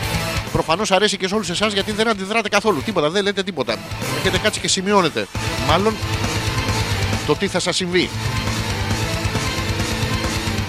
[0.51, 2.81] Προφανώς αρέσει και σε όλους εσάς γιατί δεν αντιδράτε καθόλου.
[2.85, 3.75] Τίποτα, δεν λέτε τίποτα.
[4.19, 5.27] Έχετε κάτσει και σημειώνετε.
[5.67, 5.95] Μάλλον
[7.27, 8.09] το τι θα σας συμβεί.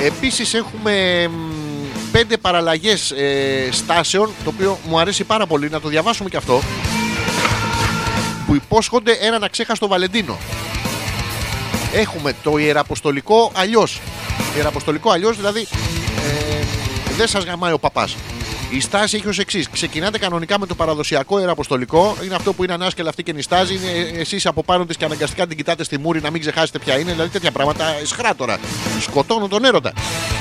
[0.00, 1.32] Επίσης έχουμε μ,
[2.12, 6.62] πέντε παραλλαγές ε, στάσεων το οποίο μου αρέσει πάρα πολύ να το διαβάσουμε και αυτό
[8.46, 10.38] που υπόσχονται έναν αξέχαστο Βαλεντίνο.
[11.92, 14.00] Έχουμε το ιεραποστολικό αλλιώς.
[14.56, 15.66] Ιεραποστολικό αλλιώς δηλαδή
[16.50, 16.64] ε,
[17.16, 18.16] δεν σας γαμάει ο παπάς.
[18.70, 19.68] Η στάση έχει ως εξής.
[19.70, 22.16] Ξεκινάτε κανονικά με το παραδοσιακό ιεραποστολικό.
[22.24, 23.74] Είναι αυτό που είναι ανάσκελα αυτή και νιστάζει.
[23.74, 26.98] Είναι εσείς από πάνω της και αναγκαστικά την κοιτάτε στη μούρη να μην ξεχάσετε ποια
[26.98, 27.12] είναι.
[27.12, 28.58] Δηλαδή τέτοια πράγματα εσχρά τώρα.
[29.00, 29.92] Σκοτώνουν τον έρωτα.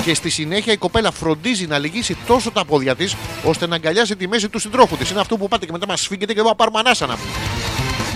[0.04, 4.16] Και στη συνέχεια η κοπέλα φροντίζει να λυγίσει τόσο τα πόδια της ώστε να αγκαλιάσει
[4.16, 5.10] τη μέση του συντρόφου της.
[5.10, 7.18] Είναι αυτό που πάτε και μετά μας σφίγγεται και εδώ να πάρουμε ανάσανα.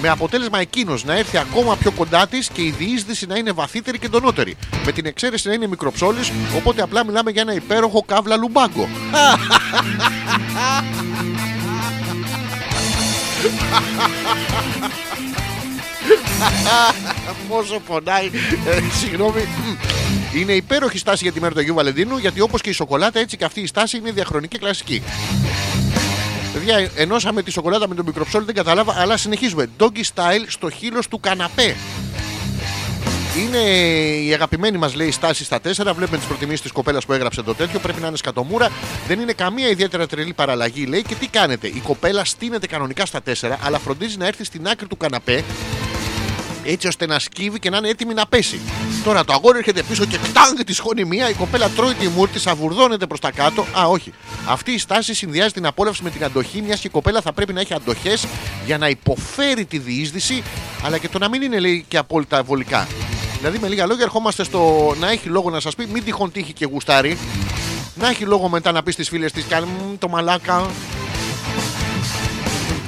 [0.01, 3.99] Με αποτέλεσμα εκείνος να έρθει ακόμα πιο κοντά της και η διείσδυση να είναι βαθύτερη
[3.99, 4.57] και εντονότερη.
[4.85, 8.88] Με την εξαίρεση να είναι μικροψόλης, οπότε απλά μιλάμε για ένα υπέροχο καύλα λουμπάγκο.
[17.49, 18.26] Πόσο πονάει.
[18.67, 19.47] Ε, συγγνώμη.
[20.35, 23.38] Είναι υπέροχη στάση για τη μέρα του Αγίου Βαλεντίνου, γιατί όπως και η σοκολάτα, έτσι
[23.38, 25.03] και αυτή η στάση είναι διαχρονική και κλασική.
[26.69, 29.69] Παιδιά, ενώσαμε τη σοκολάτα με τον μικροψόλι, δεν κατάλαβα, αλλά συνεχίζουμε.
[29.79, 31.75] Doggy style στο χείλος του καναπέ.
[33.37, 33.57] Είναι
[34.27, 35.93] η αγαπημένη μας λέει στάση στα 4.
[35.95, 37.79] Βλέπουμε τις προτιμήσεις της κοπέλας που έγραψε το τέτοιο.
[37.79, 38.71] Πρέπει να είναι σκατομούρα.
[39.07, 41.01] Δεν είναι καμία ιδιαίτερα τρελή παραλλαγή, λέει.
[41.01, 44.87] Και τι κάνετε; Η κοπέλα στείνεται κανονικά στα 4, αλλά φροντίζει να έρθει στην άκρη
[44.87, 45.43] του καναπέ
[46.65, 48.60] Έτσι ώστε να σκύβει και να είναι έτοιμη να πέσει.
[49.03, 52.49] Τώρα το αγόρι έρχεται πίσω και κτάγκ τη σχώνει μία, η κοπέλα τρώει τη μούρτη,
[52.49, 53.65] αβουρδώνεται προς τα κάτω.
[53.80, 54.14] Α, όχι.
[54.48, 57.53] Αυτή η στάση συνδυάζει την απόλαυση με την αντοχή, μιας και η κοπέλα θα πρέπει
[57.53, 58.26] να έχει αντοχές
[58.65, 60.44] για να υποφέρει τη διείσδυση,
[60.84, 62.88] αλλά και το να μην είναι λέει, και απόλυτα βολικά.
[63.38, 66.53] Δηλαδή, με λίγα λόγια, ερχόμαστε στο να έχει λόγο να σας πει, μην τυχόν τύχει
[66.53, 67.18] και γουστάρει.
[67.95, 70.69] Να έχει λόγο μετά να πει στις φίλες της, κάνει «Μμ, το μαλάκα.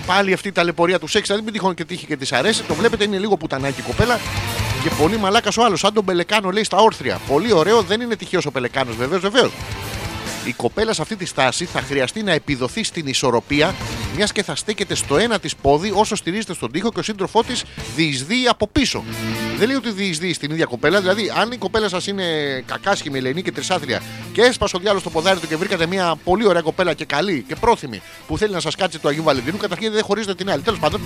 [0.05, 2.63] Πάλι αυτή η ταλαιπωρία του σεξ, δηλαδή μην τυχόν και τύχει και της αρέσει.
[2.63, 4.19] Το βλέπετε, είναι λίγο πουτανάκι η κοπέλα
[4.83, 5.79] και πολύ μαλάκας ο άλλος.
[5.79, 7.19] Σαν τον Πελεκάνο λέει στα όρθρια.
[7.27, 9.51] Πολύ ωραίο, δεν είναι τυχαίος ο Πελεκάνος, βεβαίως, βεβαίως.
[10.45, 13.75] Η κοπέλα σε αυτή τη στάση θα χρειαστεί να επιδοθεί στην ισορροπία,
[14.15, 17.45] μιας και θα στέκεται στο ένα της πόδι όσο στηρίζεται στον τοίχο και ο σύντροφός
[17.45, 17.63] της
[17.95, 19.03] διεισδύει από πίσω.
[19.57, 22.23] Δεν λέει ότι διεισδύει στην ίδια κοπέλα, δηλαδή αν η κοπέλα σας είναι
[22.65, 24.01] κακάσχημη, ελεηνή και τρισάθλια
[24.33, 27.45] και έσπασε ο διάλογο στο ποδάρι του και βρήκατε μια πολύ ωραία κοπέλα και καλή
[27.47, 30.61] και πρόθυμη που θέλει να σας κάτσει το Αγίου Βαλεντίνου, καταρχήν δεν χωρίζετε την άλλη.
[30.61, 31.01] Τέλος πάντων,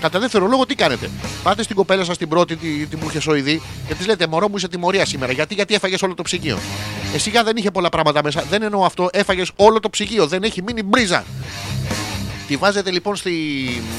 [0.00, 1.10] Κατά δεύτερο λόγο, τι κάνετε;
[1.42, 4.48] Πάτε στην κοπέλα σας την πρώτη, τη- την που είχε σοηδεί και της λέτε: Μωρό
[4.48, 5.32] μου είσαι τιμωρία σήμερα.
[5.32, 6.58] Γιατί, γιατί έφαγες όλο το ψυγείο;
[7.14, 8.44] Ε, σιγά δεν είχε πολλά πράγματα μέσα.
[8.50, 9.08] Δεν εννοώ αυτό.
[9.12, 10.26] Έφαγες όλο το ψυγείο.
[10.26, 11.24] Δεν έχει μείνει μπρίζα.
[12.46, 13.32] Τη βάζετε λοιπόν στη,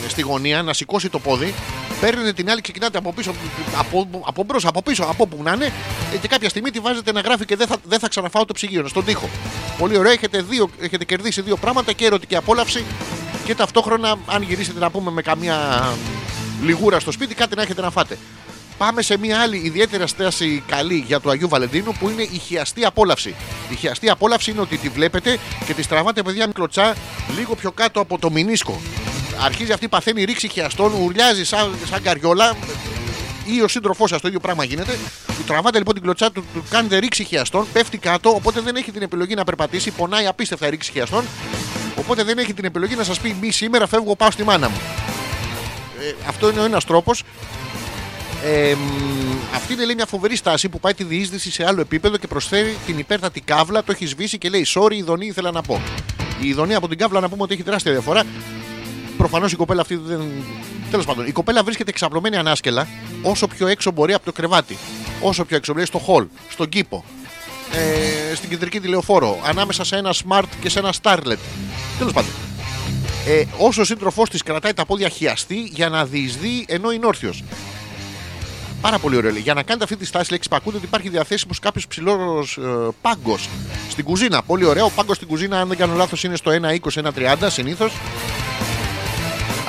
[0.07, 1.53] στη γωνία να σηκώσει το πόδι.
[2.01, 3.34] Παίρνετε την άλλη, ξεκινάτε από πίσω,
[3.77, 5.65] από, από μπρος, από πίσω, από όπου να είναι.
[6.13, 8.53] ε, Και κάποια στιγμή τη βάζετε να γράφει και δεν θα, δεν θα ξαναφάω το
[8.53, 9.30] ψυγείο, είναι στον τοίχο.
[9.77, 12.84] Πολύ ωραία, έχετε, δύο, έχετε κερδίσει δύο πράγματα και ερωτική απόλαυση
[13.45, 15.88] και ταυτόχρονα, αν γυρίσετε να πούμε με καμία
[16.63, 18.17] λιγούρα στο σπίτι, κάτι να έχετε να φάτε.
[18.77, 22.85] Πάμε σε μια άλλη ιδιαίτερη στάση καλή για το Αγίου Βαλεντίνου που είναι η χιαστή
[22.85, 23.35] απόλαυση.
[23.69, 26.95] Η χιαστή απόλαυση είναι ότι τη βλέπετε και τη τραβάτε παιδιά με κλωτσά
[27.38, 28.81] λίγο πιο κάτω από το μηνίσκο.
[29.43, 32.56] Αρχίζει αυτή παθαίνει ρήξη χιαστών, ουρλιάζει σαν, σαν καριόλα
[33.45, 34.97] ή ο σύντροφός σας το ίδιο πράγμα γίνεται.
[35.27, 38.91] Του τραβάτε λοιπόν την κλωτσά, του, του κάνετε ρήξη χιαστών, πέφτει κάτω, οπότε δεν έχει
[38.91, 41.23] την επιλογή να περπατήσει, πονάει απίστευτα η ρήξη χιαστών.
[41.95, 44.77] Οπότε δεν έχει την επιλογή να σας πει: Μη σήμερα φεύγω, πάω στη μάνα μου.
[45.99, 47.23] Ε, αυτό είναι ο ένας τρόπος.
[48.47, 52.17] Ε, μ, αυτή είναι λέει, μια φοβερή στάση που πάει τη διείσδυση σε άλλο επίπεδο
[52.17, 53.84] και προσφέρει την υπέρτατη καύλα.
[53.84, 55.81] Το έχει σβήσει και λέει: Sorry, ειδονή ήθελα να πω.
[56.41, 58.23] Η ειδονή από την καύλα να πούμε ότι έχει τεράστια διαφορά.
[59.17, 60.22] Προφανώς η κοπέλα αυτή δεν.
[60.91, 62.88] Τέλος πάντων, η κοπέλα βρίσκεται εξαπλωμένη ανάσκελα
[63.22, 64.77] όσο πιο έξω μπορεί από το κρεβάτι.
[65.22, 67.05] Όσο πιο έξω, δηλαδή στο hall, στον κήπο,
[67.72, 71.38] ε, στην κεντρική τηλεοφόρο, ανάμεσα σε ένα smart και σε ένα starlet.
[71.97, 72.31] Τέλος πάντων.
[73.27, 77.43] Ε, όσο ο σύντροφός της κρατάει τα πόδια χιαστή για να διεισδύει ενώ είναι όρθιος.
[78.86, 79.32] Πάρα πολύ ωραίο.
[79.32, 79.41] λέει.
[79.41, 82.62] Για να κάνετε αυτή τη στάση, λέει, εξυπακούτε ότι υπάρχει διαθέσιμος κάποιος ψηλός ε,
[83.02, 83.49] πάγκος
[83.90, 84.41] στην κουζίνα.
[84.44, 84.86] Πολύ ωραίο.
[84.86, 87.94] Ο πάγκος στην κουζίνα, αν δεν κάνω λάθος, είναι στο 1,20-1,30 συνήθως.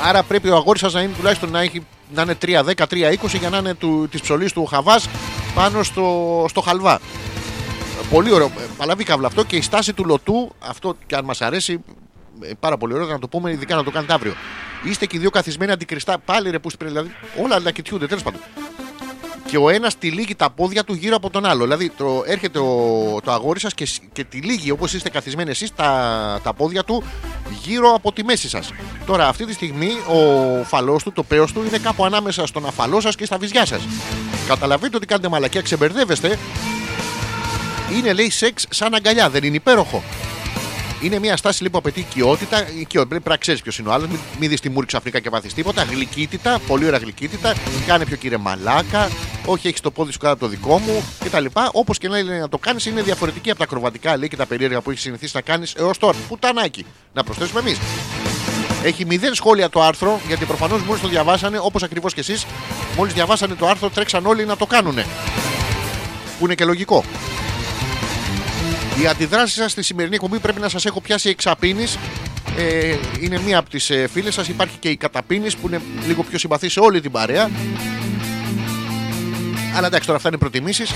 [0.05, 3.57] Άρα πρέπει ο αγόρι σας να είναι τουλάχιστον να, έχει, να είναι 3,10-3,20 για να
[3.57, 3.75] είναι
[4.11, 5.09] της ψωλής του χαβάς
[5.55, 7.01] πάνω στο, στο χαλβά.
[8.11, 8.47] Πολύ ωραίο.
[8.47, 11.85] Ε, Παλαβή καύλα αυτό και η στάση του λωτού, αυτό και αν μας αρέσει,
[12.41, 14.35] ε, πάρα πολύ ωραίο να το πούμε, ειδικά να το κάνετε αύριο.
[14.85, 16.19] Είστε και οι δύο καθισμένοι αντικριστά.
[16.19, 17.11] Πάλι ρε που σπρε- δηλαδή
[17.43, 18.41] όλα να κοιτιούνται τέλος πάντων.
[19.47, 21.63] Και ο ένας τυλίγει τα πόδια του γύρω από τον άλλο.
[21.63, 25.75] Δηλαδή το, έρχεται ο, το αγόρι σας και, σ- και τυλίγει όπως είστε καθισμένοι εσείς
[25.75, 27.03] τα, τα πόδια του
[27.63, 28.73] γύρω από τη μέση σας.
[29.07, 33.01] Τώρα αυτή τη στιγμή ο φαλός του, το πέος του είναι κάπου ανάμεσα στον αφαλό
[33.01, 33.81] σας και στα βυζιά σας.
[34.49, 36.39] Καταλαβαίνετε ότι κάνετε μαλακία, ξεμπερδεύεστε.
[37.97, 40.03] Είναι λέει σεξ σαν αγκαλιά, δεν είναι υπέροχο.
[41.01, 42.69] Είναι μια στάση λοιπόν που απαιτεί οικειότητα.
[42.69, 43.07] Οικειότητα.
[43.07, 44.09] Πρέπει να ξέρεις ποιος είναι ο άλλος.
[44.09, 45.83] Μην, μην δεις τη μούρη ξαφνικά και πάθει τίποτα.
[45.83, 47.55] Γλυκύτητα, πολύ ωραία γλυκύτητα.
[47.87, 49.09] Κάνε πιο κύριε μαλάκα.
[49.47, 51.45] Όχι, έχεις το πόδι σου κάτω από το δικό μου κτλ.
[51.73, 54.47] Όπως και να, είναι να το κάνεις, είναι διαφορετική από τα ακροβατικά λέει και τα
[54.47, 56.17] περίεργα που έχεις συνηθίσει να κάνεις έως τώρα.
[56.29, 56.87] Πουτανάκι.
[57.15, 57.79] Να προσθέσουμε εμείς.
[58.83, 62.47] Έχει μηδέν σχόλια το άρθρο, γιατί προφανώς μόλις το διαβάσανε, όπως ακριβώς και εσείς,
[62.97, 65.07] μόλις διαβάσανε το άρθρο, τρέξαν όλοι να το κάνουνε.
[66.39, 67.05] Που είναι και λογικό.
[69.03, 71.99] Οι αντιδράσει σας στη σημερινή εκπομπή πρέπει να σας έχω πιάσει εξαπίνης.
[72.57, 74.49] Ε, είναι μία από τις ε, φίλες σας.
[74.49, 77.51] Υπάρχει και η καταπίνης που είναι λίγο πιο συμπαθή σε όλη την παρέα.
[79.77, 80.91] Αλλά εντάξει, τώρα αυτά είναι προτιμήσεις.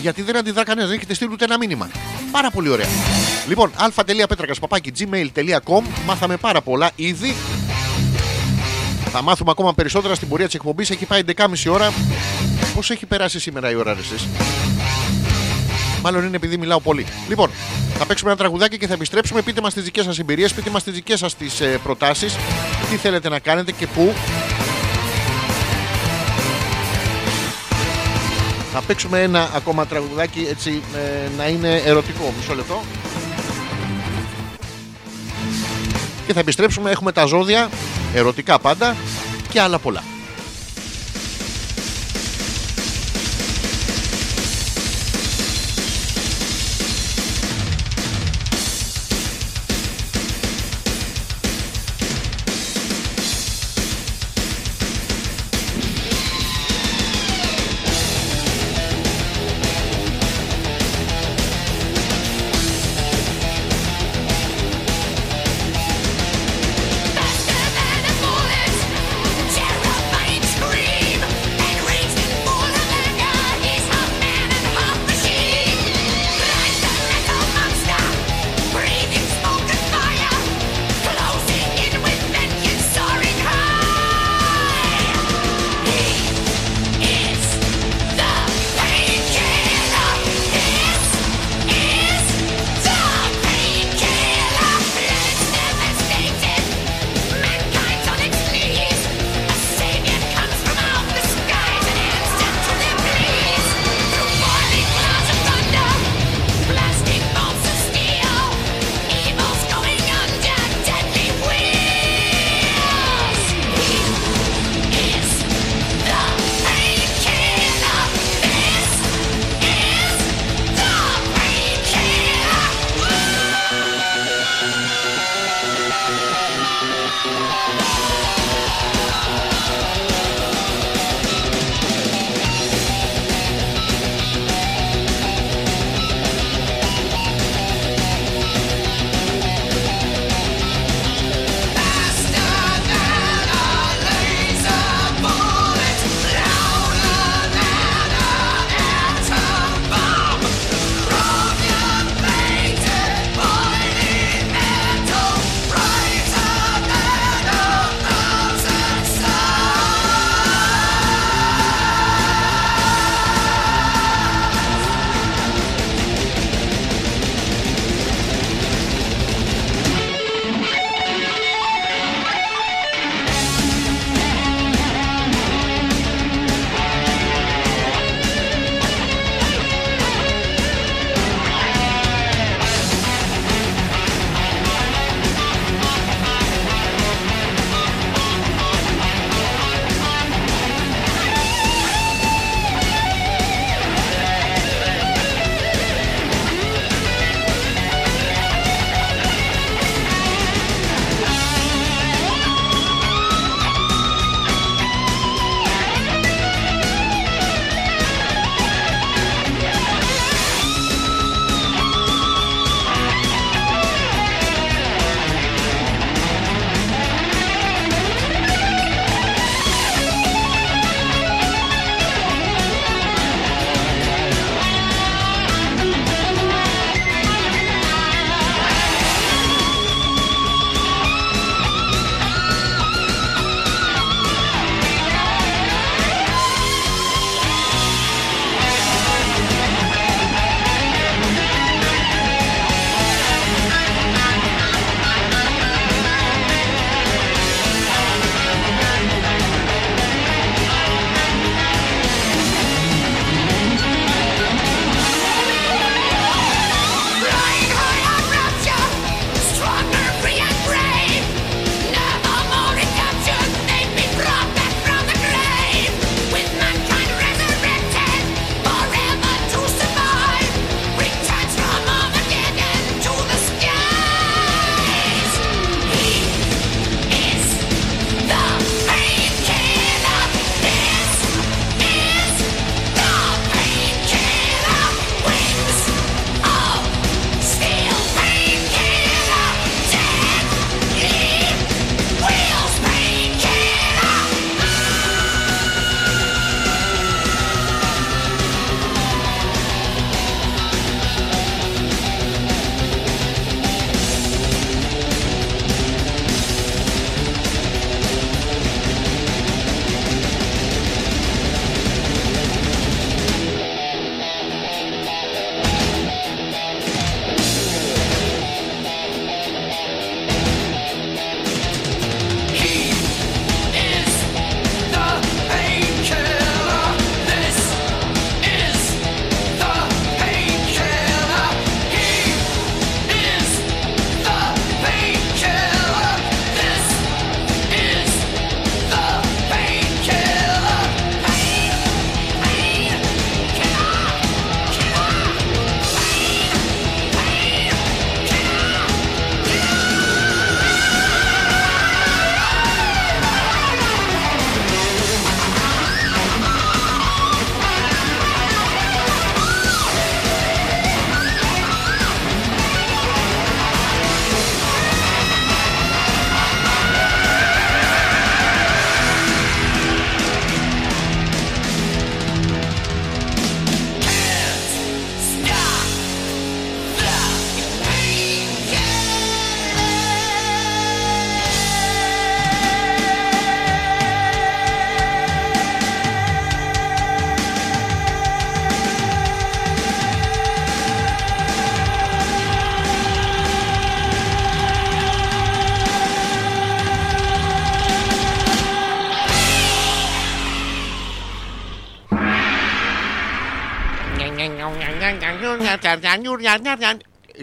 [0.00, 1.90] Γιατί δεν αντιδρά κανένας, δεν έχετε στείλει ούτε ένα μήνυμα.
[2.30, 2.86] Πάρα πολύ ωραία.
[3.48, 7.34] Λοιπόν, αλφα.πέτρακα παπάκι gmail.com μάθαμε πάρα πολλά ήδη.
[9.10, 10.90] Θα μάθουμε ακόμα περισσότερα στην πορεία της εκπομπής.
[10.90, 11.92] Έχει πάει 11.30 ώρα.
[12.74, 14.28] Πώς έχει περάσει σήμερα η ώρα, ρε, εσείς;
[16.04, 17.06] Μάλλον είναι επειδή μιλάω πολύ.
[17.28, 17.50] Λοιπόν,
[17.98, 19.42] θα παίξουμε ένα τραγουδάκι και θα επιστρέψουμε.
[19.42, 22.36] Πείτε μας τις δικές σας εμπειρίες, πείτε μας τις δικές σας τις, ε, προτάσεις,
[22.90, 24.12] τι θέλετε να κάνετε και πού.
[28.72, 32.32] Θα παίξουμε ένα ακόμα τραγουδάκι έτσι ε, να είναι ερωτικό.
[32.36, 32.82] Μισό λεπτό.
[36.26, 36.90] Και θα επιστρέψουμε.
[36.90, 37.68] Έχουμε τα ζώδια,
[38.14, 38.96] ερωτικά πάντα
[39.50, 40.02] και άλλα πολλά.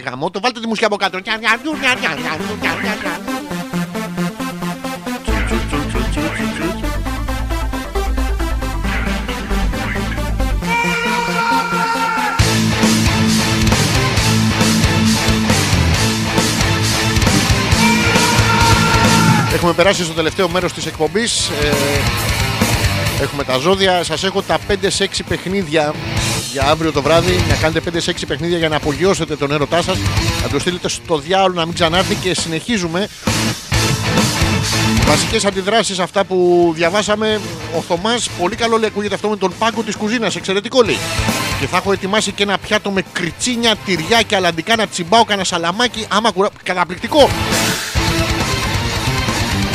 [0.06, 1.20] Γαμώ το, βάλτε τη μουσική από κάτω.
[19.54, 21.50] Έχουμε περάσει στο τελευταίο μέρος της εκπομπής.
[21.50, 21.72] Ε,
[23.22, 24.04] έχουμε τα ζώδια.
[24.04, 24.76] Σας έχω τα 5-6
[25.28, 25.94] παιχνίδια
[26.52, 27.46] για αύριο το βράδυ.
[27.50, 29.98] Να κάνετε 5-6 παιχνίδια για να απογειώσετε τον έρωτά σας.
[30.44, 33.08] Να το στείλετε στο διάολο να μην ξανάρθει και συνεχίζουμε.
[35.06, 37.40] Βασικές αντιδράσεις αυτά που διαβάσαμε.
[37.78, 40.36] Ο Θωμάς, πολύ καλό λέει, ακούγεται αυτό με τον πάγκο της κουζίνας.
[40.36, 40.98] Εξαιρετικό λέει.
[41.60, 45.46] Και θα έχω ετοιμάσει και ένα πιάτο με κριτσίνια, τυριά και αλαντικά να τσιμπάω κανένα
[45.46, 46.06] σαλαμάκι.
[46.10, 46.50] Άμα κουρα...
[46.64, 47.30] Καταπληκτικό.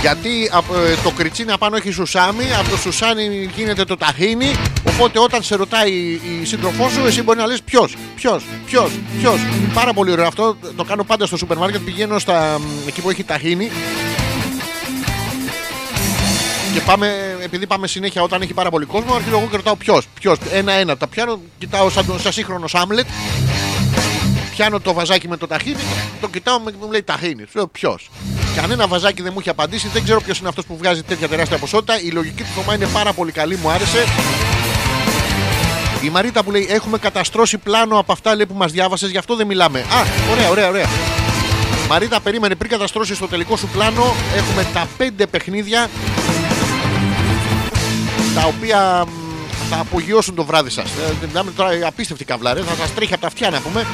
[0.01, 4.51] Γιατί από, ε, το κριτσίνι απάνω έχει σουσάμι, από το σουσάνι γίνεται το ταχίνι.
[4.89, 5.90] Οπότε όταν σε ρωτάει
[6.40, 8.90] η σύντροφός σου, εσύ μπορεί να λες ποιος, ποιος, ποιος,
[9.20, 9.40] ποιος.
[9.74, 10.56] Πάρα πολύ ωραίο αυτό.
[10.77, 11.81] Το κάνω πάντα στο σούπερ μάρκετ.
[11.81, 13.70] Πηγαίνω στα, εκεί που έχει ταχίνι
[16.74, 20.06] και πάμε, επειδή πάμε συνέχεια όταν έχει πάρα πολύ κόσμο, αρχίζω εγώ και ρωτάω ποιος.
[20.20, 20.97] Ποιος, ένα-ένα.
[20.97, 23.06] Τα πιάνω, κοιτάω σαν, τον- σαν σύγχρονος Σάμλετ.
[24.56, 25.77] Πιάνω το βαζάκι με το ταχύνι,
[26.20, 27.43] το κοιτάω με μου λέει ταχύνι.
[27.43, 28.10] Σου λέω ποιος.
[28.61, 31.59] Κανένα βαζάκι δεν μου έχει απαντήσει, δεν ξέρω ποιος είναι αυτός που βγάζει τέτοια τεράστια
[31.59, 32.01] ποσότητα.
[32.01, 34.05] Η λογική του Θωμά είναι πάρα πολύ καλή, μου άρεσε.
[36.03, 39.37] Η Μαρίτα που λέει: Έχουμε καταστρώσει πλάνο από αυτά λέει, που μας διάβασες, γι' αυτό
[39.37, 39.78] δεν μιλάμε.
[39.78, 39.85] Α,
[40.31, 40.87] ωραία, ωραία, ωραία.
[41.89, 44.15] Μαρίτα, περίμενε πριν καταστρώσεις το τελικό σου πλάνο.
[44.37, 45.91] Έχουμε τα πέντε παιχνίδια
[48.35, 49.11] τα οποία μ,
[49.70, 50.91] θα απογειώσουν το βράδυ σας.
[51.27, 53.87] Μιλάμε τώρα οι απίστευτοι καβλάρε, θα σας τρέχει από τα αυτιά να πούμε.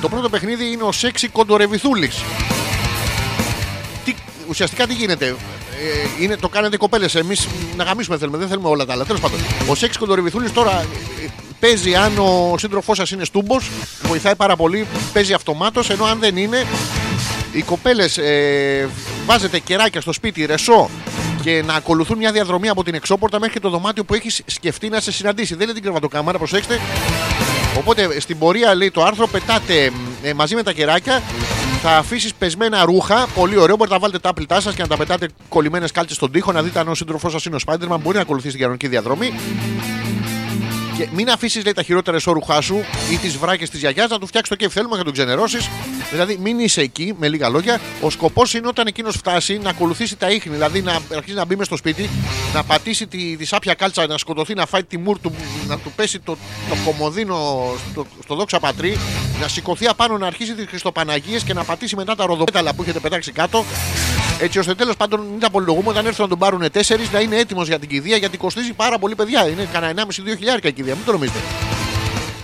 [0.00, 2.22] Το πρώτο παιχνίδι είναι ο Σέξι Κοντορεβιθούλης.
[4.48, 7.14] Τι, ουσιαστικά τι γίνεται; Ε, είναι, το κάνετε κοπέλες.
[7.14, 9.04] Εμείς να γαμίσουμε θέλουμε, δεν θέλουμε όλα τα άλλα.
[9.04, 9.38] Τέλος πάντων,
[9.68, 11.26] ο Σέξι Κοντορεβιθούλη τώρα ε,
[11.60, 13.70] παίζει αν ο σύντροφός σας είναι στούμπος,
[14.02, 16.66] βοηθάει πάρα πολύ, παίζει αυτομάτως, ενώ αν δεν είναι,
[17.52, 18.88] οι κοπέλες ε,
[19.26, 20.90] βάζετε κεράκια στο σπίτι, ρεσό
[21.42, 24.88] και να ακολουθούν μια διαδρομή από την εξώπορτα μέχρι και το δωμάτιο που έχεις σκεφτεί
[24.88, 25.54] να σε συναντήσει.
[25.54, 26.80] Δεν είναι την κρεβατοκάμαρα, προσέξτε.
[27.78, 29.92] Οπότε στην πορεία λέει το άρθρο πετάτε
[30.22, 31.22] ε, μαζί με τα κεράκια.
[31.82, 33.26] Θα αφήσεις πεσμένα ρούχα.
[33.34, 33.76] Πολύ ωραίο.
[33.76, 36.52] Μπορείτε να βάλετε τα άπλητά σας και να τα πετάτε κολλημένες κάλτσες στον τοίχο.
[36.52, 37.98] Να δείτε αν ο σύντροφός σας είναι ο Spider-Man.
[38.00, 39.32] Μπορεί να ακολουθήσει την κανονική διαδρομή.
[40.98, 44.56] Και μην αφήσεις τα χειρότερα όρουχά σου ή τις βράκες της γιαγιάς να του φτιάξεις
[44.56, 44.74] το κέφι.
[44.74, 45.68] Θέλουμε να τον ξενερώσεις.
[46.10, 47.80] Δηλαδή, μην είσαι εκεί, με λίγα λόγια.
[48.00, 50.52] Ο σκοπός είναι όταν εκείνος φτάσει να ακολουθήσει τα ίχνη.
[50.52, 52.10] Δηλαδή, να αρχίσει να μπει μες στο σπίτι,
[52.54, 55.34] να πατήσει τη, τη σάπια κάλτσα, να σκοτωθεί, να φάει τη μουρ του,
[55.66, 56.36] να του πέσει το,
[56.68, 57.36] το κομμωδίνο
[57.90, 58.98] στο, στο δόξα πατρί,
[59.40, 62.98] να σηκωθεί απάνω, να αρχίσει τις Χριστοπαναγίες και να πατήσει μετά τα ροδοπέταλα που έχετε
[62.98, 63.64] πετάξει κάτω.
[64.40, 67.36] Έτσι ώστε τέλος πάντων μην τα απολογούμε όταν έρθουν να τον πάρουν τέσσερις να είναι
[67.36, 69.48] έτοιμος για την κηδεία γιατί κοστίζει πάρα πολύ παιδιά.
[69.48, 71.38] Είναι κανένα 1,5-2 χιλιάρικα η κηδεία, μην το νομίζετε.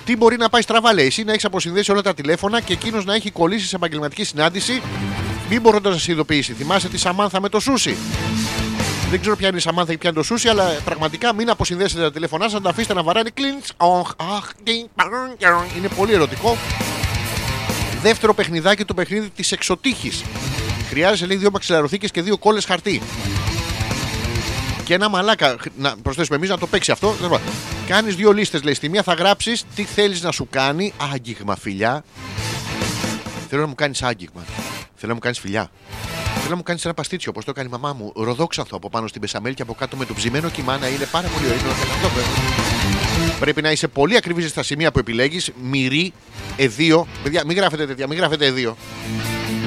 [0.05, 1.07] Τι μπορεί να πάει στραβά, λέει.
[1.07, 4.83] Εσύ να έχεις αποσυνδέσει όλα τα τηλέφωνα και εκείνος να έχει κολλήσει σε επαγγελματική συνάντηση,
[5.51, 6.53] μην μπορώντα να σε ειδοποιήσει.
[6.53, 7.97] Θυμάσαι τη Σαμάνθα με το Σούσι.
[9.11, 12.03] Δεν ξέρω ποια είναι η Σαμάνθα και ποια είναι το Σούσι, αλλά πραγματικά μην αποσυνδέσετε
[12.03, 13.73] τα τηλέφωνά σας, να τα αφήσετε να βαράνε κλίντς.
[15.77, 16.57] Είναι πολύ ερωτικό.
[18.03, 20.23] Δεύτερο παιχνιδάκι, το παιχνίδι της εξωτήχης.
[20.95, 23.03] Χρειάζεσαι λέει δύο μαξιλαροθήκες και δύο κόλλες χαρτί.
[24.85, 25.57] Και ένα μαλάκα.
[25.77, 27.15] Να προσθέσουμε εμείς να το παίξει αυτό.
[27.87, 28.75] Κάνεις δύο λίστες, λέει.
[28.75, 30.93] Στη μία θα γράψεις τι θέλεις να σου κάνει.
[31.13, 32.05] Άγγιγμα, φιλιά.
[33.49, 34.45] Θέλω να μου κάνεις άγγιγμα.
[34.95, 35.71] Θέλω να μου κάνεις φιλιά.
[36.35, 38.13] Θέλω να μου κάνεις ένα παστίτσιο όπως το έκανε η μαμά μου.
[38.17, 41.29] Ροδόξανθο από πάνω στην πεσαμέλ και από κάτω με το ψημένο κοιμά να είναι πάρα
[41.29, 41.59] πολύ ωραίο.
[41.59, 43.39] Είναι αυτό, βέβαια.
[43.41, 45.51] Πρέπει να είσαι πολύ ακριβή στα σημεία που επιλέγεις.
[45.63, 46.13] Μυρί,
[46.57, 47.07] εδίο.
[47.23, 48.77] Παιδιά, μην γράφετε τέτοια, μην γράφετε εδίο.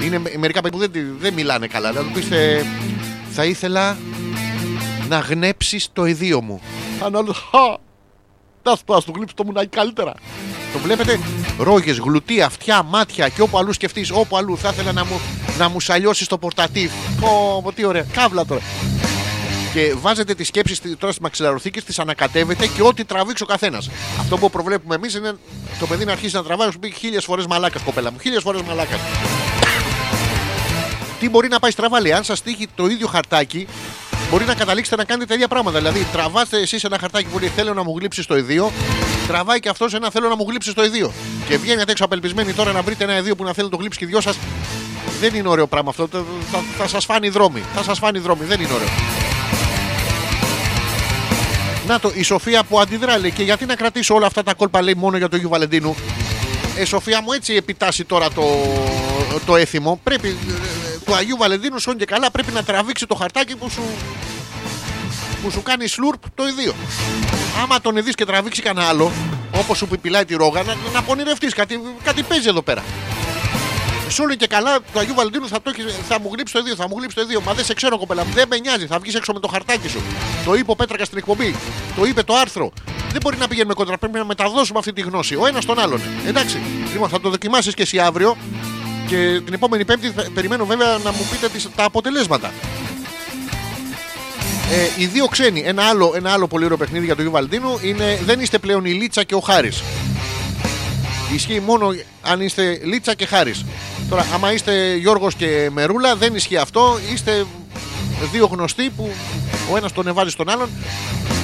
[0.04, 1.92] Είναι με- μερικά παιδιά που δεν, δεν μιλάνε καλά.
[1.92, 2.64] Να του πει, ε,
[3.32, 3.98] θα ήθελα
[5.08, 6.62] να γνέψεις το εδίο μου.
[7.06, 7.78] Αν άλλο, χα,
[8.70, 10.14] να σου πω, ας το γλύψει το μουνάκι καλύτερα.
[10.74, 11.20] Το βλέπετε,
[11.60, 15.20] ρόγες, γλουτί, αυτιά, μάτια και όπου αλλού σκεφτείς, όπου αλλού θα ήθελα να μου,
[15.58, 16.92] να μου σαλιώσεις το πορτατίφ.
[17.20, 18.62] Πω, πω, τι ωραία, κάβλα τώρα.
[19.74, 23.90] Και βάζετε τις σκέψεις τώρα στις μαξιλαροθήκες, τις ανακατεύετε και ό,τι τραβήξει ο καθένας.
[24.20, 25.34] Αυτό που προβλέπουμε εμείς είναι
[25.80, 28.18] το παιδί να αρχίσει να τραβάει, να σου πει χίλιες φορές μαλάκας, κοπέλα μου.
[28.22, 29.00] Χίλιες φορές μαλάκας.
[31.20, 32.12] Τι μπορεί να πάει στραβά, λέει.
[32.12, 33.68] Αν σας τύχει το ίδιο χαρτάκι,
[34.32, 35.78] μπορεί να καταλήξετε να κάνετε τα ίδια πράγματα.
[35.78, 38.72] Δηλαδή, τραβάτε εσείς ένα χαρτάκι που λέει Θέλω να μου γλύψεις το ιδίο,
[39.28, 41.14] τραβάει και αυτός ένα Θέλω να μου γλύψεις το ιδίο.
[41.48, 44.00] Και βγαίνετε έξω απελπισμένοι τώρα να βρείτε ένα ιδίο που να θέλει να το γλύψει
[44.00, 44.38] και οι δυο σας.
[45.20, 46.08] Δεν είναι ωραίο πράγμα αυτό.
[46.12, 47.64] Θα, θα, θα σας φάνει δρόμοι.
[47.76, 48.46] Θα σας φάνει δρόμοι.
[48.46, 48.88] Δεν είναι ωραίο.
[51.88, 54.82] Να το, η Σοφία που αντιδρά λέει και γιατί να κρατήσω όλα αυτά τα κόλπα
[54.82, 55.96] λέει μόνο για το Αγίου Βαλεντίνου.
[56.78, 58.44] Ε, Σοφία μου έτσι επιτάσσει τώρα το,
[59.46, 60.00] το έθιμο.
[60.04, 63.82] Πρέπει ε, του Αγίου Βαλεντίνου σου και καλά πρέπει να τραβήξει το χαρτάκι που σου,
[65.44, 66.74] που σου κάνει σλουρπ το ιδίο.
[67.64, 69.12] Άμα τον ειδείς και τραβήξει κανένα άλλο,
[69.60, 71.54] Όπως σου πιπιλάει τη ρόγα, να, να πονηρευτείς.
[71.54, 72.84] Κάτι, κάτι παίζει εδώ πέρα.
[74.10, 76.76] Σου λέει και καλά του Αγίου Βαλεντίνου θα, το έχεις- θα μου γλύψει το ίδιο,
[76.76, 77.42] θα μου γλύψει το ίδιο.
[77.42, 78.86] Μα δεν σε ξέρω, κοπέλα μου, δεν με νοιάζει.
[78.88, 80.02] Θα βγεις έξω με το χαρτάκι σου.
[80.46, 81.56] Το είπε ο Πέτρακα στην εκπομπή.
[81.96, 82.72] Το είπε το άρθρο.
[83.12, 83.98] Δεν μπορεί να πηγαίνουμε κόντρα.
[83.98, 85.36] Πρέπει να μεταδώσουμε αυτή τη γνώση.
[85.36, 86.02] Ο ένας τον άλλον.
[86.28, 86.62] Εντάξει.
[86.92, 88.38] Λοιπόν, θα το δοκιμάσεις και εσύ αύριο.
[89.08, 92.52] Και την επόμενη Πέμπτη θα- περιμένω βέβαια να μου πείτε τις, τα αποτελέσματα.
[94.72, 95.60] Ε, οι δύο ξένοι.
[95.66, 98.86] Ένα άλλο, ένα άλλο πολύ ωραίο παιχνίδι για το Αγίου Βαλεντίνου είναι δεν είστε πλέον
[98.86, 99.84] η Λίτσα και ο Χάρης.
[101.36, 103.66] Ισχύει μόνο αν είστε Λίτσα και Χάρης.
[104.10, 107.00] Τώρα, άμα είστε Γιώργος και Μερούλα, δεν ισχύει αυτό.
[107.14, 107.46] Είστε
[108.32, 109.12] δύο γνωστοί που
[109.72, 110.70] ο ένας τον εβάζει στον άλλον.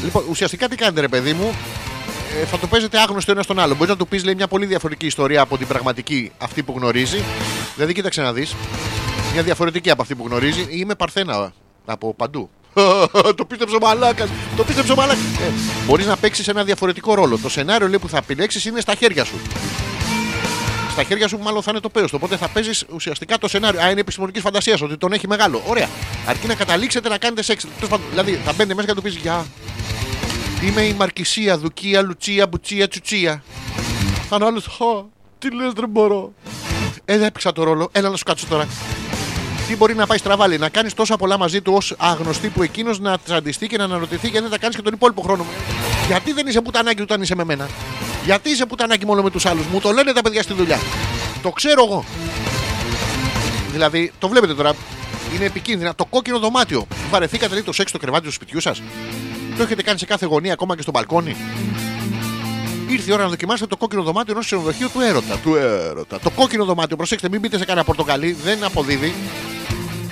[0.03, 1.53] Λοιπόν, ουσιαστικά τι κάνετε, ρε παιδί μου;
[2.41, 3.73] Ε, θα το παίζετε άγνωστο ένας στον άλλο.
[3.73, 7.23] Μπορείς να του πεις λέει, μια πολύ διαφορετική ιστορία από την πραγματική αυτή που γνωρίζει.
[7.75, 8.55] Δηλαδή, κοίταξε να δεις.
[9.33, 10.67] Μια διαφορετική από αυτή που γνωρίζει.
[10.69, 11.53] Είμαι παρθένα
[11.85, 12.49] από παντού.
[13.37, 14.29] το πίστεψε ο μαλάκας.
[14.57, 15.23] Το πίστεψε ο μαλάκας.
[15.23, 15.51] Ε,
[15.85, 17.37] Μπορείς να παίξεις ένα διαφορετικό ρόλο.
[17.37, 19.35] Το σενάριο λέει, που θα επιλέξεις είναι στα χέρια σου.
[20.91, 22.17] Στα χέρια σου μάλλον θα είναι το πέος του.
[22.21, 23.81] Οπότε θα παίζεις ουσιαστικά το σενάριο.
[23.81, 25.61] Α, είναι επιστημονικής φαντασίας ότι τον έχει μεγάλο.
[25.67, 25.89] Ωραία.
[26.25, 27.63] Αρκεί να καταλήξετε να κάνετε σεξ.
[27.75, 29.45] Τέλος πάντων, Δηλαδή θα μπαίνετε μέσα και θα του πεις Γεια.
[30.63, 33.43] Είμαι η Μαρκισία, Δουκία, Λουτσία, Μπουτσία, Τσουτσία.
[34.29, 34.61] Θα είναι άλλο.
[35.39, 36.33] Τι λες, δεν μπορώ.
[37.05, 37.89] Ε, δεν έπαιξα το ρόλο.
[37.91, 38.67] Έλα να σου κάτσω τώρα.
[39.67, 42.63] Τι μπορεί να πάει στραβά, λέει, να κάνεις τόσα πολλά μαζί του ως άγνωστη που
[42.63, 45.45] εκείνος να τσαντιστεί και να αναρωτηθεί γιατί δεν τα κάνεις και τον υπόλοιπο χρόνο.
[46.07, 47.69] Γιατί δεν είσαι πουτανάκι όταν είσαι με μένα;
[48.25, 50.79] Γιατί είσαι πουτανάκι μόνο με τους άλλους; Μου το λένε τα παιδιά στη δουλειά.
[51.41, 52.05] Το ξέρω εγώ.
[53.71, 54.75] Δηλαδή, το βλέπετε τώρα.
[55.35, 55.95] Είναι επικίνδυνα.
[55.95, 56.87] Το κόκκινο δωμάτιο.
[57.09, 58.81] Βαρεθήκατε λέει το σεξ στο κρεβάτι του σπιτιού σας;
[59.57, 61.35] Το έχετε κάνει σε κάθε γωνία, ακόμα και στο μπαλκόνι.
[62.89, 65.37] Ήρθε η ώρα να δοκιμάσετε το κόκκινο δωμάτιο ενός ξενοδοχείου του έρωτα.
[65.37, 66.19] Του έρωτα.
[66.19, 69.13] Το κόκκινο δωμάτιο, προσέξτε, μην μπείτε σε κανένα πορτοκαλί, δεν αποδίδει.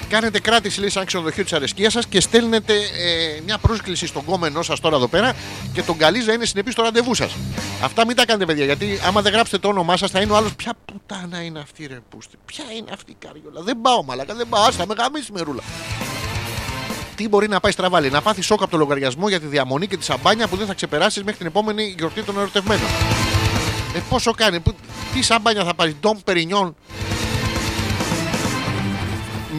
[0.09, 4.61] Κάνετε κράτηση λέει, σαν ξενοδοχείο της αρεσκίας σας και στέλνετε ε, μια πρόσκληση στον κόμενό
[4.61, 5.35] σας τώρα εδώ πέρα
[5.73, 7.35] και τον καλεί να είναι συνεπής στο ραντεβού σας.
[7.83, 10.35] Αυτά μην τα κάνετε, παιδιά, γιατί άμα δεν γράψετε το όνομά σας, θα είναι ο
[10.35, 10.55] άλλος.
[10.55, 12.35] Ποια πουτάνα είναι αυτή, ρε πούστη.
[12.45, 13.61] Ποια είναι αυτή η καριόλα.
[13.61, 14.63] Δεν πάω, μαλάκα, δεν πάω.
[14.63, 15.61] Άστα με γαμίσει μερούλα.
[17.15, 19.87] Τι μπορεί να πάει στραβά, λέει, να πάθεις σοκ από το λογαριασμό για τη διαμονή
[19.87, 22.87] και τη σαμπάνια που δεν θα ξεπεράσεις μέχρι την επόμενη γιορτή των ερωτευμένων.
[23.95, 24.75] Ε, πόσο κάνει, που,
[25.13, 26.75] τι σαμπάνια θα πάρεις, Ντόμ Περινιόν;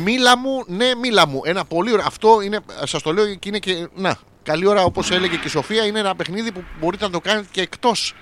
[0.04, 1.40] Μίλα μου, ναι, μίλα μου.
[1.44, 2.04] Ένα πολύ ωραίο.
[2.06, 3.88] Αυτό είναι, σας το λέω και είναι και.
[3.94, 7.20] Να, καλή ώρα όπως έλεγε και η Σοφία, είναι ένα παιχνίδι που μπορείτε να το
[7.20, 8.14] κάνετε και εκτός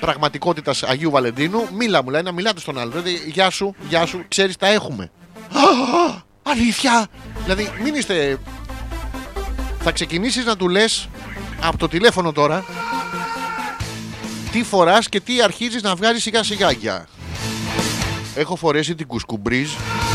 [0.00, 1.68] πραγματικότητας Αγίου Βαλεντίνου.
[1.72, 2.90] Μίλα μου, λέει, να μιλάτε στον άλλο.
[2.90, 5.10] Δηλαδή, γεια σου, γεια σου, ξέρεις, τα έχουμε.
[6.46, 7.06] Α, αλήθεια!
[7.42, 8.38] Δηλαδή, μην είστε.
[9.80, 11.08] Θα ξεκινήσεις να του λες
[11.60, 12.64] από το τηλέφωνο τώρα
[14.52, 16.70] τι φοράς και τι αρχίζεις να βγάζεις σιγά σιγά.
[16.70, 17.06] Γεια.
[18.36, 19.70] Έχω φορέσει την κουσκουμπρίζ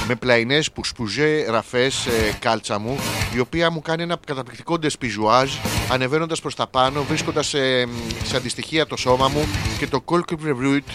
[0.08, 3.00] με πλαϊνές που σπουζέ ραφές ε, κάλτσα μου,
[3.36, 5.52] η οποία μου κάνει ένα καταπληκτικό ντεσπιζουάζ,
[5.91, 7.88] ανεβαίνοντας προς τα πάνω, βρίσκοντας ε,
[8.24, 9.48] σε αντιστοιχεία το σώμα μου
[9.78, 10.88] και το Colquebreut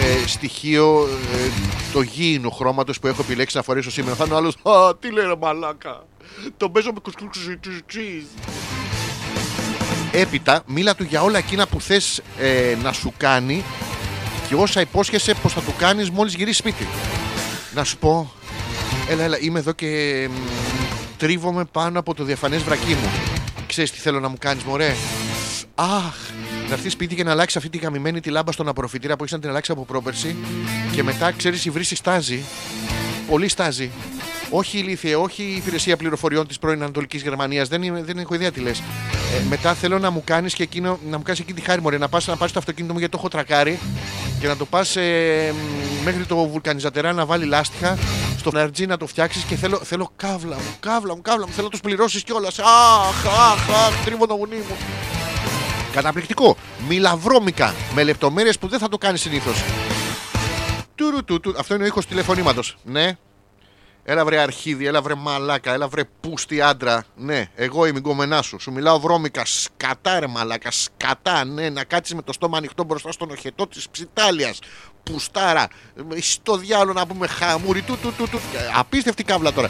[0.00, 1.50] ε, στοιχείο ε,
[1.92, 4.16] το γήινο χρώματος που έχω επιλέξει να φορέσω σήμερα.
[4.16, 6.04] Θα είναι ο άλλος, Α, τι λέει ρε μαλάκα.
[6.56, 7.46] Το παίζω με κουσκουμπρίζ.
[10.12, 13.64] Έπειτα, μίλα του για όλα εκείνα που θες ε, να σου κάνει
[14.48, 16.86] και όσα υπόσχεσαι πως θα του κάνεις μόλις γυρίσεις σπίτι.
[17.74, 18.32] Να σου πω,
[19.08, 20.34] έλα, έλα, είμαι εδώ και μ,
[21.16, 23.10] τρίβομαι πάνω από το διαφανές βρακί μου.
[23.66, 24.94] Ξέρεις τι θέλω να μου κάνεις, μωρέ;
[25.74, 26.14] Αχ,
[26.68, 29.34] να έρθεις σπίτι και να αλλάξεις αυτή τη γαμημένη τη λάμπα στον απορροφητήρα που έχεις
[29.34, 30.36] να την αλλάξει από πρόπερση
[30.92, 32.42] και μετά ξέρεις η βρύση στάζει.
[33.28, 33.90] Πολύ στάζει.
[34.50, 37.68] Όχι ηλίθιε, όχι η υπηρεσία πληροφοριών της πρώην Ανατολικής Γερμανίας.
[37.68, 38.78] Δεν, είμαι- δεν έχω ιδέα τι λες.
[38.78, 41.98] Ε, μετά θέλω να μου κάνεις και εκείνο, να μου κάνεις εκείνη τη χάρη μωρέ,
[41.98, 43.78] να πα να πάρεις το αυτοκίνητο μου γιατί το έχω τρακάρει
[44.40, 44.96] και να το πας
[46.04, 47.98] μέχρι το βουλκανιζατερά να βάλει λάστιχα
[48.38, 51.52] στο φλαρτζί να το φτιάξεις και θέλω, θέλω καύλα μου, καύλα μου, καύλα μου.
[51.52, 52.58] Θέλω να τους πληρώσεις κιόλας.
[52.58, 54.76] Αχ, αχ, αχ, τρίβω το βουνί μου.
[55.92, 56.56] Καταπληκτικό.
[56.88, 59.62] Μιλαβρώμικα με λεπτομέρειες που δεν θα το κάνεις συνήθως.
[61.58, 62.76] Αυτό είναι ο ήχος τηλεφωνήματος.
[62.84, 63.16] Ναι.
[64.10, 67.04] Έλα βρε αρχίδι, έλα βρε μαλάκα, έλα βρε πούστη άντρα.
[67.16, 68.60] Ναι, εγώ είμαι η γκομενά σου.
[68.60, 71.44] Σου μιλάω βρώμικα, σκατά ρε μαλάκα, σκατά.
[71.44, 74.54] Ναι, να κάτσεις με το στόμα ανοιχτό μπροστά στον οχετό της ψιτάλια.
[75.02, 75.68] Πουστάρα.
[76.20, 77.82] Στο διάλογο να πούμε χαμούρι.
[77.82, 78.40] Του, του, του, του.
[78.76, 79.68] Απίστευτη κάβλα τώρα.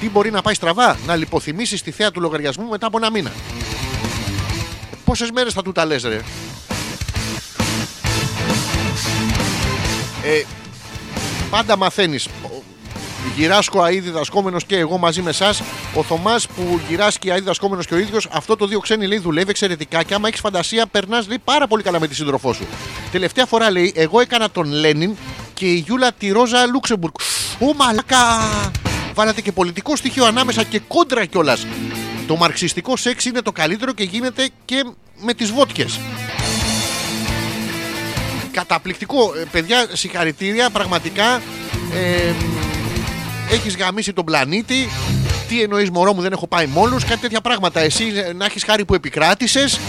[0.00, 3.32] Τι μπορεί να πάει στραβά, να λιποθυμήσεις τη θέα του λογαριασμού μετά από ένα μήνα.
[5.04, 6.20] Πόσες μέρες θα του τα λες ρε;
[10.24, 10.42] Ε,
[11.50, 12.28] πάντα μαθαίνεις.
[13.36, 15.62] Γυράσκω αή διδασκόμενο και εγώ μαζί με εσάς.
[15.94, 18.28] Ο Θωμάς που γυράσκει αή διδασκόμενο και ο ίδιος.
[18.32, 22.00] Αυτό το δύο ξένοι λέει δουλεύει εξαιρετικά και άμα έχεις φαντασία περνάς πάρα πολύ καλά
[22.00, 22.66] με τη σύντροφό σου.
[23.12, 25.16] Τελευταία φορά λέει εγώ έκανα τον Λένιν
[25.54, 27.14] και η Γιούλα τη Ρόζα Λούξεμπουργκ.
[27.58, 28.50] Ω μαλάκα!
[29.14, 31.66] Βάλατε και πολιτικό στοιχείο ανάμεσα και κόντρα κιόλας.
[32.26, 34.84] Το μαρξιστικό σεξ είναι το καλύτερο και γίνεται και
[35.20, 35.98] με τις βότκες.
[38.50, 39.32] Καταπληκτικό.
[39.36, 40.70] Ε, παιδιά, συγχαρητήρια.
[40.70, 41.42] Πραγματικά
[41.94, 42.32] ε,
[43.50, 44.88] έχεις γαμίσει τον πλανήτη.
[45.48, 47.04] Τι εννοείς, Μωρό μου, δεν έχω πάει με όλους.
[47.04, 47.80] Κάτι τέτοια πράγματα.
[47.80, 49.80] Εσύ ε, να έχεις χάρη που επικράτησες.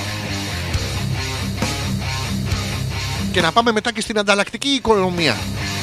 [3.31, 5.37] Και να πάμε μετά και στην ανταλλακτική οικονομία.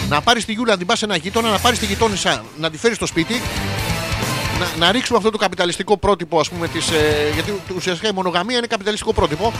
[0.09, 2.71] Να πάρεις τη Γιούλα να την πας σε ένα γείτονα, να πάρεις τη γειτόνισσα να
[2.71, 3.41] τη φέρεις στο σπίτι.
[4.61, 8.57] Να, να ρίξουμε αυτό το καπιταλιστικό πρότυπο, ας πούμε, της, ε, γιατί ουσιαστικά η μονογαμία
[8.57, 9.53] είναι καπιταλιστικό πρότυπο.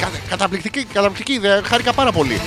[0.00, 1.62] Κα, καταπληκτική, καταπληκτική ιδέα.
[1.64, 2.40] Χάρηκα πάρα πολύ.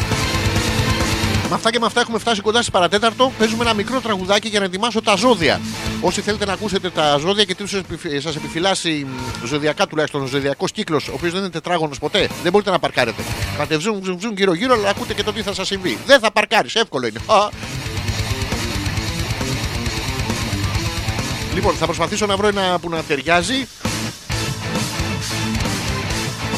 [1.54, 3.32] Με αυτά και με αυτά έχουμε φτάσει κοντά στις παρατέταρτο.
[3.38, 5.62] Παίζουμε ένα μικρό τραγουδάκι για να ετοιμάσω τα ζώδια.
[6.02, 7.68] Όσοι θέλετε να ακούσετε τα ζώδια και τι
[8.20, 12.52] σας επιφυλάσσει μ, ζωδιακά τουλάχιστον ο ζωδιακός κύκλος, ο οποίος δεν είναι τετράγωνος ποτέ, δεν
[12.52, 13.24] μπορείτε να παρκάρετε.
[13.58, 15.98] Κατεβζούν βζουν, βζουν, γύρω-γύρω, αλλά ακούτε και το τι θα σας συμβεί.
[16.06, 17.20] Δεν θα παρκάρεις, εύκολο είναι.
[17.26, 17.50] Α.
[21.54, 23.68] Λοιπόν, θα προσπαθήσω να βρω ένα που να ταιριάζει.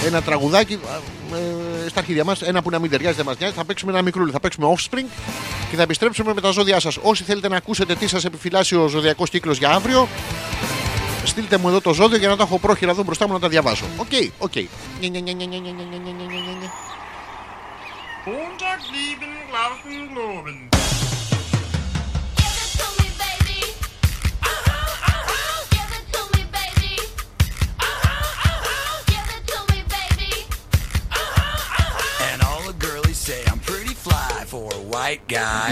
[0.06, 0.96] Ένα τραγουδάκι α,
[1.36, 2.42] ε, στα αρχίδια μας.
[2.42, 3.54] Ένα που να μην ταιριάζει δεν μας νοιάζει.
[3.54, 4.32] Θα παίξουμε ένα μικρούλι.
[4.32, 5.06] Θα παίξουμε Offspring
[5.70, 6.98] και θα επιστρέψουμε με τα ζώδιά σας.
[7.02, 10.08] Όσοι θέλετε να ακούσετε τι σας επιφυλάσσει ο ζωδιακός κύκλος για αύριο,
[11.24, 13.48] στείλτε μου εδώ το ζώδιο για να τα έχω πρόχειρα εδώ μπροστά μου να τα
[13.50, 13.86] διαβάσω.
[13.98, 14.54] Οκ, οκ.
[34.06, 35.70] Fly for a white guy.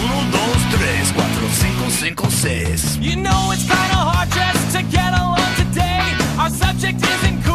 [0.00, 2.96] Uno, dos, tres, cuatro, cinco, cinco, seis.
[2.96, 6.00] You know it's kinda hard just to get along today.
[6.38, 7.45] Our subject isn't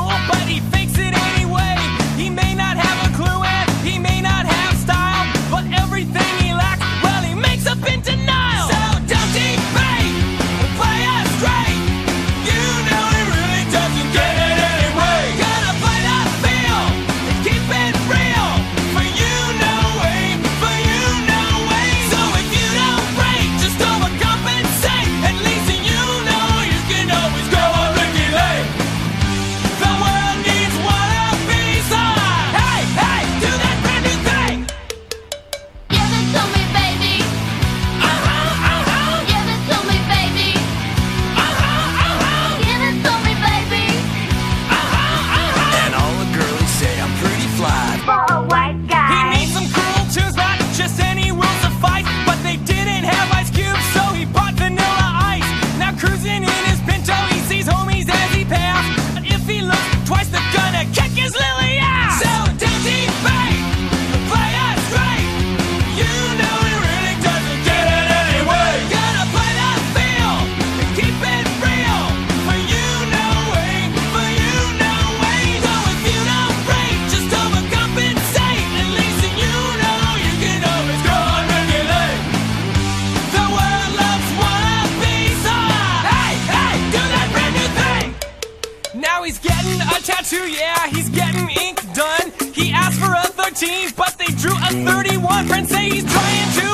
[93.89, 95.47] but they drew a 31.
[95.47, 96.70] Friends say he's trying too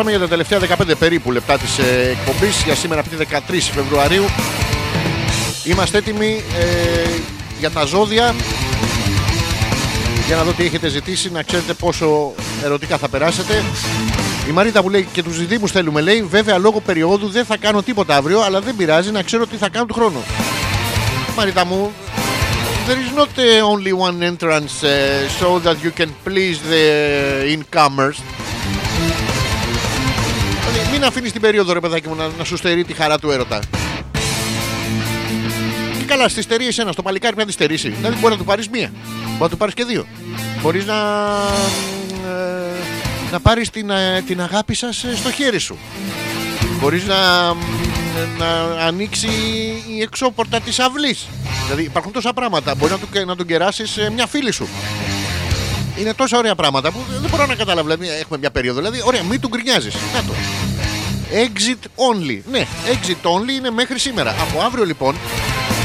[0.00, 3.16] Επιστρέψαμε για τα τελευταία 15 περίπου λεπτά της ε, εκπομπής για σήμερα αυτή
[3.50, 4.24] 13 Φεβρουαρίου.
[5.64, 7.08] Είμαστε έτοιμοι ε,
[7.58, 8.34] για τα ζώδια.
[10.26, 12.32] Για να δω τι έχετε ζητήσει, να ξέρετε πόσο
[12.64, 13.62] ερωτικά θα περάσετε.
[14.48, 16.22] Η Μαρίτα μου λέει και τους διδήμου θέλουμε, λέει.
[16.22, 19.68] Βέβαια, λόγω περίοδου δεν θα κάνω τίποτα αύριο, αλλά δεν πειράζει να ξέρω τι θα
[19.68, 20.22] κάνω του χρόνου.
[21.36, 21.92] Μαρίτα μου,
[22.86, 28.39] there is not uh, only one entrance uh, so that you can please the incomers.
[31.00, 33.30] Δηλαδή, μην αφήνεις την περίοδο, ρε παιδάκι μου, να, να σου στερεί τη χαρά του
[33.30, 33.60] έρωτα.
[35.98, 37.88] Και καλά, στη στερεί εσένα, στο παλικάρι πρέπει να τη στερήσει.
[37.88, 38.92] Δηλαδή, μπορεί να του πάρεις μία,
[39.24, 40.06] μπορεί να του πάρεις και δύο.
[40.62, 40.94] Μπορείς να.
[42.26, 45.78] ε, να πάρεις την, ε, την αγάπη σας στο χέρι σου.
[46.80, 47.46] Μπορείς να,
[48.38, 49.28] να ανοίξει
[49.96, 51.26] η εξώπορτα της αυλής.
[51.64, 52.74] Δηλαδή, υπάρχουν τόσα πράγματα.
[52.74, 54.68] Μπορείς να, του, να τον κεράσεις μια φίλη σου.
[55.98, 57.88] Είναι τόσα ωραία πράγματα που δεν μπορώ να καταλάβω.
[57.88, 58.78] Δηλαδή, έχουμε μια περίοδο.
[58.78, 59.94] Δηλαδή, ωραία, μην του γκρινιάζεις.
[60.14, 60.32] Να το.
[61.32, 62.40] Exit only.
[62.50, 64.30] Ναι, exit only είναι μέχρι σήμερα.
[64.30, 65.14] Από αύριο λοιπόν.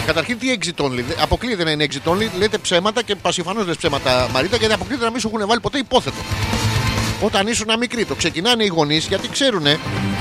[0.05, 2.27] Καταρχήν τι exit only; Δε- Αποκλείεται να είναι exit only.
[2.37, 5.77] Λέτε ψέματα και πασιφανώς λες ψέματα, Μαρίτα, γιατί αποκλείεται να μην σου έχουν βάλει ποτέ
[5.77, 6.15] υπόθετο.
[7.21, 9.65] Όταν ήσουν μικρή, το ξεκινάνε οι γονείς γιατί ξέρουν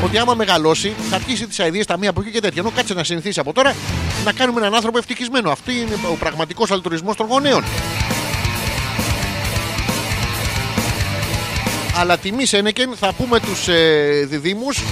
[0.04, 2.60] ότι άμα μεγαλώσει θα αρχίσει τις αειδίε τα μία από εκεί και τέτοια.
[2.60, 3.74] Ενώ κάτσε να συνηθίσει από τώρα
[4.24, 5.50] να κάνουμε έναν άνθρωπο ευτυχισμένο.
[5.50, 7.64] Αυτή είναι ο πραγματικός αλτουρισμό των γονέων.
[11.96, 14.82] Αλλά τιμή Σένεκεν θα πούμε τους ε, διδήμους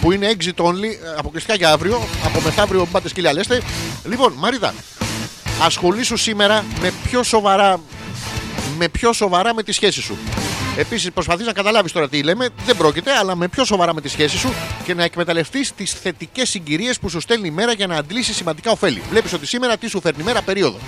[0.00, 2.02] που είναι exit only ε, αποκλειστικά για αύριο.
[2.24, 3.60] Από μεθαύριο μπάτες σκύλια λέστε.
[4.04, 4.74] Λοιπόν, Μαρίτα,
[5.62, 7.80] ασχολήσου σήμερα με πιο σοβαρά
[8.78, 10.16] με πιο σοβαρά με τη σχέση σου.
[10.76, 12.48] Επίσης, προσπαθείς να καταλάβεις τώρα τι λέμε.
[12.66, 14.52] Δεν πρόκειται, αλλά με πιο σοβαρά με τη σχέση σου
[14.84, 18.70] και να εκμεταλλευτείς τις θετικές συγκυρίες που σου στέλνει η μέρα για να αντλήσεις σημαντικά
[18.70, 19.02] ωφέλη.
[19.10, 20.78] Βλέπεις ότι σήμερα τι σου φέρνει η μέρα; Περίοδο.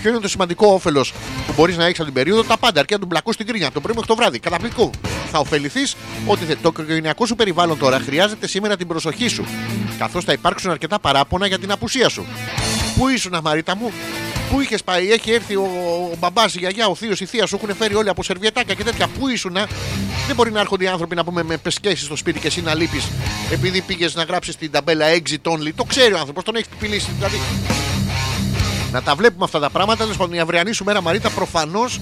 [0.00, 1.12] Ποιο είναι το σημαντικό όφελος
[1.46, 2.80] που μπορείς να έχεις από την περίοδο, τα πάντα.
[2.80, 4.38] Αρκεί να του μπλακού στην κρίνια, από το πρωί μέχρι το βράδυ.
[4.38, 4.90] Καταπληκτικό.
[5.30, 5.96] Θα ωφεληθείς
[6.26, 9.44] ότι θε- το οικογενειακό σου περιβάλλον τώρα χρειάζεται σήμερα την προσοχή σου.
[9.98, 12.26] Καθώς θα υπάρξουν αρκετά παράπονα για την απουσία σου.
[12.96, 13.92] Πού ήσουν, Μαρίτα μου,
[14.50, 15.62] Πού είχες πάει, έχει έρθει ο,
[16.12, 18.84] ο μπαμπάς, η γιαγιά, ο θείος, η θεία, σου έχουν φέρει όλοι από σερβιετάκια και
[18.84, 19.08] τέτοια.
[19.08, 19.52] Πού ήσουν,
[20.26, 22.74] δεν μπορεί να έρχονται οι άνθρωποι να πούμε με πεσκέσεις στο σπίτι και εσύ να
[22.74, 23.08] λείπεις
[23.52, 25.70] επειδή πήγες να γράψεις την ταμπέλα exit only.
[25.74, 27.10] Το ξέρει ο άνθρωπος, τον έχεις πηλήσει.
[27.16, 27.40] Δηλαδή,
[28.92, 30.02] να τα βλέπουμε αυτά τα πράγματα.
[30.02, 32.00] Τέλος πάντων, η αυριανή σου μέρα Μαρίτα προφανώς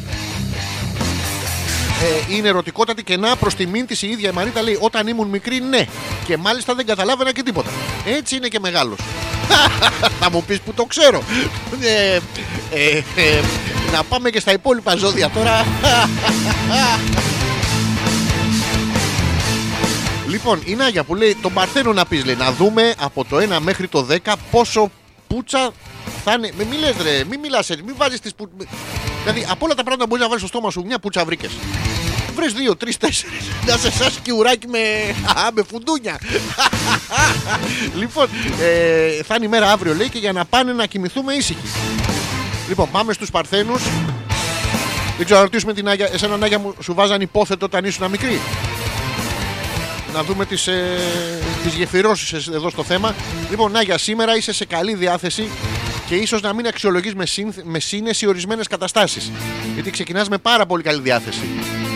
[2.02, 5.28] ε, είναι ερωτικότατη και να προς τιμήν της η ίδια η Μαρίτα λέει: Όταν ήμουν
[5.28, 5.86] μικρή, ναι.
[6.24, 7.70] Και μάλιστα δεν καταλάβαινα και τίποτα.
[8.06, 8.98] Έτσι είναι και μεγάλος.
[10.20, 11.22] Θα μου πεις που το ξέρω.
[11.80, 12.18] Ε,
[12.70, 13.40] ε, ε,
[13.92, 15.64] να πάμε και στα υπόλοιπα ζώδια τώρα.
[20.28, 23.58] Λοιπόν, η Νάγια που λέει τον Παρθένο να πεις, λέει, να δούμε από το 1
[23.60, 24.90] μέχρι το 10 πόσο
[25.26, 25.70] πουτσα
[26.24, 26.50] θα είναι.
[26.56, 28.48] Με μιλέ, ρε, μην μιλάς έτσι, μην βάζεις τις που.
[29.22, 31.50] Δηλαδή, από όλα τα πράγματα που μπορείς να βάλεις στο στόμα σου, μια πουτσα βρήκες.
[32.38, 33.40] Βρε δύο, τρεις, τέσσερις.
[33.66, 34.78] Να σε σαν σκιουράκι με,
[35.40, 36.20] α, με φουντούνια.
[38.00, 38.28] λοιπόν,
[38.60, 41.68] ε, θα είναι η μέρα αύριο, λέει, και για να πάνε να κοιμηθούμε ήσυχοι.
[42.68, 43.82] Λοιπόν, πάμε στους Παρθένους.
[45.16, 46.08] Δεν ξέρω να ρωτήσουμε την Άγια.
[46.12, 48.40] Εσένα, Νάγια μου, σου βάζαν υπόθετο όταν ήσουν μικρή;
[50.14, 50.96] Να δούμε τις, ε,
[51.64, 53.14] τις γεφυρώσεις εδώ στο θέμα.
[53.50, 55.48] Λοιπόν, Νάγια, σήμερα είσαι σε καλή διάθεση
[56.06, 59.32] και ίσως να μην αξιολογείς με, σύνθ- με σύνεση ορισμένες καταστάσεις.
[59.74, 61.48] Γιατί ξεκινάς με πάρα πολύ καλή διάθεση.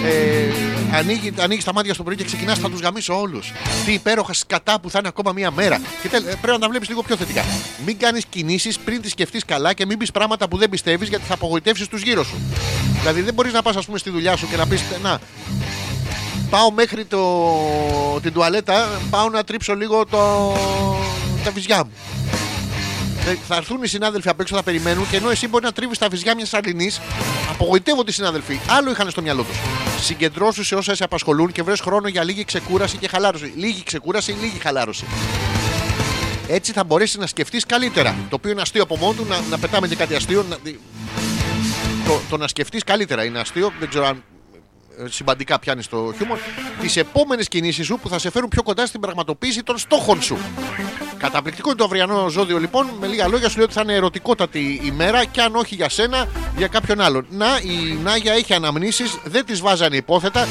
[0.04, 3.52] Ε, ανοίγει, ανοίγεις τα μάτια στο πρωί και ξεκινάς θα τους γαμίσω όλους.
[3.84, 5.80] Τι υπέροχα σκατά που θα είναι ακόμα μία μέρα.
[6.02, 7.44] Και τέλ, ε, πρέπει να τα βλέπεις λίγο πιο θετικά.
[7.86, 11.24] Μην κάνεις κινήσεις πριν τις σκεφτείς καλά και μην πεις πράγματα που δεν πιστεύεις γιατί
[11.24, 12.36] θα απογοητεύσεις τους γύρω σου.
[13.00, 15.20] Δηλαδή δεν μπορείς να πας ας πούμε στη δουλειά σου και να πεις να
[16.50, 17.20] πάω μέχρι το,
[18.22, 20.52] την τουαλέτα, πάω να τρίψω λίγο το,
[21.44, 21.92] τα βυζιά μου.
[23.28, 25.98] Ε, Θα έρθουν οι συνάδελφοι απ' έξω, θα περιμένουν και ενώ εσύ μπορεί να τρίβεις
[25.98, 26.90] τα βυζιά μιας αλληνή,
[27.50, 28.60] απογοητεύονται οι συνάδελφοι.
[28.68, 29.56] Άλλο είχαν στο μυαλό τους.
[30.00, 33.52] Συγκεντρώσου σε όσα σε απασχολούν και βρες χρόνο για λίγη ξεκούραση και χαλάρωση.
[33.56, 35.04] Λίγη ξεκούραση, λίγη χαλάρωση.
[36.48, 38.16] Έτσι θα μπορέσεις να σκεφτείς καλύτερα.
[38.28, 40.46] Το οποίο είναι αστείο από μόνο του, να, να πετάμε και κάτι αστείο.
[40.48, 40.56] Να,
[42.06, 43.72] το, το να σκεφτείς καλύτερα είναι αστείο.
[43.78, 44.31] Δεν ξέρω αν ε,
[45.04, 46.38] συμπαντικά πιάνεις το χιούμορ.
[46.80, 50.38] Τις επόμενες κινήσεις σου που θα σε φέρουν πιο κοντά στην πραγματοποίηση των στόχων σου.
[51.18, 52.86] Καταπληκτικό είναι το αυριανό ζώδιο λοιπόν.
[53.00, 56.28] Με λίγα λόγια σου λέει ότι θα είναι ερωτικότατη ημέρα και αν όχι για σένα,
[56.56, 57.26] για κάποιον άλλον.
[57.30, 60.48] Να, η Νάγια έχει αναμνήσεις, δεν τις βάζανε υπόθετα.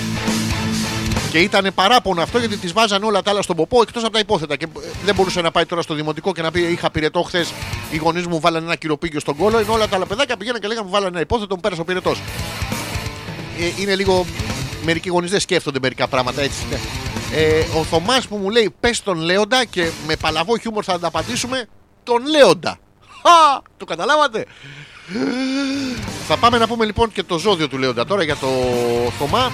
[1.31, 4.19] Και ήταν παράπονο αυτό γιατί τη βάζανε όλα τα άλλα στον ποπό εκτός από τα
[4.19, 4.55] υπόθετα.
[4.55, 7.53] Και ε, δεν μπορούσε να πάει τώρα στο δημοτικό και να πει: Είχα πυρετό χθες.
[7.91, 9.57] Οι γονείς μου βάλανε ένα κυροπήγιο στον κόλο.
[9.57, 11.83] Ενώ όλα τα άλλα παιδάκια πηγαίναν και λέγανε: Μου βάλανε ένα υπόθετο, μου πέρασε ο
[11.83, 12.21] πυρετός.
[13.59, 14.25] Ε, είναι λίγο.
[14.83, 16.65] Μερικοί γονείς δεν σκέφτονται μερικά πράγματα έτσι.
[16.69, 16.77] ναι.
[17.33, 21.67] Ε, ο Θωμάς που μου λέει: Πες τον Λέοντα και με παλαβό χιούμορ θα ανταπαντήσουμε
[22.03, 22.77] τον Λέοντα.
[23.21, 23.61] Χα!
[23.77, 24.45] Το καταλάβατε;
[26.27, 28.47] Θα πάμε να πούμε λοιπόν και το ζώδιο του Λέοντα τώρα για το
[29.19, 29.51] Θωμά.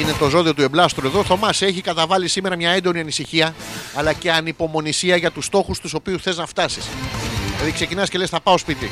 [0.00, 1.24] Είναι το ζώδιο του εμπλάστρου εδώ.
[1.24, 3.54] Θωμάς, σε έχει καταβάλει σήμερα μια έντονη ανησυχία
[3.94, 6.88] αλλά και ανυπομονησία για τους στόχους τους οποίους θες να φτάσεις.
[7.52, 8.88] Δηλαδή ξεκινάς και λες: Θα πάω σπίτι.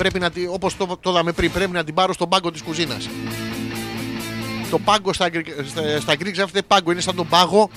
[0.00, 2.62] Πρέπει να τη, όπως το, το είδαμε πριν, πρέπει να την πάρω στον πάγκο της
[2.62, 3.08] κουζίνας.
[4.70, 7.70] Το πάγκο στα, αγγρι- στα, στα Greek γράφεται πάγκο, είναι σαν τον πάγο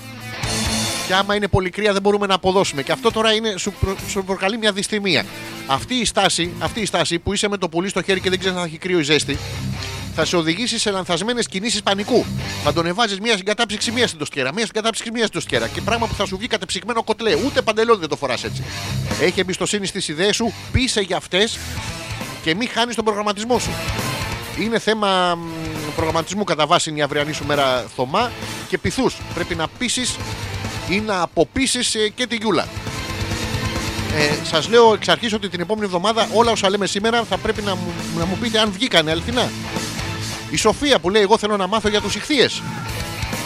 [1.06, 2.82] και άμα είναι πολύ κρύα δεν μπορούμε να αποδώσουμε.
[2.82, 5.24] Και αυτό τώρα είναι, σου, προ- σου προκαλεί μια δυστημία.
[5.66, 8.38] Αυτή η, στάση, αυτή η στάση που είσαι με το πουλί στο χέρι και δεν
[8.38, 9.38] ξέρεις αν θα έχει κρύο ή ζέστη,
[10.14, 12.24] θα σε οδηγήσει σε λανθασμένες κινήσεις πανικού.
[12.64, 15.68] Θα τον εβάζεις μία συγκατάψυξη μία στην τοστιέρα, μία συγκατάψυξη μία στην τοστιέρα.
[15.68, 17.34] Και πράγμα που θα σου βγει κατεψυγμένο κοτλέ.
[17.34, 18.62] Ούτε παντελόνι δεν το φοράς έτσι.
[19.20, 21.58] Έχει εμπιστοσύνη στις ιδέες σου, πείσε για αυτές
[22.44, 23.70] και μην χάνεις τον προγραμματισμό σου.
[24.60, 25.40] Είναι θέμα μ,
[25.96, 28.30] προγραμματισμού κατά βάση είναι η αυριανή σου μέρα θωμά
[28.68, 29.10] και πειθού.
[29.34, 30.16] Πρέπει να πείσεις
[30.88, 32.68] ή να αποπείσεις και τη Γιούλα.
[34.16, 37.62] Ε, Σας λέω εξ αρχής ότι την επόμενη εβδομάδα όλα όσα λέμε σήμερα θα πρέπει
[37.62, 39.50] να μου, να μου πείτε αν βγήκανε αληθινά.
[40.50, 42.62] Η Σοφία που λέει: Εγώ θέλω να μάθω για τους ηχθείες.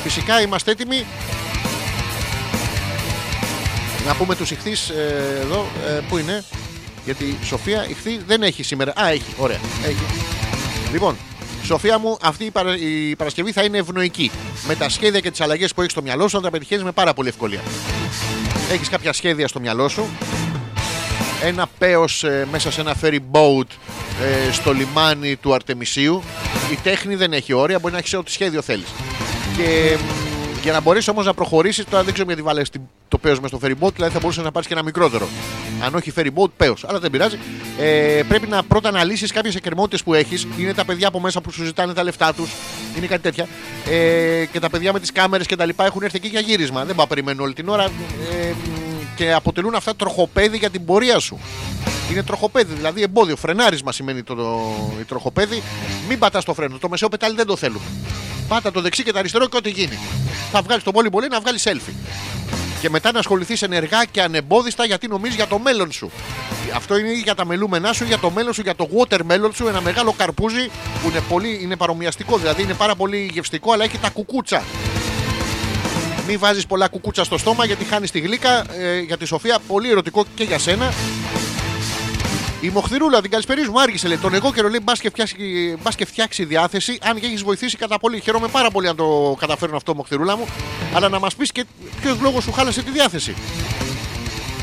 [0.02, 1.06] Φυσικά είμαστε έτοιμοι
[4.06, 4.90] να πούμε τους ηχθείς
[5.42, 5.66] εδώ.
[5.86, 6.44] Ε, πού είναι,
[7.08, 8.92] Γιατί η Σοφία ηχθή δεν έχει σήμερα.
[8.96, 9.58] Α, έχει, ωραία.
[9.84, 10.02] Έχει.
[10.92, 11.16] Λοιπόν,
[11.62, 12.76] Σοφία μου, αυτή η, παρα...
[12.76, 14.30] η Παρασκευή θα είναι ευνοϊκή.
[14.66, 16.92] Με τα σχέδια και τις αλλαγές που έχεις στο μυαλό σου, θα τα πετυχαίνεις με
[16.92, 17.60] πάρα πολύ ευκολία.
[18.72, 20.08] Έχεις κάποια σχέδια στο μυαλό σου;
[21.42, 23.66] Ένα πέος ε, μέσα σε ένα ferry boat
[24.48, 26.22] ε, στο λιμάνι του Αρτεμισίου.
[26.72, 28.88] Η τέχνη δεν έχει όρια, μπορεί να έχεις ό,τι σχέδιο θέλεις.
[29.56, 32.70] Και μ, για να μπορέσεις όμως να προχωρήσεις, τώρα δεν ξέρω γιατί βάλες
[33.08, 35.28] το πέος μέσα στο ferry boat, δηλαδή θα μπορούσες να πάρεις και ένα μικρότερο.
[35.82, 36.84] Αν όχι ferry boat, πέος.
[36.88, 37.38] Αλλά δεν πειράζει.
[37.78, 40.46] Ε, πρέπει να πρώτα να λύσει κάποιες εκκρεμότητες που έχεις.
[40.58, 42.50] Είναι τα παιδιά από μέσα που σου ζητάνε τα λεφτά τους.
[42.96, 43.46] Είναι κάτι τέτοια.
[43.90, 46.84] Ε, και τα παιδιά με τις κάμερες και τα λοιπά έχουν έρθει εκεί για γύρισμα.
[46.84, 47.84] Δεν πάω να περιμένουν όλη την ώρα.
[47.84, 48.52] Ε,
[49.16, 51.38] και αποτελούν αυτά τροχοπέδι για την πορεία σου.
[52.10, 53.36] Είναι τροχοπέδι, δηλαδή εμπόδιο.
[53.36, 54.60] Φρενάρισμα σημαίνει το, το,
[55.00, 55.62] η τροχοπέδι.
[56.08, 56.78] Μην πατάς το φρένο.
[56.78, 57.84] Το μεσαίο πετάλι δεν το θέλουμε.
[58.48, 59.98] Πάτα το δεξί και το αριστερό και ό,τι γίνει.
[60.52, 61.94] Θα βγάλεις το πολύ πολύ να βγάλεις selfie.
[62.80, 66.10] Και μετά να ασχοληθείς ενεργά και ανεμπόδιστα γιατί νομίζεις για το μέλλον σου.
[66.74, 69.66] Αυτό είναι ή για τα μελούμενά σου, για το μέλλον σου, για το watermelon σου.
[69.68, 70.70] Ένα μεγάλο καρπούζι
[71.02, 74.62] που είναι, πολύ, είναι παρομοιαστικό, δηλαδή είναι πάρα πολύ γευστικό, αλλά έχει τα κουκούτσα.
[76.26, 78.64] Μην βάζεις πολλά κουκούτσα στο στόμα γιατί χάνεις τη γλύκα.
[78.74, 80.92] Ε, για τη Σοφία, πολύ ερωτικό και για σένα.
[82.60, 84.08] Η Μοχθηρούλα, την καλησπέριζουμε, μου άργησε.
[84.08, 85.36] Λέει, τον εγώ καιρό λέει μπας και, φτιάξει,
[85.82, 86.98] μπας και φτιάξει διάθεση.
[87.02, 88.20] Αν και έχεις βοηθήσει κατά πολύ.
[88.20, 90.46] Χαίρομαι πάρα πολύ αν το καταφέρουν αυτό, Μοχθηρούλα μου.
[90.94, 91.64] Αλλά να μας πεις και
[92.00, 93.34] ποιος λόγος σου χάλασε τη διάθεση.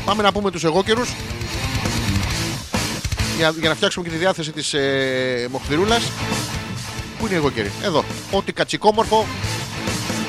[0.04, 1.14] Πάμε να πούμε τους εγώ καιρούς.
[3.36, 6.10] Για, για να φτιάξουμε και τη διάθεση της ε, Μοχθηρούλας.
[7.18, 8.04] Πού είναι οι εγώ καιροί, Εδώ.
[8.30, 9.26] Ό,τι κατσικόμορφο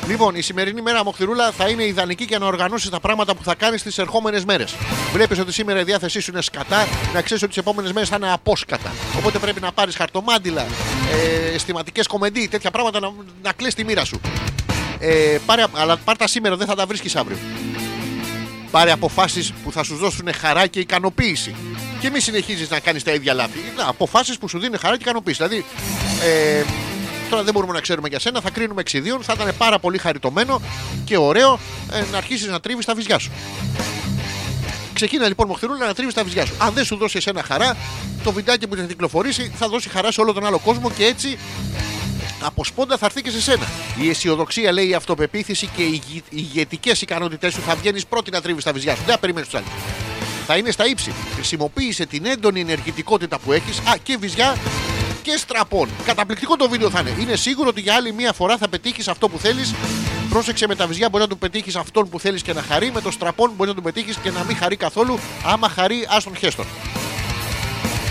[0.08, 3.56] Λοιπόν, η σημερινή μέρα Μοχθηρούλα θα είναι ιδανική για να οργανώσεις τα πράγματα που θα
[3.56, 4.76] κάνεις τις ερχόμενες μέρες.
[5.14, 8.16] Βλέπεις ότι σήμερα η διάθεσή σου είναι σκατά, να ξέρεις ότι τις επόμενες μέρες θα
[8.16, 8.92] είναι απόσκατα.
[9.18, 10.66] Οπότε πρέπει να πάρεις χαρτομάντιλα,
[11.12, 13.12] ε, αισθηματικές κομμεντί, τέτοια πράγματα να,
[13.44, 14.22] να κλέσει τη μοίρα σου.
[15.00, 17.38] Ε, πάρε, αλλά πάρ τα σήμερα, δεν θα τα βρίσκεις αύριο.
[18.72, 21.56] Πάρε αποφάσεις που θα σου δώσουν χαρά και ικανοποίηση.
[22.00, 23.60] Και μη συνεχίζεις να κάνεις τα ίδια λάθη.
[23.88, 25.44] Αποφάσεις που σου δίνουν χαρά και ικανοποίηση.
[25.44, 25.66] Δηλαδή,
[26.24, 26.64] ε,
[27.30, 29.24] Τώρα δεν μπορούμε να ξέρουμε για σένα, θα κρίνουμε εξιδίων.
[29.24, 30.62] Θα ήταν πάρα πολύ χαριτωμένο
[31.06, 31.60] και ωραίο
[31.92, 33.32] ε, να αρχίσεις να τρίβεις τα βυζιά σου.
[34.94, 36.54] Ξεκίνα λοιπόν Μοχθηρούλα να τρίβεις τα βυζιά σου.
[36.58, 37.78] Αν δεν σου δώσει εσένα χαρά,
[38.24, 41.38] το βιντεάκι που θα κυκλοφορήσει θα δώσει χαρά σε όλο τον άλλο κόσμο και έτσι
[42.42, 43.66] από σπόντα θα έρθει και σε σένα.
[44.02, 48.42] Η αισιοδοξία λέει η αυτοπεποίθηση και οι ηγε- ηγετικές ικανότητές σου θα βγαίνεις πρώτη να
[48.42, 49.02] τρίβεις τα βυζιά σου.
[49.06, 49.72] Δεν θα περιμένεις τους άλλους.
[50.48, 51.12] Θα είναι στα ύψη.
[51.36, 53.78] Χρησιμοποίησε την έντονη ενεργητικότητα που έχεις.
[53.80, 54.56] Α, και βυζιά
[55.28, 55.90] και στραπών.
[56.06, 57.16] Καταπληκτικό το βίντεο θα είναι.
[57.20, 59.74] Είναι σίγουρο ότι για άλλη μία φορά θα πετύχεις αυτό που θέλεις.
[60.30, 62.92] Πρόσεξε με τα βυζιά, μπορεί να του πετύχεις αυτόν που θέλεις και να χαρεί.
[62.92, 65.20] Με το στραπών μπορεί να του πετύχεις και να μην χαρεί καθόλου.
[65.46, 66.66] Άμα χαρεί, άστον χέστον.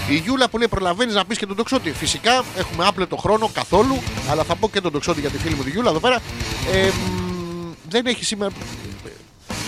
[0.09, 1.93] Η Γιούλα που λέει προλαβαίνεις να πεις και τον τοξότη.
[1.93, 5.63] Φυσικά έχουμε άπλετο χρόνο καθόλου, αλλά θα πω και τον τοξότη για τη φίλη μου
[5.63, 6.19] τη Γιούλα εδώ πέρα.
[6.73, 8.51] Ε, μ, δεν έχει σήμερα.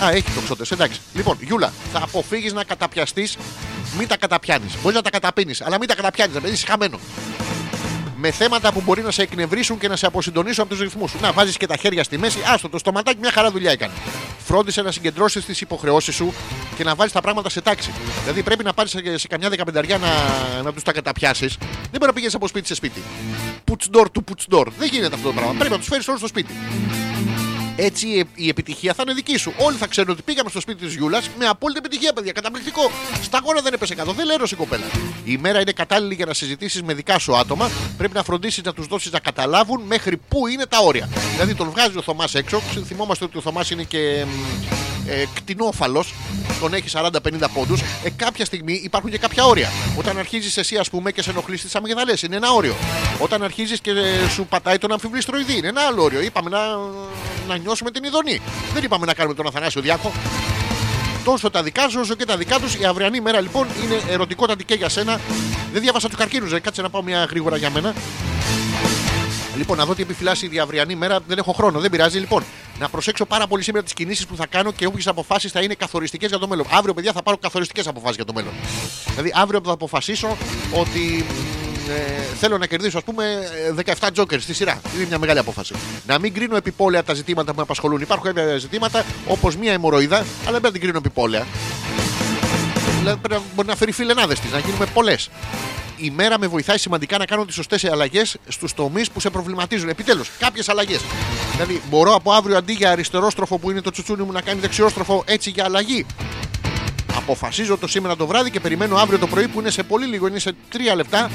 [0.02, 0.64] Α, έχει τοξότε.
[0.72, 1.00] Εντάξει.
[1.14, 3.36] Λοιπόν, Γιούλα, θα αποφύγεις να καταπιαστείς.
[3.98, 4.76] Μην τα καταπιάνεις.
[4.82, 6.42] Μπορείς να τα καταπίνεις, αλλά μην τα καταπιάνεις.
[6.42, 6.98] Να είσαι χαμένο.
[8.20, 11.18] Με θέματα που μπορεί να σε εκνευρίσουν και να σε αποσυντονίσουν από τους ρυθμούς σου.
[11.20, 12.38] Να βάζεις και τα χέρια στη μέση.
[12.46, 13.92] Άστο, το στοματάκι μια χαρά δουλειά έκανε.
[14.44, 16.32] Φρόντισε να συγκεντρώσεις τις υποχρεώσεις σου
[16.76, 17.90] και να βάλεις τα πράγματα σε τάξη.
[18.22, 20.08] Δηλαδή πρέπει να πάρεις σε, σε καμιά δεκαπενταριά να,
[20.62, 21.56] να τους τα καταπιάσεις.
[21.70, 23.02] Δεν μπορεί να πηγαίνεις από σπίτι σε σπίτι.
[23.64, 24.70] Πουτσντορ του πουτσντορ.
[24.78, 25.52] Δεν γίνεται αυτό το πράγμα.
[25.52, 26.52] Πρέπει να τους φέρεις όλους στο σπίτι.
[27.80, 29.52] Έτσι η- η επιτυχία θα είναι δική σου.
[29.58, 32.32] Όλοι θα ξέρουν ότι πήγαμε στο σπίτι της Γιούλας με απόλυτη επιτυχία, παιδιά.
[32.32, 32.90] Καταπληκτικό.
[33.22, 34.12] Σταγόνα δεν έπεσε κάτω.
[34.12, 34.84] Δεν λέρωσε η κοπέλα.
[35.24, 37.70] Η μέρα είναι κατάλληλη για να συζητήσεις με δικά σου άτομα.
[37.98, 41.08] Πρέπει να φροντίσεις να τους δώσεις να καταλάβουν μέχρι πού είναι τα όρια.
[41.32, 42.60] Δηλαδή τον βγάζει ο Θωμάς έξω.
[42.86, 46.14] Θυμόμαστε ότι ο Θωμάς είναι και μ, ε, κτηνόφαλος.
[46.60, 47.80] Τον έχει 40-50 πόντους.
[48.04, 49.68] Ε, κάποια στιγμή υπάρχουν και κάποια όρια.
[49.98, 52.74] Όταν αρχίζεις εσύ, ας πούμε, και σε ενοχλείς τις αμυγδαλές, είναι ένα όριο.
[53.18, 56.20] Όταν αρχίζεις και ε, σου πατάει τον αμφιβληστροειδή, είναι ένα άλλο όριο.
[56.20, 56.58] Είπαμε να,
[57.48, 58.40] να νιώσουμε την ειδονή.
[58.74, 60.12] Δεν είπαμε να κάνουμε τον Αθανάσιο Διάκο.
[61.24, 62.74] τόσο τα δικά σου όσο και τα δικά τους.
[62.74, 65.20] Η αυριανή μέρα λοιπόν είναι ερωτικότατη και για σένα.
[65.72, 66.60] Δεν διάβασα τους καρκίνους, ρε.
[66.60, 67.94] Κάτσε να πάω μια γρήγορα για μένα.
[69.56, 71.20] Λοιπόν, να δω τι επιφυλάσσει η αυριανή μέρα.
[71.26, 72.18] Δεν έχω χρόνο, δεν πειράζει.
[72.18, 72.44] Λοιπόν,
[72.78, 75.74] να προσέξω πάρα πολύ σήμερα τις κινήσεις που θα κάνω και όποιες αποφάσεις θα είναι
[75.74, 76.66] καθοριστικές για το μέλλον.
[76.70, 78.52] Αύριο, παιδιά, θα πάρω καθοριστικές αποφάσεις για το μέλλον.
[79.10, 80.36] Δηλαδή, αύριο θα αποφασίσω
[80.72, 81.24] ότι
[81.88, 83.24] ε, θέλω να κερδίσω, ας πούμε,
[83.68, 84.80] ε, 17 τζόκερ στη σειρά.
[84.96, 85.74] Είναι μια μεγάλη απόφαση.
[86.06, 88.00] Να μην κρίνω επιπόλαια τα ζητήματα που με απασχολούν.
[88.00, 90.26] Υπάρχουν κάποια ζητήματα όπως μια αιμορροϊδά, αλλά
[90.58, 91.46] δεν πρέπει να την κρίνω επιπόλαια.
[92.98, 95.30] Δηλαδή, πρέπει να, μπορεί να φέρει φιλενάδες της, να γίνουμε πολλές
[95.98, 99.88] η μέρα με βοηθάει σημαντικά να κάνω τις σωστές αλλαγές στους τομείς που σε προβληματίζουν.
[99.88, 101.00] Επιτέλους, κάποιες αλλαγές.
[101.52, 105.22] Δηλαδή, μπορώ από αύριο αντί για αριστερόστροφο που είναι το τσουτσούνι μου να κάνει δεξιόστροφο
[105.26, 106.06] έτσι για αλλαγή.
[107.30, 110.26] Αποφασίζω το σήμερα το βράδυ και περιμένω αύριο το πρωί που είναι σε πολύ λίγο,
[110.26, 111.30] είναι σε τρία λεπτά.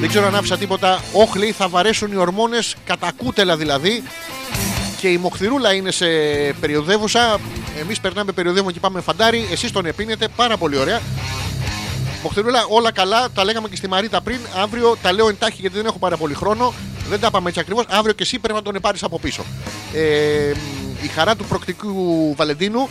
[0.00, 1.00] Δεν ξέρω αν άφησα τίποτα.
[1.12, 4.02] Όχι, θα βαρέσουν οι ορμόνες κατά κούτελα δηλαδή.
[5.00, 6.06] Και η μοχθηρούλα είναι σε
[6.60, 7.38] περιοδεύουσα.
[7.80, 9.48] Εμείς περνάμε περιοδεύον και πάμε φαντάρι.
[9.52, 11.00] Εσείς τον επίνετε πάρα πολύ ωραία.
[12.22, 13.30] Μοχθηρούλα, όλα καλά.
[13.34, 14.38] Τα λέγαμε και στη Μαρίτα πριν.
[14.62, 16.74] Αύριο τα λέω εντάχει γιατί δεν έχω πάρα πολύ χρόνο.
[17.08, 17.84] Δεν τα πάμε έτσι ακριβώς.
[17.88, 19.44] Αύριο και εσύ πρέπει να τον πάρει από πίσω.
[19.94, 20.52] Ε,
[21.02, 22.88] η χαρά του προκτικού Βαλεντίνου.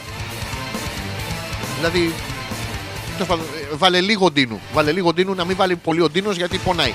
[1.77, 2.13] Δηλαδή.
[3.11, 4.59] τέλος πάντων, ε, Βάλε λίγο ντίνου.
[4.73, 6.93] Βάλε λίγο ντίνου, να μην βάλει πολύ ο ντίνος γιατί πονάει.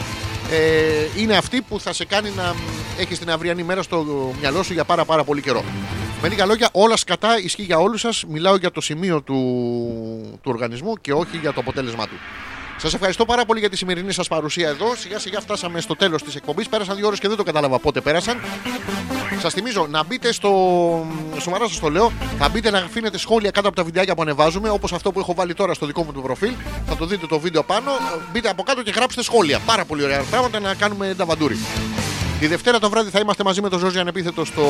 [0.50, 2.54] Ε, είναι αυτή που θα σε κάνει να
[2.98, 4.04] έχεις την αυριανή μέρα στο
[4.40, 5.64] μυαλό σου για πάρα πάρα πολύ καιρό.
[6.22, 8.24] Με λίγα λόγια, όλα σκατά ισχύει για όλους σας.
[8.28, 9.34] Μιλάω για το σημείο του,
[10.42, 12.14] του οργανισμού και όχι για το αποτέλεσμά του.
[12.80, 14.94] Σας ευχαριστώ πάρα πολύ για τη σημερινή σας παρουσία εδώ.
[14.96, 16.68] Σιγά σιγά φτάσαμε στο τέλος της εκπομπής.
[16.68, 18.40] Πέρασαν δύο ώρες και δεν το κατάλαβα πότε πέρασαν.
[19.40, 20.50] Σας θυμίζω να μπείτε στο.
[21.40, 22.12] Σοβαρά σας το λέω.
[22.38, 24.70] Θα μπείτε να αφήνετε σχόλια κάτω από τα βιντεάκια που ανεβάζουμε.
[24.70, 26.52] Όπως αυτό που έχω βάλει τώρα στο δικό μου του προφίλ.
[26.86, 27.90] Θα το δείτε το βίντεο πάνω.
[28.32, 29.58] Μπείτε από κάτω και γράψτε σχόλια.
[29.58, 31.58] Πάρα πολύ ωραία πράγματα να κάνουμε νταβαντούρι.
[32.40, 34.62] Τη Δευτέρα το βράδυ θα είμαστε μαζί με τον Ζώζη Ανεπίθετο στο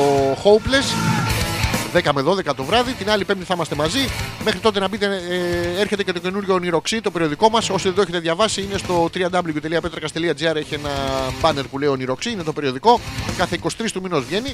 [0.43, 1.48] Hopeless.
[1.93, 2.93] 10 με 12 το βράδυ.
[2.93, 3.99] Την άλλη Πέμπτη θα είμαστε μαζί.
[4.43, 7.69] Μέχρι τότε να μπείτε, ε, έρχεται και το καινούριο ονειροξύ, το περιοδικό μας.
[7.69, 10.55] Όσοι δεν το έχετε διαβάσει, είναι στο www.petrakas.gr.
[10.55, 10.89] Έχει ένα
[11.41, 12.99] banner που λέει ονειροξύ, είναι το περιοδικό.
[13.37, 14.51] Κάθε 23 του μηνός βγαίνει.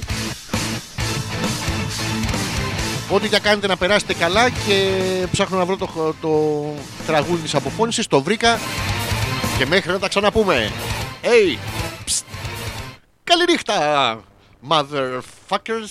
[3.10, 4.90] Ό,τι και κάνετε να περάσετε καλά και
[5.30, 6.64] ψάχνω να βρω το, το
[7.06, 8.58] τραγούδι της αποφώνησης, το βρήκα
[9.58, 10.72] και μέχρι να τα ξαναπούμε.
[11.22, 11.58] Hey!
[12.06, 12.22] Psst.
[13.24, 14.20] Καλή νύχτα,
[14.68, 15.90] motherfuckers.